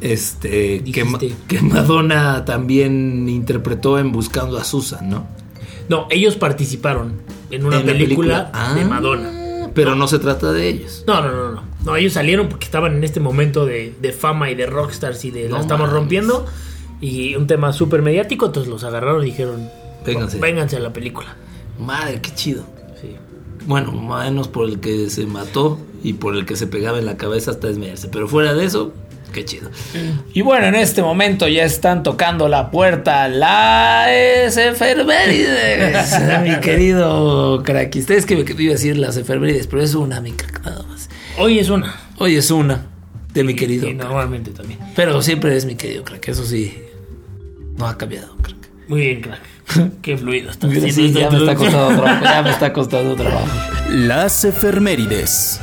este 0.00 0.82
que, 0.84 1.04
Ma- 1.04 1.18
Dijiste. 1.18 1.42
que 1.48 1.60
Madonna 1.62 2.44
también 2.44 3.28
interpretó 3.28 3.98
en 3.98 4.12
Buscando 4.12 4.56
a 4.58 4.64
Susan, 4.64 5.08
¿no? 5.10 5.26
No, 5.88 6.06
ellos 6.10 6.36
participaron 6.36 7.14
en 7.50 7.64
una 7.66 7.80
En 7.80 7.86
película, 7.86 8.50
Ah, 8.54 8.74
de 8.74 8.84
Madonna. 8.84 9.32
Pero 9.84 9.94
no 9.96 10.08
se 10.08 10.18
trata 10.18 10.52
de 10.52 10.68
ellos. 10.68 11.04
No, 11.06 11.20
no, 11.22 11.30
no, 11.32 11.52
no. 11.52 11.62
No, 11.84 11.96
ellos 11.96 12.12
salieron 12.12 12.48
porque 12.48 12.64
estaban 12.64 12.96
en 12.96 13.04
este 13.04 13.20
momento 13.20 13.64
de, 13.66 13.94
de 14.00 14.12
fama 14.12 14.50
y 14.50 14.54
de 14.54 14.66
rockstars 14.66 15.24
y 15.24 15.30
de 15.30 15.44
la 15.44 15.50
No 15.56 15.60
estamos 15.60 15.86
mames. 15.86 15.92
rompiendo. 15.94 16.46
Y 17.00 17.36
un 17.36 17.46
tema 17.46 17.72
súper 17.72 18.02
mediático, 18.02 18.46
entonces 18.46 18.68
los 18.70 18.82
agarraron 18.84 19.22
y 19.22 19.26
dijeron, 19.26 19.68
Vénganse. 20.04 20.38
vénganse 20.38 20.76
a 20.76 20.80
la 20.80 20.92
película. 20.92 21.36
Madre, 21.78 22.20
qué 22.20 22.34
chido. 22.34 22.64
Sí. 23.00 23.14
Bueno, 23.66 23.92
menos 23.92 24.48
por 24.48 24.68
el 24.68 24.80
que 24.80 25.08
se 25.10 25.26
mató 25.26 25.78
y 26.02 26.14
por 26.14 26.34
el 26.36 26.44
que 26.44 26.56
se 26.56 26.66
pegaba 26.66 26.98
en 26.98 27.06
la 27.06 27.16
cabeza 27.16 27.52
hasta 27.52 27.68
desmayarse. 27.68 28.08
Pero 28.08 28.26
fuera 28.26 28.52
de 28.54 28.64
eso, 28.64 28.92
qué 29.32 29.44
chido. 29.44 29.70
Y 30.32 30.42
bueno, 30.42 30.66
en 30.66 30.74
este 30.74 31.02
momento 31.02 31.48
ya 31.48 31.64
están 31.64 32.02
tocando 32.02 32.48
la 32.48 32.70
puerta 32.70 33.28
las 33.28 34.56
efemérides. 34.56 36.18
mi 36.42 36.56
querido 36.60 37.62
crack. 37.62 37.94
Ustedes 37.96 38.26
que 38.26 38.36
me 38.36 38.42
iba 38.62 38.72
a 38.72 38.74
decir 38.74 38.96
las 38.96 39.16
efemérides, 39.16 39.66
pero 39.66 39.82
es 39.82 39.94
una, 39.94 40.20
mi 40.20 40.32
crack, 40.32 40.64
nada 40.64 40.82
más. 40.84 41.08
Hoy 41.38 41.58
es 41.58 41.70
una. 41.70 41.94
Hoy 42.18 42.36
es 42.36 42.50
una 42.50 42.86
de 43.32 43.44
mi 43.44 43.54
querido. 43.54 43.88
Y 43.88 43.94
normalmente 43.94 44.50
también. 44.50 44.80
Pero 44.96 45.22
siempre 45.22 45.56
es 45.56 45.64
mi 45.64 45.76
querido 45.76 46.04
crack. 46.04 46.28
Eso 46.28 46.44
sí, 46.44 46.76
no 47.76 47.86
ha 47.86 47.96
cambiado, 47.96 48.36
crack. 48.42 48.56
Muy 48.88 49.00
bien, 49.00 49.20
crack. 49.20 49.40
Qué 50.02 50.16
fluido 50.16 50.50
está. 50.50 50.68
Sí, 50.70 51.06
esta 51.06 51.20
ya 51.20 51.30
me 51.30 51.38
está 51.38 51.54
costando 51.54 52.02
trabajo. 52.02 52.24
Ya 52.24 52.42
me 52.42 52.50
está 52.50 52.72
costando 52.72 53.16
trabajo. 53.16 53.46
Las 53.90 54.44
efemérides. 54.44 55.60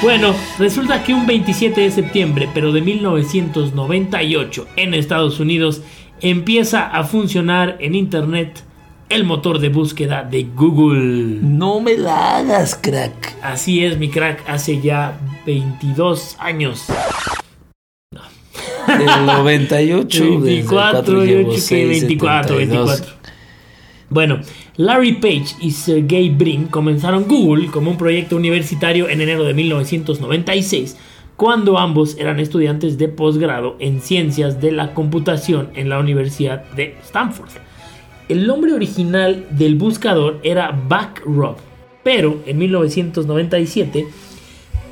Bueno, 0.00 0.32
resulta 0.60 1.02
que 1.02 1.12
un 1.12 1.26
27 1.26 1.80
de 1.80 1.90
septiembre, 1.90 2.48
pero 2.54 2.70
de 2.70 2.80
1998, 2.80 4.68
en 4.76 4.94
Estados 4.94 5.40
Unidos, 5.40 5.82
empieza 6.20 6.86
a 6.86 7.02
funcionar 7.02 7.76
en 7.80 7.96
Internet 7.96 8.62
el 9.08 9.24
motor 9.24 9.58
de 9.58 9.70
búsqueda 9.70 10.22
de 10.22 10.44
Google. 10.54 11.40
No 11.42 11.80
me 11.80 11.96
la 11.96 12.38
hagas, 12.38 12.78
crack. 12.80 13.34
Así 13.42 13.84
es, 13.84 13.98
mi 13.98 14.08
crack, 14.08 14.48
hace 14.48 14.80
ya 14.80 15.18
22 15.44 16.36
años. 16.38 16.84
Del 18.86 19.26
98. 19.26 20.18
desde 20.24 20.34
el 20.34 20.40
24, 20.40 21.24
llevo 21.24 21.42
yo 21.42 21.48
chequé 21.48 21.60
seis, 21.60 22.00
24, 22.02 22.56
72. 22.56 22.86
24. 22.86 23.18
Bueno, 24.10 24.40
Larry 24.78 25.14
Page 25.14 25.56
y 25.60 25.72
Sergey 25.72 26.30
Brin 26.30 26.68
comenzaron 26.68 27.24
Google 27.24 27.66
como 27.66 27.90
un 27.90 27.96
proyecto 27.96 28.36
universitario 28.36 29.08
en 29.08 29.20
enero 29.20 29.42
de 29.42 29.52
1996, 29.52 30.96
cuando 31.36 31.78
ambos 31.78 32.16
eran 32.16 32.38
estudiantes 32.38 32.96
de 32.96 33.08
posgrado 33.08 33.74
en 33.80 34.00
ciencias 34.00 34.60
de 34.60 34.70
la 34.70 34.94
computación 34.94 35.70
en 35.74 35.88
la 35.88 35.98
Universidad 35.98 36.62
de 36.76 36.94
Stanford. 37.02 37.48
El 38.28 38.46
nombre 38.46 38.72
original 38.72 39.46
del 39.50 39.74
buscador 39.74 40.38
era 40.44 40.70
Backrub, 40.70 41.56
pero 42.04 42.40
en 42.46 42.58
1997 42.58 44.06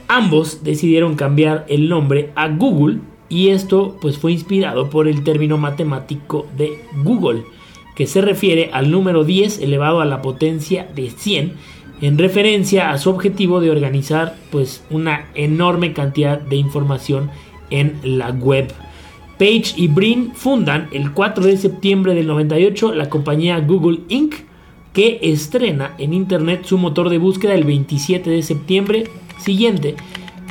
ambos 0.08 0.64
decidieron 0.64 1.14
cambiar 1.14 1.64
el 1.68 1.88
nombre 1.88 2.32
a 2.34 2.48
Google 2.48 2.98
y 3.28 3.50
esto 3.50 3.96
pues 4.00 4.18
fue 4.18 4.32
inspirado 4.32 4.90
por 4.90 5.06
el 5.06 5.22
término 5.22 5.58
matemático 5.58 6.48
de 6.56 6.80
Google, 7.04 7.44
que 7.96 8.06
se 8.06 8.20
refiere 8.20 8.70
al 8.72 8.90
número 8.90 9.24
10 9.24 9.60
elevado 9.60 10.00
a 10.00 10.04
la 10.04 10.22
potencia 10.22 10.86
de 10.94 11.10
100 11.10 11.54
en 12.02 12.18
referencia 12.18 12.90
a 12.90 12.98
su 12.98 13.10
objetivo 13.10 13.60
de 13.60 13.70
organizar 13.70 14.36
pues 14.50 14.84
una 14.90 15.30
enorme 15.34 15.92
cantidad 15.92 16.38
de 16.38 16.56
información 16.56 17.30
en 17.70 17.98
la 18.04 18.30
web. 18.30 18.72
Page 19.38 19.74
y 19.76 19.88
Brin 19.88 20.32
fundan 20.34 20.88
el 20.92 21.12
4 21.12 21.44
de 21.44 21.56
septiembre 21.56 22.14
del 22.14 22.26
98 22.26 22.94
la 22.94 23.10
compañía 23.10 23.58
Google 23.60 24.00
Inc., 24.08 24.34
que 24.92 25.18
estrena 25.20 25.94
en 25.98 26.14
Internet 26.14 26.64
su 26.64 26.78
motor 26.78 27.10
de 27.10 27.18
búsqueda 27.18 27.54
el 27.54 27.64
27 27.64 28.30
de 28.30 28.42
septiembre 28.42 29.04
siguiente. 29.38 29.94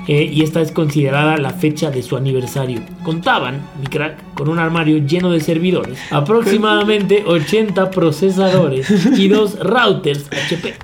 Eh, 0.08 0.30
y 0.32 0.43
esta 0.43 0.62
es 0.62 0.72
considerada 0.72 1.38
la 1.38 1.51
fecha 1.51 1.91
de 1.91 2.03
su 2.03 2.16
aniversario. 2.16 2.82
Contaban, 3.03 3.62
mi 3.80 3.88
crack, 3.88 4.34
con 4.36 4.49
un 4.49 4.60
armario 4.60 4.99
lleno 4.99 5.32
de 5.32 5.39
servidores, 5.39 5.99
aproximadamente 6.12 7.24
80 7.26 7.91
procesadores 7.91 8.89
y 9.18 9.28
dos 9.28 9.60
routers 9.60 10.26
HP. 10.32 10.76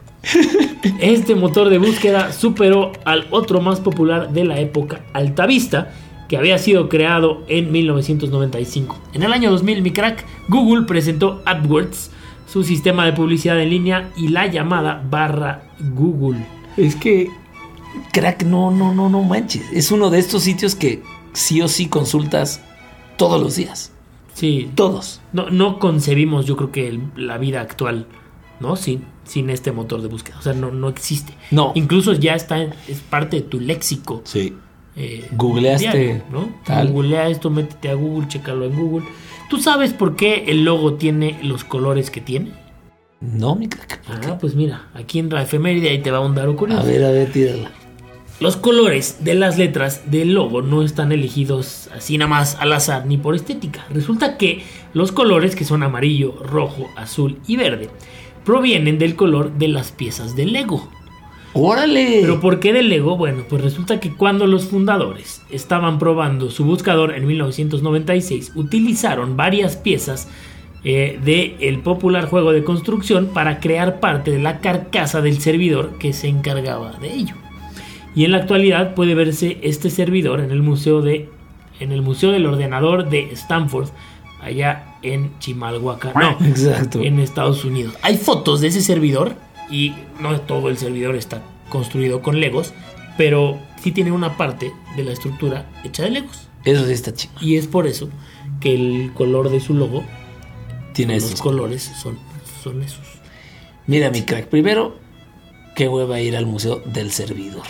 Este 0.99 1.35
motor 1.35 1.69
de 1.69 1.77
búsqueda 1.77 2.31
superó 2.31 2.91
al 3.05 3.27
otro 3.31 3.61
más 3.61 3.79
popular 3.79 4.31
de 4.31 4.45
la 4.45 4.59
época, 4.59 5.01
Altavista, 5.13 5.91
que 6.27 6.37
había 6.37 6.57
sido 6.57 6.89
creado 6.89 7.43
en 7.47 7.71
1995. 7.71 8.97
En 9.13 9.23
el 9.23 9.33
año 9.33 9.51
2000, 9.51 9.81
mi 9.81 9.91
crack, 9.91 10.25
Google 10.47 10.85
presentó 10.85 11.41
AdWords, 11.45 12.11
su 12.47 12.63
sistema 12.63 13.05
de 13.05 13.13
publicidad 13.13 13.59
en 13.61 13.69
línea 13.69 14.11
y 14.15 14.29
la 14.29 14.47
llamada 14.47 15.03
barra 15.09 15.63
Google. 15.93 16.45
Es 16.77 16.95
que, 16.95 17.29
crack, 18.11 18.43
no, 18.43 18.71
no, 18.71 18.93
no, 18.93 19.09
no 19.09 19.23
manches. 19.23 19.63
Es 19.73 19.91
uno 19.91 20.09
de 20.09 20.19
estos 20.19 20.43
sitios 20.43 20.75
que 20.75 21.01
sí 21.33 21.61
o 21.61 21.67
sí 21.67 21.87
consultas 21.87 22.61
todos 23.17 23.41
los 23.41 23.55
días. 23.55 23.91
Sí, 24.33 24.71
Todos. 24.75 25.21
no, 25.33 25.49
no 25.49 25.77
concebimos, 25.77 26.45
yo 26.45 26.55
creo 26.55 26.71
que 26.71 26.87
el- 26.87 27.03
la 27.15 27.37
vida 27.37 27.61
actual, 27.61 28.07
¿no? 28.59 28.75
Sin, 28.75 29.03
sin 29.25 29.49
este 29.49 29.71
motor 29.71 30.01
de 30.01 30.07
búsqueda. 30.07 30.37
O 30.39 30.41
sea, 30.41 30.53
no, 30.53 30.71
no 30.71 30.87
existe. 30.89 31.33
No. 31.51 31.73
Incluso 31.75 32.13
ya 32.13 32.33
está, 32.35 32.61
es 32.61 32.99
parte 33.09 33.37
de 33.37 33.41
tu 33.43 33.59
léxico. 33.59 34.21
Sí. 34.23 34.55
eh, 34.95 35.27
Googleaste 35.33 35.97
diario, 35.97 36.23
¿no? 36.31 36.49
tal. 36.65 36.91
Googlea 36.91 37.27
esto, 37.29 37.49
métete 37.49 37.89
a 37.89 37.93
Google, 37.93 38.27
chécalo 38.29 38.65
en 38.65 38.75
Google. 38.75 39.05
¿Tú 39.49 39.57
sabes 39.59 39.93
por 39.93 40.15
qué 40.15 40.45
el 40.47 40.63
logo 40.63 40.93
tiene 40.95 41.39
los 41.43 41.63
colores 41.65 42.09
que 42.09 42.21
tiene? 42.21 42.51
No, 43.19 43.55
mi 43.55 43.67
crack. 43.67 44.01
Ah, 44.07 44.37
pues 44.39 44.55
mira, 44.55 44.87
aquí 44.93 45.19
en 45.19 45.29
la 45.29 45.43
efeméride 45.43 45.89
ahí 45.89 46.01
te 46.01 46.09
va 46.09 46.19
un 46.21 46.33
daro 46.35 46.55
curioso. 46.55 46.81
A 46.81 46.85
ver, 46.85 47.03
a 47.03 47.11
ver, 47.11 47.31
tírala. 47.31 47.71
Los 48.41 48.57
colores 48.57 49.23
de 49.23 49.35
las 49.35 49.59
letras 49.59 50.09
del 50.09 50.33
logo 50.33 50.63
no 50.63 50.81
están 50.81 51.11
elegidos 51.11 51.91
así 51.95 52.17
nada 52.17 52.27
más 52.27 52.55
al 52.55 52.73
azar 52.73 53.05
ni 53.05 53.17
por 53.17 53.35
estética. 53.35 53.85
Resulta 53.91 54.35
que 54.39 54.63
los 54.95 55.11
colores, 55.11 55.55
que 55.55 55.63
son 55.63 55.83
amarillo, 55.83 56.33
rojo, 56.43 56.89
azul 56.95 57.37
y 57.45 57.55
verde, 57.55 57.91
provienen 58.43 58.97
del 58.97 59.15
color 59.15 59.51
de 59.59 59.67
las 59.67 59.91
piezas 59.91 60.35
del 60.35 60.53
Lego. 60.53 60.89
¡Órale! 61.53 62.17
¿Pero 62.21 62.39
por 62.39 62.59
qué 62.59 62.73
del 62.73 62.89
Lego? 62.89 63.15
Bueno, 63.15 63.43
pues 63.47 63.61
resulta 63.61 63.99
que 63.99 64.15
cuando 64.15 64.47
los 64.47 64.65
fundadores 64.65 65.43
estaban 65.51 65.99
probando 65.99 66.49
su 66.49 66.65
buscador 66.65 67.13
en 67.13 67.27
1996, 67.27 68.53
utilizaron 68.55 69.37
varias 69.37 69.77
piezas 69.77 70.27
eh, 70.83 71.19
del 71.23 71.77
popular 71.81 72.25
juego 72.25 72.53
de 72.53 72.63
construcción 72.63 73.27
para 73.35 73.59
crear 73.59 73.99
parte 73.99 74.31
de 74.31 74.39
la 74.39 74.61
carcasa 74.61 75.21
del 75.21 75.39
servidor 75.39 75.99
que 75.99 76.11
se 76.11 76.27
encargaba 76.27 76.93
de 76.93 77.13
ello. 77.13 77.35
Y 78.15 78.25
en 78.25 78.31
la 78.31 78.37
actualidad 78.37 78.93
puede 78.93 79.15
verse 79.15 79.57
este 79.61 79.89
servidor 79.89 80.39
en 80.41 80.51
el 80.51 80.61
museo 80.61 81.01
de 81.01 81.29
en 81.79 81.91
el 81.91 82.01
museo 82.01 82.31
del 82.31 82.45
ordenador 82.45 83.09
de 83.09 83.31
Stanford 83.31 83.89
allá 84.41 84.97
en 85.01 85.31
Chimalhuacán, 85.39 86.13
no, 86.15 86.37
Exacto. 86.45 87.01
en 87.01 87.19
Estados 87.19 87.65
Unidos. 87.65 87.95
Hay 88.03 88.17
fotos 88.17 88.61
de 88.61 88.67
ese 88.67 88.81
servidor 88.81 89.35
y 89.69 89.93
no 90.19 90.39
todo 90.41 90.69
el 90.69 90.77
servidor 90.77 91.15
está 91.15 91.41
construido 91.69 92.21
con 92.21 92.39
Legos, 92.39 92.73
pero 93.17 93.57
sí 93.81 93.91
tiene 93.91 94.11
una 94.11 94.37
parte 94.37 94.71
de 94.95 95.03
la 95.03 95.13
estructura 95.13 95.69
hecha 95.83 96.03
de 96.03 96.11
Legos. 96.11 96.47
Eso 96.65 96.85
sí 96.85 96.91
está 96.91 97.13
chido. 97.13 97.33
Y 97.41 97.55
es 97.55 97.65
por 97.67 97.87
eso 97.87 98.09
que 98.59 98.75
el 98.75 99.11
color 99.13 99.49
de 99.49 99.59
su 99.59 99.73
logo, 99.73 100.03
Tiene 100.93 101.15
los 101.15 101.23
esos. 101.25 101.41
colores 101.41 101.91
son, 101.99 102.19
son 102.63 102.83
esos. 102.83 103.05
Mira, 103.87 104.11
mi 104.11 104.21
crack. 104.21 104.47
Primero, 104.47 104.97
qué 105.75 105.87
hueva 105.87 106.19
ir 106.19 106.35
al 106.37 106.45
museo 106.45 106.81
del 106.85 107.11
servidor. 107.11 107.63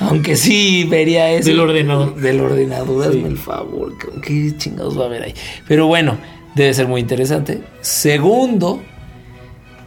Aunque 0.00 0.34
sí 0.36 0.84
vería 0.90 1.30
eso. 1.30 1.48
Del 1.50 1.60
ordenador. 1.60 2.14
Del 2.16 2.40
ordenador, 2.40 3.06
hazme 3.08 3.28
el 3.28 3.38
favor. 3.38 3.92
¿qué- 3.98 4.20
¿Qué 4.50 4.56
chingados 4.56 4.98
va 4.98 5.04
a 5.04 5.06
haber 5.06 5.22
ahí? 5.24 5.34
Pero 5.68 5.86
bueno, 5.86 6.16
debe 6.54 6.72
ser 6.74 6.88
muy 6.88 7.00
interesante. 7.02 7.60
Segundo, 7.82 8.80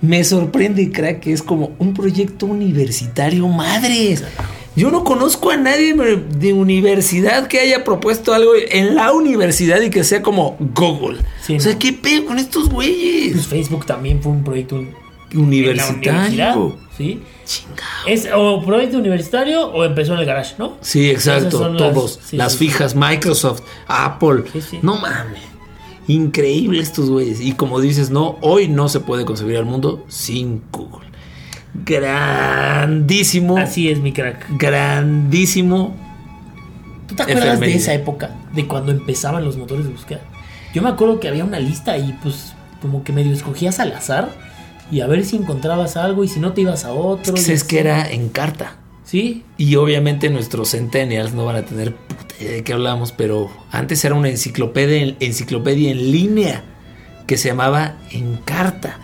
me 0.01 0.23
sorprende, 0.23 0.91
crack, 0.91 1.19
que 1.21 1.33
es 1.33 1.41
como 1.41 1.71
un 1.79 1.93
proyecto 1.93 2.45
universitario, 2.45 3.47
madres. 3.47 4.23
Yo 4.75 4.89
no 4.89 5.03
conozco 5.03 5.51
a 5.51 5.57
nadie 5.57 5.93
de 5.95 6.53
universidad 6.53 7.47
que 7.47 7.59
haya 7.59 7.83
propuesto 7.83 8.33
algo 8.33 8.51
en 8.71 8.95
la 8.95 9.11
universidad 9.13 9.79
y 9.81 9.89
que 9.91 10.03
sea 10.03 10.21
como 10.23 10.57
Google. 10.75 11.19
Sí, 11.45 11.55
o 11.55 11.59
sea, 11.59 11.73
no. 11.73 11.79
¿qué 11.79 11.93
pedo 11.93 12.25
con 12.25 12.39
estos 12.39 12.69
Pues 12.69 12.73
güeyes? 12.73 13.45
Facebook 13.47 13.85
también 13.85 14.21
fue 14.21 14.31
un 14.31 14.43
proyecto 14.43 14.83
Universitario. 15.33 16.77
¿sí? 16.97 17.21
Chingado. 17.45 18.07
Es 18.07 18.27
o 18.33 18.63
proyecto 18.65 18.97
universitario 18.97 19.67
o 19.67 19.83
empezó 19.83 20.13
en 20.13 20.19
el 20.19 20.25
garage, 20.25 20.55
¿no? 20.57 20.77
Sí, 20.81 21.09
exacto. 21.09 21.67
las- 21.69 21.77
Todos. 21.77 22.19
sí, 22.23 22.37
las 22.37 22.53
sí, 22.53 22.59
fijas, 22.67 22.95
Microsoft, 22.95 23.61
Apple. 23.87 24.43
No 24.81 24.95
mames. 24.97 25.41
Increíble 26.07 26.81
estos 26.81 27.09
güeyes. 27.09 27.39
Y 27.41 27.53
como 27.53 27.79
dices, 27.79 28.09
no, 28.09 28.37
hoy 28.41 28.67
no 28.67 28.89
se 28.89 28.99
puede 28.99 29.25
concebir 29.25 29.57
al 29.57 29.65
mundo 29.65 30.05
sin 30.07 30.61
Google. 30.71 31.07
Grandísimo. 31.85 33.57
Así 33.57 33.89
es, 33.89 33.99
mi 33.99 34.11
crack. 34.13 34.45
Grandísimo. 34.57 35.95
¿Tú 37.07 37.15
te 37.15 37.23
acuerdas 37.23 37.59
de 37.59 37.73
esa 37.75 37.93
época? 37.93 38.31
De 38.53 38.67
cuando 38.67 38.91
empezaban 38.91 39.43
los 39.43 39.57
motores 39.57 39.85
de 39.85 39.91
búsqueda. 39.91 40.21
Yo 40.73 40.81
me 40.81 40.89
acuerdo 40.89 41.19
que 41.19 41.27
había 41.27 41.43
una 41.43 41.59
lista 41.59 41.97
y 41.97 42.13
pues 42.23 42.53
como 42.81 43.03
que 43.03 43.13
medio 43.13 43.31
escogías 43.33 43.79
al 43.79 43.91
azar 43.93 44.29
y 44.93 45.01
a 45.01 45.07
ver 45.07 45.25
si 45.25 45.35
encontrabas 45.37 45.97
algo 45.97 46.23
y 46.23 46.27
si 46.27 46.39
no 46.39 46.53
te 46.53 46.61
ibas 46.61 46.85
a 46.85 46.93
otro. 46.93 47.33
y 47.35 47.39
Es 47.39 47.49
así. 47.49 47.67
que 47.67 47.79
era 47.79 48.09
en 48.11 48.29
carta. 48.29 48.77
Sí, 49.03 49.43
Y 49.57 49.75
obviamente 49.75 50.29
nuestros 50.29 50.71
centennials 50.71 51.33
no 51.33 51.45
van 51.45 51.57
a 51.57 51.61
tener 51.63 51.93
puta 51.93 52.35
idea 52.39 52.51
de 52.53 52.63
qué 52.63 52.73
hablamos, 52.73 53.11
pero 53.11 53.49
antes 53.71 54.03
era 54.05 54.15
una 54.15 54.29
enciclopedia, 54.29 55.15
enciclopedia 55.19 55.91
en 55.91 56.11
línea 56.11 56.63
que 57.27 57.37
se 57.37 57.49
llamaba 57.49 57.97
Encarta 58.11 58.99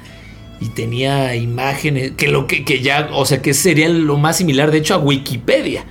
y 0.62 0.70
tenía 0.70 1.36
imágenes 1.36 2.12
que 2.18 2.28
lo 2.28 2.48
que, 2.48 2.66
que 2.66 2.82
ya, 2.82 3.10
o 3.14 3.26
sea, 3.26 3.42
que 3.42 3.54
sería 3.54 3.88
lo 3.90 4.18
más 4.18 4.38
similar 4.38 4.72
de 4.72 4.80
hecho 4.80 4.96
a 4.96 4.98
Wikipedia. 4.98 5.84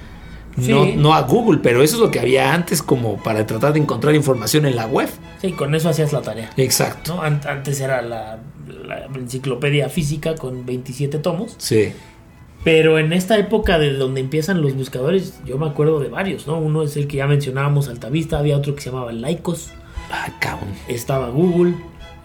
No, 0.57 0.85
Sí. 0.87 0.95
no 0.97 1.15
a 1.15 1.21
Google, 1.23 1.61
pero 1.63 1.85
eso 1.85 1.95
es 1.95 2.01
lo 2.03 2.11
que 2.11 2.19
había 2.19 2.53
antes 2.53 2.83
como 2.83 3.17
para 3.23 3.47
tratar 3.47 3.73
de 3.75 3.79
encontrar 3.79 4.15
información 4.17 4.67
en 4.67 4.75
la 4.75 4.87
web. 4.87 5.09
sí, 5.41 5.53
con 5.53 5.73
eso 5.77 5.89
hacías 5.89 6.13
la 6.13 6.21
tarea. 6.23 6.51
Exacto. 6.57 7.21
Antes 7.23 7.81
era 7.81 8.03
la, 8.03 8.41
la 8.89 9.07
enciclopedia 9.15 9.89
física 9.89 10.35
con 10.35 10.67
27 10.67 11.19
tomos. 11.19 11.55
Sí. 11.59 11.93
Pero 12.65 12.99
en 12.99 13.13
esta 13.13 13.39
época 13.39 13.79
de 13.79 13.93
donde 13.95 14.21
empiezan 14.21 14.61
los 14.63 14.75
buscadores, 14.75 15.39
yo 15.45 15.59
me 15.59 15.67
acuerdo 15.67 16.01
de 16.01 16.09
varios, 16.09 16.47
¿no? 16.49 16.59
Uno 16.59 16.83
es 16.83 16.97
el 16.97 17.07
que 17.07 17.19
ya 17.19 17.27
mencionábamos, 17.29 17.89
Altavista, 17.89 18.39
había 18.39 18.57
otro 18.57 18.75
que 18.75 18.81
se 18.83 18.91
llamaba 18.91 19.13
Lycos, 19.13 19.71
Ah, 20.11 20.29
cabrón. 20.41 20.71
estaba 20.89 21.29
Google, 21.31 21.75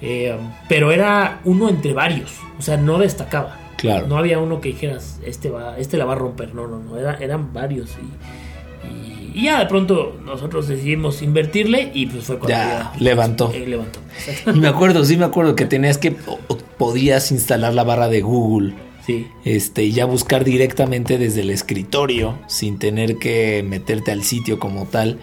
eh, 0.02 0.36
pero 0.68 0.92
era 0.92 1.40
uno 1.46 1.70
entre 1.70 1.94
varios, 1.94 2.32
o 2.58 2.62
sea, 2.62 2.78
no 2.78 2.98
destacaba. 2.98 3.60
Claro. 3.78 4.08
No 4.08 4.18
había 4.18 4.40
uno 4.40 4.60
que 4.62 4.70
dijeras, 4.70 5.20
este 5.26 5.50
va, 5.50 5.78
este 5.78 5.98
la 5.98 6.06
va 6.06 6.14
a 6.14 6.16
romper, 6.16 6.56
no, 6.56 6.68
no, 6.68 6.80
no, 6.80 6.98
era- 6.98 7.18
eran 7.20 7.54
varios 7.54 7.92
y, 7.92 8.53
y- 8.90 9.40
y 9.40 9.44
ya 9.46 9.60
de 9.60 9.66
pronto 9.66 10.16
nosotros 10.26 10.68
decidimos 10.68 11.22
invertirle 11.22 11.92
y 11.94 12.06
pues 12.06 12.24
fue 12.26 12.38
cuando 12.38 12.50
Ya, 12.58 12.92
ya, 12.94 13.00
levantó. 13.00 13.52
eh, 13.54 13.66
levantó. 13.68 14.00
Y 14.54 14.60
me 14.60 14.68
acuerdo, 14.68 15.04
sí 15.06 15.18
me 15.18 15.26
acuerdo 15.26 15.56
que 15.56 15.66
tenías 15.66 15.98
que, 15.98 16.16
o- 16.28 16.58
podías 16.78 17.32
instalar 17.32 17.74
la 17.74 17.84
barra 17.84 18.08
de 18.10 18.22
Google. 18.22 18.74
Sí, 19.06 19.28
este, 19.44 19.84
y 19.84 19.92
ya 19.92 20.06
buscar 20.06 20.46
directamente 20.46 21.18
desde 21.18 21.42
el 21.42 21.50
escritorio 21.50 22.36
sin 22.48 22.80
tener 22.80 23.18
que 23.18 23.62
meterte 23.68 24.12
al 24.12 24.24
sitio 24.24 24.60
como 24.60 24.86
tal. 24.86 25.20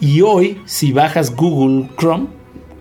Y 0.00 0.22
hoy, 0.22 0.58
si 0.64 0.90
bajas 0.92 1.36
Google 1.36 1.88
Chrome, 1.96 2.26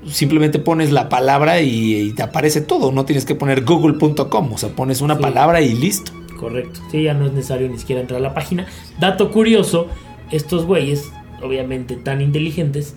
simplemente 0.10 0.58
pones 0.60 0.92
la 0.92 1.08
palabra 1.08 1.62
y, 1.62 1.96
y 1.96 2.12
te 2.14 2.24
aparece 2.24 2.62
todo. 2.62 2.92
No 2.92 3.06
tienes 3.06 3.26
que 3.26 3.36
poner 3.36 3.64
google.com, 3.64 4.54
o 4.54 4.58
sea, 4.58 4.70
pones 4.70 5.02
una 5.02 5.16
Sí. 5.18 5.22
palabra 5.22 5.62
y 5.62 5.74
listo. 5.74 6.12
correcto. 6.40 6.82
Sí, 6.92 7.04
ya 7.04 7.14
no 7.14 7.28
es 7.28 7.32
necesario 7.34 7.70
ni 7.70 7.78
siquiera 7.78 8.02
entrar 8.02 8.20
a 8.20 8.24
la 8.24 8.34
página. 8.34 8.66
Dato 9.00 9.32
curioso, 9.32 9.88
estos 10.34 10.66
güeyes, 10.66 11.10
obviamente 11.42 11.96
tan 11.96 12.22
inteligentes, 12.22 12.96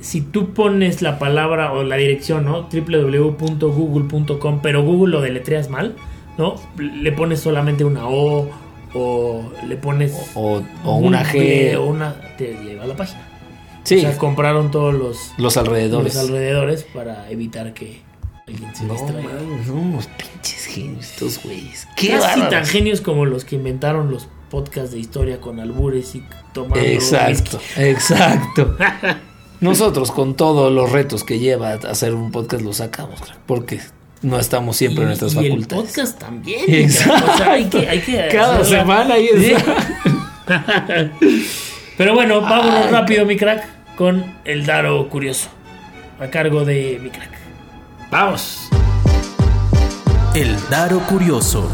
si 0.00 0.20
tú 0.22 0.52
pones 0.54 1.02
la 1.02 1.18
palabra 1.18 1.72
o 1.72 1.82
la 1.82 1.96
dirección, 1.96 2.44
¿no? 2.46 2.68
www.google.com, 2.72 4.60
pero 4.62 4.82
Google 4.82 5.12
lo 5.12 5.20
deletreas 5.20 5.68
mal, 5.70 5.94
¿no? 6.38 6.54
Le 6.78 7.12
pones 7.12 7.40
solamente 7.40 7.84
una 7.84 8.06
O 8.08 8.48
o 8.92 9.52
le 9.68 9.76
pones 9.76 10.32
O, 10.34 10.62
o 10.84 10.94
una 10.96 11.24
G. 11.24 11.76
o 11.76 11.84
una 11.84 12.16
te 12.36 12.54
lleva 12.64 12.84
a 12.84 12.86
la 12.88 12.96
página. 12.96 13.22
Sí, 13.84 13.98
O 13.98 14.00
sea, 14.00 14.16
compraron 14.18 14.70
todos 14.70 14.92
los, 14.94 15.32
los 15.38 15.56
alrededores. 15.56 16.14
los 16.14 16.24
alrededores 16.24 16.82
para 16.84 17.30
evitar 17.30 17.72
que 17.72 18.00
alguien 18.48 18.74
se 18.74 18.84
No, 18.84 18.94
distraiga. 18.94 19.28
mames, 19.28 19.66
son 19.66 19.78
unos 19.78 20.06
pinches 20.08 20.64
genios 20.66 21.04
estos 21.12 21.42
güeyes. 21.42 21.86
Qué 21.96 22.08
Casi 22.08 22.20
bárbaros. 22.40 22.50
tan 22.50 22.66
genios 22.66 23.00
como 23.00 23.24
los 23.26 23.44
que 23.44 23.56
inventaron 23.56 24.10
los 24.10 24.28
podcasts 24.50 24.90
de 24.92 24.98
historia 24.98 25.40
con 25.40 25.60
albures 25.60 26.14
y 26.14 26.24
tomando 26.52 26.78
Exacto, 26.84 27.58
whisky. 27.58 27.82
exacto. 27.82 28.76
Nosotros 29.60 30.10
con 30.10 30.34
todos 30.34 30.72
los 30.72 30.90
retos 30.90 31.22
que 31.24 31.38
lleva 31.38 31.72
hacer 31.72 32.14
un 32.14 32.30
podcast 32.32 32.62
lo 32.62 32.72
sacamos, 32.72 33.20
porque 33.46 33.80
no 34.22 34.38
estamos 34.38 34.76
siempre 34.76 35.02
en 35.02 35.08
nuestras 35.08 35.34
y 35.34 35.38
el 35.38 35.44
facultades. 35.48 35.82
podcast 35.86 36.18
también. 36.18 36.64
Exacto. 36.66 37.32
O 37.32 37.36
sea, 37.36 37.52
hay 37.52 37.64
que, 37.66 37.88
hay 37.88 38.00
que 38.00 38.28
Cada 38.32 38.64
semana 38.64 39.14
ahí 39.14 39.28
está. 39.32 39.76
Pero 41.98 42.14
bueno, 42.14 42.40
vámonos 42.40 42.86
Ay, 42.86 42.90
rápido, 42.92 43.26
mi 43.26 43.36
crack, 43.36 43.66
con 43.96 44.24
el 44.44 44.64
Daro 44.64 45.08
Curioso. 45.10 45.48
A 46.18 46.26
cargo 46.28 46.64
de 46.64 46.98
mi 47.02 47.10
crack. 47.10 47.30
Vamos. 48.10 48.68
El 50.34 50.56
Daro 50.70 51.00
Curioso. 51.00 51.70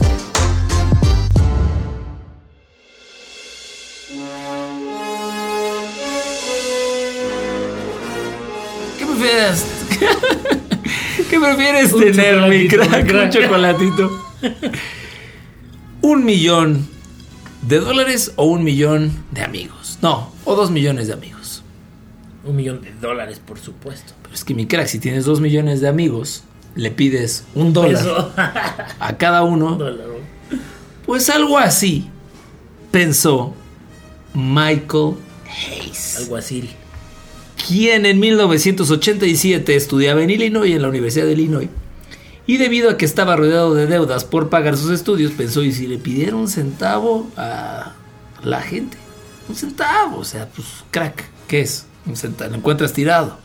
¿Qué 9.16 9.22
prefieres? 9.22 9.66
¿Qué 11.30 11.40
prefieres 11.40 11.92
Un 11.92 12.00
tener, 12.00 12.48
mi 12.48 12.68
crack? 12.68 13.02
mi 13.04 13.08
crack. 13.08 13.24
Un 13.24 13.30
chocolatito. 13.30 14.22
¿Un 16.02 16.24
millón 16.24 16.86
de 17.62 17.80
dólares 17.80 18.32
o 18.36 18.44
un 18.44 18.62
millón 18.62 19.12
de 19.32 19.42
amigos? 19.42 19.98
No, 20.02 20.32
o 20.44 20.54
dos 20.54 20.70
millones 20.70 21.08
de 21.08 21.14
amigos. 21.14 21.62
Un 22.44 22.56
millón 22.56 22.82
de 22.82 22.92
dólares, 23.00 23.40
por 23.44 23.58
supuesto. 23.58 24.12
Pero 24.22 24.34
es 24.34 24.44
que, 24.44 24.54
mi 24.54 24.66
crack, 24.66 24.86
si 24.86 24.98
tienes 24.98 25.24
dos 25.24 25.40
millones 25.40 25.80
de 25.80 25.88
amigos, 25.88 26.44
le 26.74 26.90
pides 26.90 27.44
un 27.54 27.72
dólar 27.72 28.32
a 29.00 29.16
cada 29.16 29.42
uno, 29.42 29.78
pues 31.06 31.30
algo 31.30 31.58
así 31.58 32.08
pensó 32.92 33.54
Michael 34.34 35.14
Hayes. 35.48 36.18
Alguacil. 36.18 36.70
Quien 37.66 38.06
en 38.06 38.20
1987 38.20 39.74
estudiaba 39.74 40.22
en 40.22 40.30
Illinois, 40.30 40.72
en 40.72 40.82
la 40.82 40.88
Universidad 40.88 41.26
de 41.26 41.32
Illinois, 41.32 41.68
y 42.46 42.58
debido 42.58 42.90
a 42.90 42.96
que 42.96 43.04
estaba 43.04 43.34
rodeado 43.34 43.74
de 43.74 43.86
deudas 43.86 44.24
por 44.24 44.48
pagar 44.48 44.76
sus 44.76 44.90
estudios, 44.90 45.32
pensó, 45.32 45.64
¿y 45.64 45.72
si 45.72 45.86
le 45.86 45.98
pidiera 45.98 46.36
un 46.36 46.48
centavo 46.48 47.28
a 47.36 47.94
la 48.44 48.62
gente? 48.62 48.96
Un 49.48 49.56
centavo, 49.56 50.18
o 50.18 50.24
sea, 50.24 50.48
pues 50.54 50.68
crack, 50.90 51.24
¿qué 51.48 51.62
es? 51.62 51.86
Un 52.06 52.16
centavo, 52.16 52.50
lo 52.50 52.56
encuentras 52.58 52.92
tirado. 52.92 53.38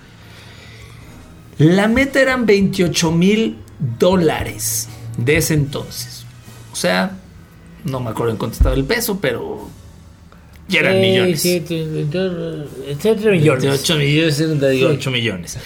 La 1.58 1.88
meta 1.88 2.22
eran 2.22 2.46
28 2.46 3.12
mil 3.12 3.58
dólares 3.98 4.88
de 5.18 5.38
ese 5.38 5.56
entonces. 5.56 6.26
O 6.72 6.76
sea, 6.76 7.18
no 7.84 8.00
me 8.00 8.12
acuerdo 8.12 8.34
en 8.34 8.38
cuánto 8.38 8.58
estaba 8.58 8.76
el 8.76 8.86
peso, 8.86 9.20
pero 9.20 9.71
ya 10.72 10.80
eran 10.80 10.94
Seis, 10.94 11.12
millones. 11.12 11.42
siete, 11.42 11.86
veintiocho, 11.86 12.66
etcétera, 12.88 13.32
millones. 13.32 13.64
28 13.64 13.96
millones, 13.98 14.36
78 14.38 15.12
millones. 15.12 15.58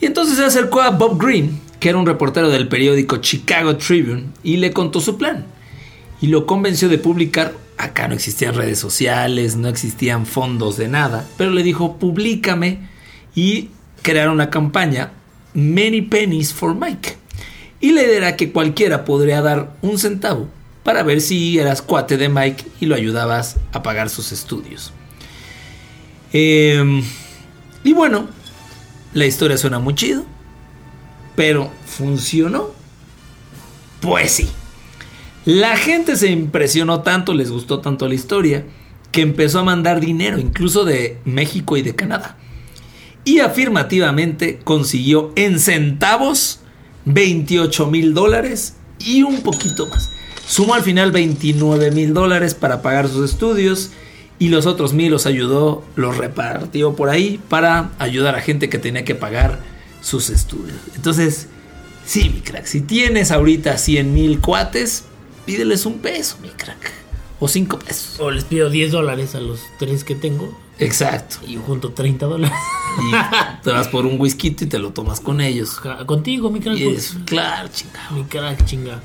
Y 0.00 0.06
entonces 0.06 0.36
se 0.36 0.44
acercó 0.44 0.82
a 0.82 0.90
Bob 0.90 1.18
Green, 1.22 1.60
que 1.78 1.88
era 1.88 1.98
un 1.98 2.06
reportero 2.06 2.50
del 2.50 2.68
periódico 2.68 3.18
Chicago 3.18 3.76
Tribune, 3.76 4.24
y 4.42 4.56
le 4.58 4.72
contó 4.72 5.00
su 5.00 5.16
plan. 5.16 5.46
Y 6.20 6.26
lo 6.26 6.46
convenció 6.46 6.88
de 6.88 6.98
publicar. 6.98 7.54
Acá 7.78 8.06
no 8.06 8.14
existían 8.14 8.54
redes 8.54 8.78
sociales, 8.78 9.56
no 9.56 9.68
existían 9.68 10.26
fondos 10.26 10.76
de 10.76 10.88
nada, 10.88 11.26
pero 11.36 11.50
le 11.50 11.62
dijo, 11.62 11.96
públicame 11.98 12.78
y 13.34 13.70
crear 14.02 14.28
una 14.28 14.50
campaña, 14.50 15.12
Many 15.54 16.02
Pennies 16.02 16.52
for 16.52 16.74
Mike. 16.74 17.16
Y 17.80 17.92
la 17.92 18.02
idea 18.02 18.16
era 18.18 18.36
que 18.36 18.52
cualquiera 18.52 19.04
podría 19.04 19.40
dar 19.42 19.72
un 19.82 19.98
centavo 19.98 20.48
para 20.82 21.02
ver 21.02 21.20
si 21.20 21.58
eras 21.58 21.82
cuate 21.82 22.16
de 22.16 22.28
Mike 22.28 22.64
y 22.80 22.86
lo 22.86 22.94
ayudabas 22.94 23.56
a 23.72 23.82
pagar 23.82 24.10
sus 24.10 24.32
estudios. 24.32 24.92
Eh, 26.32 27.02
y 27.84 27.92
bueno, 27.92 28.28
la 29.14 29.26
historia 29.26 29.56
suena 29.56 29.78
muy 29.78 29.94
chido, 29.94 30.24
pero 31.36 31.70
¿funcionó? 31.86 32.70
Pues 34.00 34.32
sí. 34.32 34.48
La 35.44 35.76
gente 35.76 36.16
se 36.16 36.30
impresionó 36.30 37.02
tanto, 37.02 37.34
les 37.34 37.50
gustó 37.50 37.80
tanto 37.80 38.08
la 38.08 38.14
historia, 38.14 38.64
que 39.10 39.22
empezó 39.22 39.58
a 39.58 39.64
mandar 39.64 40.00
dinero, 40.00 40.38
incluso 40.38 40.84
de 40.84 41.18
México 41.24 41.76
y 41.76 41.82
de 41.82 41.94
Canadá. 41.94 42.38
Y 43.24 43.40
afirmativamente 43.40 44.60
consiguió 44.64 45.32
en 45.36 45.58
centavos 45.58 46.60
28 47.04 47.86
mil 47.88 48.14
dólares 48.14 48.76
y 48.98 49.22
un 49.22 49.42
poquito 49.42 49.86
más. 49.86 50.10
Sumó 50.52 50.74
al 50.74 50.82
final 50.82 51.12
29 51.12 51.92
mil 51.92 52.12
dólares 52.12 52.52
para 52.52 52.82
pagar 52.82 53.08
sus 53.08 53.30
estudios 53.30 53.88
y 54.38 54.50
los 54.50 54.66
otros 54.66 54.92
mil 54.92 55.10
los 55.10 55.24
ayudó, 55.24 55.82
los 55.96 56.18
repartió 56.18 56.94
por 56.94 57.08
ahí 57.08 57.40
para 57.48 57.90
ayudar 57.98 58.34
a 58.34 58.42
gente 58.42 58.68
que 58.68 58.78
tenía 58.78 59.02
que 59.02 59.14
pagar 59.14 59.60
sus 60.02 60.28
estudios. 60.28 60.76
Entonces, 60.94 61.46
sí, 62.04 62.28
mi 62.28 62.42
crack, 62.42 62.66
si 62.66 62.82
tienes 62.82 63.30
ahorita 63.30 63.78
100 63.78 64.12
mil 64.12 64.40
cuates, 64.40 65.04
pídeles 65.46 65.86
un 65.86 66.00
peso, 66.00 66.36
mi 66.42 66.50
crack. 66.50 66.92
O 67.40 67.48
cinco 67.48 67.78
pesos. 67.78 68.20
O 68.20 68.30
les 68.30 68.44
pido 68.44 68.68
10 68.68 68.92
dólares 68.92 69.34
a 69.34 69.40
los 69.40 69.60
tres 69.78 70.04
que 70.04 70.14
tengo 70.14 70.54
Exacto. 70.78 71.36
y 71.46 71.56
junto 71.56 71.92
30 71.92 72.26
dólares. 72.26 72.58
Y 72.98 73.64
te 73.64 73.70
vas 73.70 73.88
por 73.88 74.04
un 74.04 74.20
whisky 74.20 74.48
y 74.48 74.66
te 74.66 74.78
lo 74.78 74.90
tomas 74.90 75.18
con 75.20 75.40
ellos. 75.40 75.80
Contigo, 76.04 76.50
mi 76.50 76.60
crack. 76.60 76.76
Y 76.76 76.88
es, 76.88 77.16
claro, 77.24 77.70
chingado. 77.72 78.16
Mi 78.16 78.24
crack, 78.24 78.66
chinga. 78.66 79.00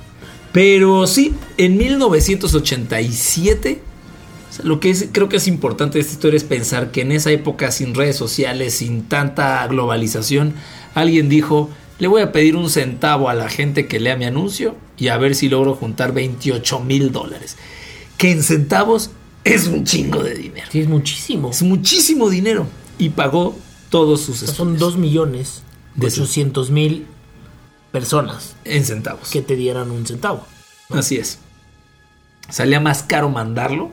Pero 0.52 1.08
sí, 1.08 1.34
en 1.58 1.78
1987, 1.78 3.82
o 4.50 4.54
sea, 4.54 4.66
lo 4.66 4.80
que 4.80 4.90
es, 4.90 5.10
creo 5.12 5.30
que 5.30 5.38
es 5.38 5.48
importante 5.48 5.98
de 5.98 6.02
esta 6.02 6.14
historia 6.14 6.38
es 6.38 6.44
pensar 6.44 6.92
que 6.92 7.02
en 7.02 7.12
esa 7.12 7.32
época 7.32 7.72
sin 7.72 7.94
redes 7.94 8.16
sociales, 8.16 8.76
sin 8.76 9.04
tanta 9.04 9.66
globalización, 9.68 10.54
alguien 10.96 11.30
dijo, 11.30 11.70
le 12.00 12.08
voy 12.08 12.22
a 12.22 12.32
pedir 12.32 12.56
un 12.56 12.70
centavo 12.70 13.30
a 13.30 13.34
la 13.34 13.50
gente 13.50 13.88
que 13.88 14.00
lea 14.00 14.16
mi 14.16 14.26
anuncio 14.26 14.76
y 14.98 15.10
a 15.10 15.18
ver 15.18 15.36
si 15.36 15.50
logro 15.50 15.76
juntar 15.76 16.14
28 16.14 16.80
mil 16.82 17.12
dólares. 17.12 17.58
Que 18.18 18.32
en 18.32 18.44
centavos 18.44 19.12
es 19.44 19.68
un 19.68 19.84
chingo 19.84 20.24
de 20.24 20.36
dinero. 20.36 20.68
Sí, 20.72 20.80
es 20.80 20.88
muchísimo. 20.88 21.52
Es 21.52 21.64
muchísimo 21.64 22.30
dinero. 22.30 22.68
Y 22.98 23.10
pagó 23.10 23.56
todos 23.90 24.22
sus 24.22 24.44
O 24.44 24.46
sea, 24.46 24.56
son 24.56 24.74
estudios 24.74 24.94
2 24.94 24.98
millones 24.98 25.62
De 25.96 26.08
800 26.08 26.72
mil 26.72 27.06
personas 27.92 28.56
en 28.66 28.86
centavos. 28.86 29.30
que 29.30 29.42
te 29.42 29.56
dieran 29.56 29.92
un 29.92 30.06
centavo. 30.06 30.46
Así 30.90 31.18
es. 31.18 31.40
Salía 32.50 32.80
más 32.80 33.04
caro 33.04 33.30
mandarlo. 33.30 33.92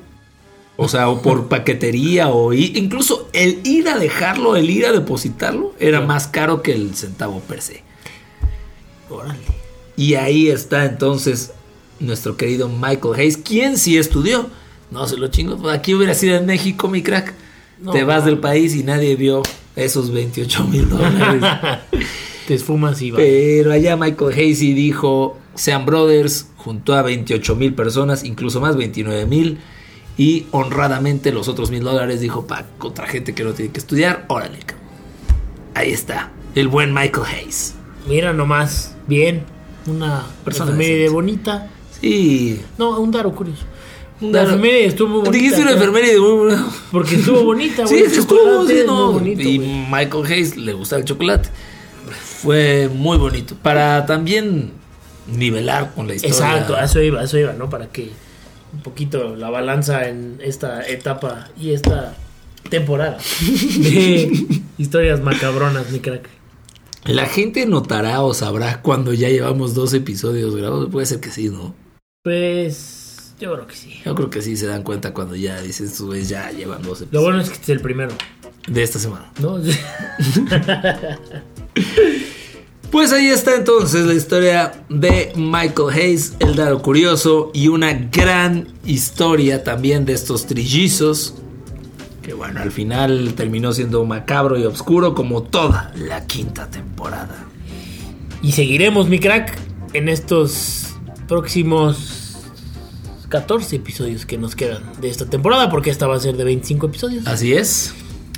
O 0.76 0.88
sea, 0.88 1.08
o 1.08 1.22
por 1.22 1.48
paquetería 1.48 2.28
o 2.28 2.52
incluso 2.52 3.28
el 3.32 3.60
ir 3.64 3.88
a 3.88 3.98
dejarlo, 3.98 4.56
el 4.56 4.68
ir 4.70 4.86
a 4.86 4.92
depositarlo, 4.92 5.74
era 5.78 6.00
más 6.00 6.26
caro 6.26 6.62
que 6.62 6.72
el 6.72 6.94
centavo 6.94 7.40
per 7.40 7.62
se. 7.62 7.82
Órale. 9.08 9.38
Y 9.96 10.14
ahí 10.14 10.48
está 10.48 10.84
entonces 10.84 11.52
nuestro 12.00 12.36
querido 12.36 12.68
Michael 12.68 13.14
Hayes, 13.16 13.36
quien 13.36 13.78
sí 13.78 13.96
estudió. 13.96 14.50
No 14.90 15.06
se 15.06 15.16
lo 15.16 15.28
chingo. 15.28 15.68
Aquí 15.70 15.94
hubiera 15.94 16.14
sido 16.14 16.36
en 16.36 16.46
México, 16.46 16.88
mi 16.88 17.02
crack. 17.02 17.32
No, 17.80 17.92
Te 17.92 18.04
vas 18.04 18.20
no. 18.20 18.26
del 18.26 18.38
país 18.38 18.74
y 18.74 18.82
nadie 18.82 19.14
vio 19.16 19.42
esos 19.76 20.10
28 20.12 20.64
mil 20.64 20.88
dólares. 20.88 21.42
Te 22.46 22.54
esfumas 22.54 23.00
y 23.02 23.10
vas. 23.10 23.20
Pero 23.20 23.72
allá 23.72 23.96
Michael 23.96 24.32
Hasey 24.32 24.72
dijo, 24.74 25.38
Sean 25.54 25.86
Brothers 25.86 26.48
juntó 26.56 26.94
a 26.94 27.02
28 27.02 27.56
mil 27.56 27.74
personas, 27.74 28.24
incluso 28.24 28.60
más, 28.60 28.76
29 28.76 29.26
mil. 29.26 29.58
Y 30.16 30.46
honradamente 30.52 31.32
los 31.32 31.48
otros 31.48 31.70
mil 31.70 31.82
dólares 31.82 32.20
dijo, 32.20 32.46
para 32.46 32.66
otra 32.80 33.06
gente 33.06 33.34
que 33.34 33.42
no 33.44 33.52
tiene 33.52 33.72
que 33.72 33.78
estudiar, 33.78 34.24
órale. 34.28 34.58
cabrón". 34.60 34.84
Ahí 35.74 35.90
está, 35.90 36.30
el 36.54 36.68
buen 36.68 36.92
Michael 36.94 37.26
Hayes. 37.26 37.74
Mira 38.08 38.32
nomás. 38.32 38.94
Bien. 39.08 39.42
Una 39.86 40.24
Persona 40.44 40.72
decente. 40.72 41.08
bonita. 41.10 41.68
Sí. 42.00 42.60
No, 42.78 42.98
un 43.00 43.10
daro 43.10 43.34
curioso. 43.34 43.64
La 44.20 44.42
daro- 44.44 44.50
efeméride 44.52 44.86
estuvo 44.86 45.08
bonita. 45.16 45.30
Dijiste 45.32 45.60
una 45.62 45.72
enfermería 45.72 46.12
de 46.12 46.20
muy. 46.20 46.54
Porque 46.92 47.16
estuvo 47.16 47.42
bonita, 47.44 47.82
güey. 47.86 47.98
sí 48.08 48.18
estuvo, 48.18 48.66
sí, 48.66 48.78
es 48.78 48.86
no. 48.86 49.12
muy 49.12 49.34
bonito, 49.34 49.42
y. 49.48 49.58
Michael 49.58 50.24
Hayes 50.26 50.56
le 50.56 50.72
gustaba 50.74 51.00
el 51.00 51.06
chocolate. 51.06 51.48
Fue 52.44 52.90
muy 52.92 53.16
bonito. 53.16 53.56
Para 53.56 54.04
también 54.04 54.70
nivelar 55.26 55.94
con 55.94 56.06
la 56.06 56.14
historia. 56.14 56.36
Exacto, 56.36 56.78
eso 56.78 57.00
iba, 57.00 57.22
eso 57.24 57.38
iba, 57.38 57.54
¿no? 57.54 57.70
Para 57.70 57.86
que 57.86 58.10
un 58.74 58.80
poquito 58.82 59.34
la 59.34 59.48
balanza 59.48 60.08
en 60.08 60.38
esta 60.42 60.86
etapa 60.86 61.48
y 61.58 61.72
esta 61.72 62.14
temporada 62.68 63.16
de 63.78 64.60
historias 64.76 65.22
macabronas, 65.22 65.90
mi 65.90 66.00
crack. 66.00 66.28
La 67.06 67.24
gente 67.24 67.64
notará 67.64 68.20
o 68.20 68.34
sabrá 68.34 68.82
cuando 68.82 69.14
ya 69.14 69.30
llevamos 69.30 69.72
dos 69.72 69.94
episodios 69.94 70.54
grabados. 70.54 70.90
Puede 70.90 71.06
ser 71.06 71.20
que 71.20 71.30
sí, 71.30 71.48
¿no? 71.48 71.74
Pues 72.22 73.34
yo 73.40 73.54
creo 73.54 73.66
que 73.66 73.74
sí. 73.74 74.00
Yo 74.04 74.14
creo 74.14 74.28
que 74.28 74.42
sí 74.42 74.58
se 74.58 74.66
dan 74.66 74.82
cuenta 74.82 75.14
cuando 75.14 75.34
ya 75.34 75.62
dicen, 75.62 75.86
estos 75.86 76.06
güeyes 76.06 76.28
ya 76.28 76.50
llevan 76.50 76.82
dos 76.82 77.00
Lo 77.00 77.06
episodios 77.06 77.22
bueno 77.22 77.40
es 77.40 77.48
que 77.48 77.62
es 77.62 77.68
el 77.70 77.80
primero, 77.80 78.12
de 78.68 78.82
esta 78.82 78.98
semana. 78.98 79.32
¿no? 79.40 79.58
Pues 82.94 83.12
ahí 83.12 83.26
está 83.26 83.56
entonces 83.56 84.06
la 84.06 84.14
historia 84.14 84.84
de 84.88 85.32
Michael 85.34 85.90
Hayes, 85.92 86.34
el 86.38 86.54
dado 86.54 86.80
curioso 86.80 87.50
y 87.52 87.66
una 87.66 87.92
gran 87.92 88.68
historia 88.86 89.64
también 89.64 90.04
de 90.04 90.12
estos 90.12 90.46
trillizos. 90.46 91.34
Que 92.22 92.34
bueno, 92.34 92.60
al 92.60 92.70
final 92.70 93.34
terminó 93.34 93.72
siendo 93.72 94.04
macabro 94.04 94.56
y 94.56 94.64
oscuro 94.64 95.12
como 95.12 95.42
toda 95.42 95.92
la 95.96 96.24
quinta 96.28 96.70
temporada. 96.70 97.46
Y 98.42 98.52
seguiremos, 98.52 99.08
mi 99.08 99.18
crack, 99.18 99.58
en 99.92 100.08
estos 100.08 100.94
próximos 101.26 102.36
14 103.28 103.74
episodios 103.74 104.24
que 104.24 104.38
nos 104.38 104.54
quedan 104.54 104.84
de 105.00 105.08
esta 105.10 105.26
temporada, 105.26 105.68
porque 105.68 105.90
esta 105.90 106.06
va 106.06 106.14
a 106.14 106.20
ser 106.20 106.36
de 106.36 106.44
25 106.44 106.86
episodios. 106.86 107.26
Así 107.26 107.54
es. 107.54 107.92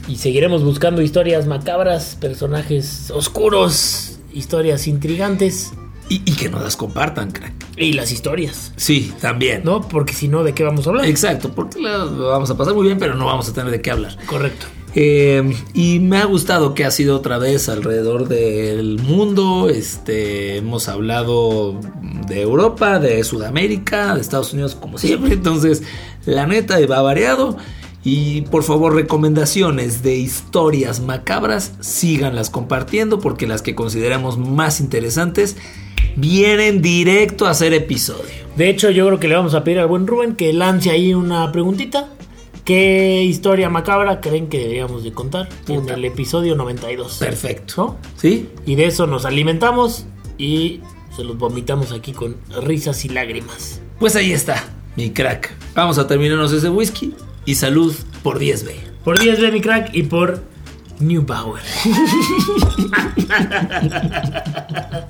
Y 0.08 0.16
seguiremos 0.16 0.64
buscando 0.64 1.02
historias 1.02 1.46
macabras, 1.46 2.16
personajes 2.18 3.10
oscuros, 3.10 4.15
historias 4.36 4.86
intrigantes. 4.86 5.72
Y, 6.08 6.22
y 6.24 6.34
que 6.36 6.48
nos 6.48 6.62
las 6.62 6.76
compartan, 6.76 7.32
crack. 7.32 7.52
Y 7.76 7.92
las 7.94 8.12
historias, 8.12 8.72
Sí, 8.76 9.12
también. 9.20 9.62
¿no? 9.64 9.80
Porque 9.88 10.12
si 10.14 10.28
no, 10.28 10.44
¿de 10.44 10.54
qué 10.54 10.62
vamos 10.62 10.86
a 10.86 10.90
hablar? 10.90 11.06
Exacto, 11.06 11.50
porque 11.52 11.80
la- 11.80 12.04
lo 12.04 12.28
vamos 12.28 12.48
a 12.48 12.56
pasar 12.56 12.74
muy 12.74 12.86
bien, 12.86 12.98
pero 12.98 13.14
no 13.16 13.26
vamos 13.26 13.48
a 13.48 13.52
tener 13.52 13.72
de 13.72 13.80
qué 13.82 13.90
hablar. 13.90 14.16
Correcto. 14.26 14.66
Eh, 14.98 15.54
y 15.74 15.98
me 15.98 16.16
ha 16.18 16.24
gustado 16.24 16.72
que 16.74 16.84
ha 16.84 16.90
sido 16.90 17.16
otra 17.16 17.36
vez 17.38 17.68
alrededor 17.68 18.28
del 18.28 18.98
mundo. 19.02 19.68
Este, 19.68 20.56
hemos 20.56 20.88
hablado 20.88 21.78
de 22.28 22.40
Europa, 22.40 22.98
de 22.98 23.22
Sudamérica, 23.24 24.14
de 24.14 24.20
Estados 24.20 24.52
Unidos, 24.52 24.74
como 24.74 24.96
siempre. 24.98 25.34
Entonces, 25.34 25.82
la 26.24 26.46
neta 26.46 26.78
va 26.86 27.02
variado. 27.02 27.58
Y 28.08 28.42
por 28.42 28.62
favor, 28.62 28.94
recomendaciones 28.94 30.04
de 30.04 30.14
historias 30.14 31.00
macabras, 31.00 31.72
síganlas 31.80 32.50
compartiendo 32.50 33.18
porque 33.18 33.48
las 33.48 33.62
que 33.62 33.74
consideramos 33.74 34.38
más 34.38 34.78
interesantes 34.78 35.56
vienen 36.14 36.82
directo 36.82 37.46
a 37.46 37.50
hacer 37.50 37.74
episodio. 37.74 38.46
De 38.56 38.70
hecho, 38.70 38.90
yo 38.90 39.06
creo 39.06 39.18
que 39.18 39.26
le 39.26 39.34
vamos 39.34 39.54
a 39.54 39.64
pedir 39.64 39.80
al 39.80 39.88
buen 39.88 40.06
Rubén 40.06 40.36
que 40.36 40.52
lance 40.52 40.90
ahí 40.90 41.14
una 41.14 41.50
preguntita. 41.50 42.10
¿Qué 42.64 43.24
historia 43.24 43.70
macabra 43.70 44.20
creen 44.20 44.46
que 44.46 44.60
deberíamos 44.60 45.02
de 45.02 45.10
contar 45.10 45.48
en 45.66 45.88
el 45.88 46.04
episodio 46.04 46.54
92? 46.54 47.18
Perfecto. 47.18 47.74
¿No? 47.76 47.96
¿Sí? 48.14 48.48
Y 48.66 48.76
de 48.76 48.86
eso 48.86 49.08
nos 49.08 49.24
alimentamos 49.24 50.06
y 50.38 50.80
se 51.16 51.24
los 51.24 51.36
vomitamos 51.36 51.90
aquí 51.90 52.12
con 52.12 52.36
risas 52.62 53.04
y 53.04 53.08
lágrimas. 53.08 53.80
Pues 53.98 54.14
ahí 54.14 54.30
está, 54.30 54.64
mi 54.94 55.10
crack. 55.10 55.52
Vamos 55.74 55.98
a 55.98 56.06
terminarnos 56.06 56.52
ese 56.52 56.68
whisky 56.68 57.12
y 57.46 57.54
salud 57.54 57.94
por 58.22 58.38
10B. 58.38 58.72
Por 59.04 59.18
10 59.18 59.40
de 59.40 59.52
mi 59.52 59.62
crack 59.62 59.94
y 59.94 60.02
por 60.02 60.42
New 60.98 61.24
Power. 61.24 61.62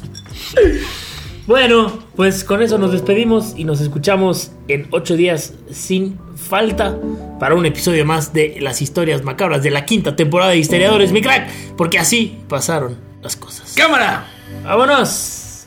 bueno, 1.47 1.99
pues 2.15 2.45
con 2.45 2.63
eso 2.63 2.79
nos 2.79 2.93
despedimos 2.93 3.55
y 3.57 3.65
nos 3.65 3.81
escuchamos 3.81 4.53
en 4.69 4.87
8 4.91 5.17
días 5.17 5.55
sin 5.71 6.19
falta 6.37 6.99
para 7.41 7.55
un 7.55 7.65
episodio 7.67 8.05
más 8.05 8.33
de 8.33 8.59
las 8.61 8.83
historias 8.83 9.25
macabras 9.25 9.63
de 9.63 9.71
la 9.71 9.87
quinta 9.87 10.15
temporada 10.15 10.53
de 10.53 10.59
Histeriadores, 10.59 11.13
mi 11.13 11.23
crack, 11.23 11.49
porque 11.77 11.99
así 11.99 12.39
pasaron 12.49 12.97
las 13.23 13.37
cosas. 13.37 13.73
¡Cámara! 13.75 14.27
¡Vámonos! 14.63 15.67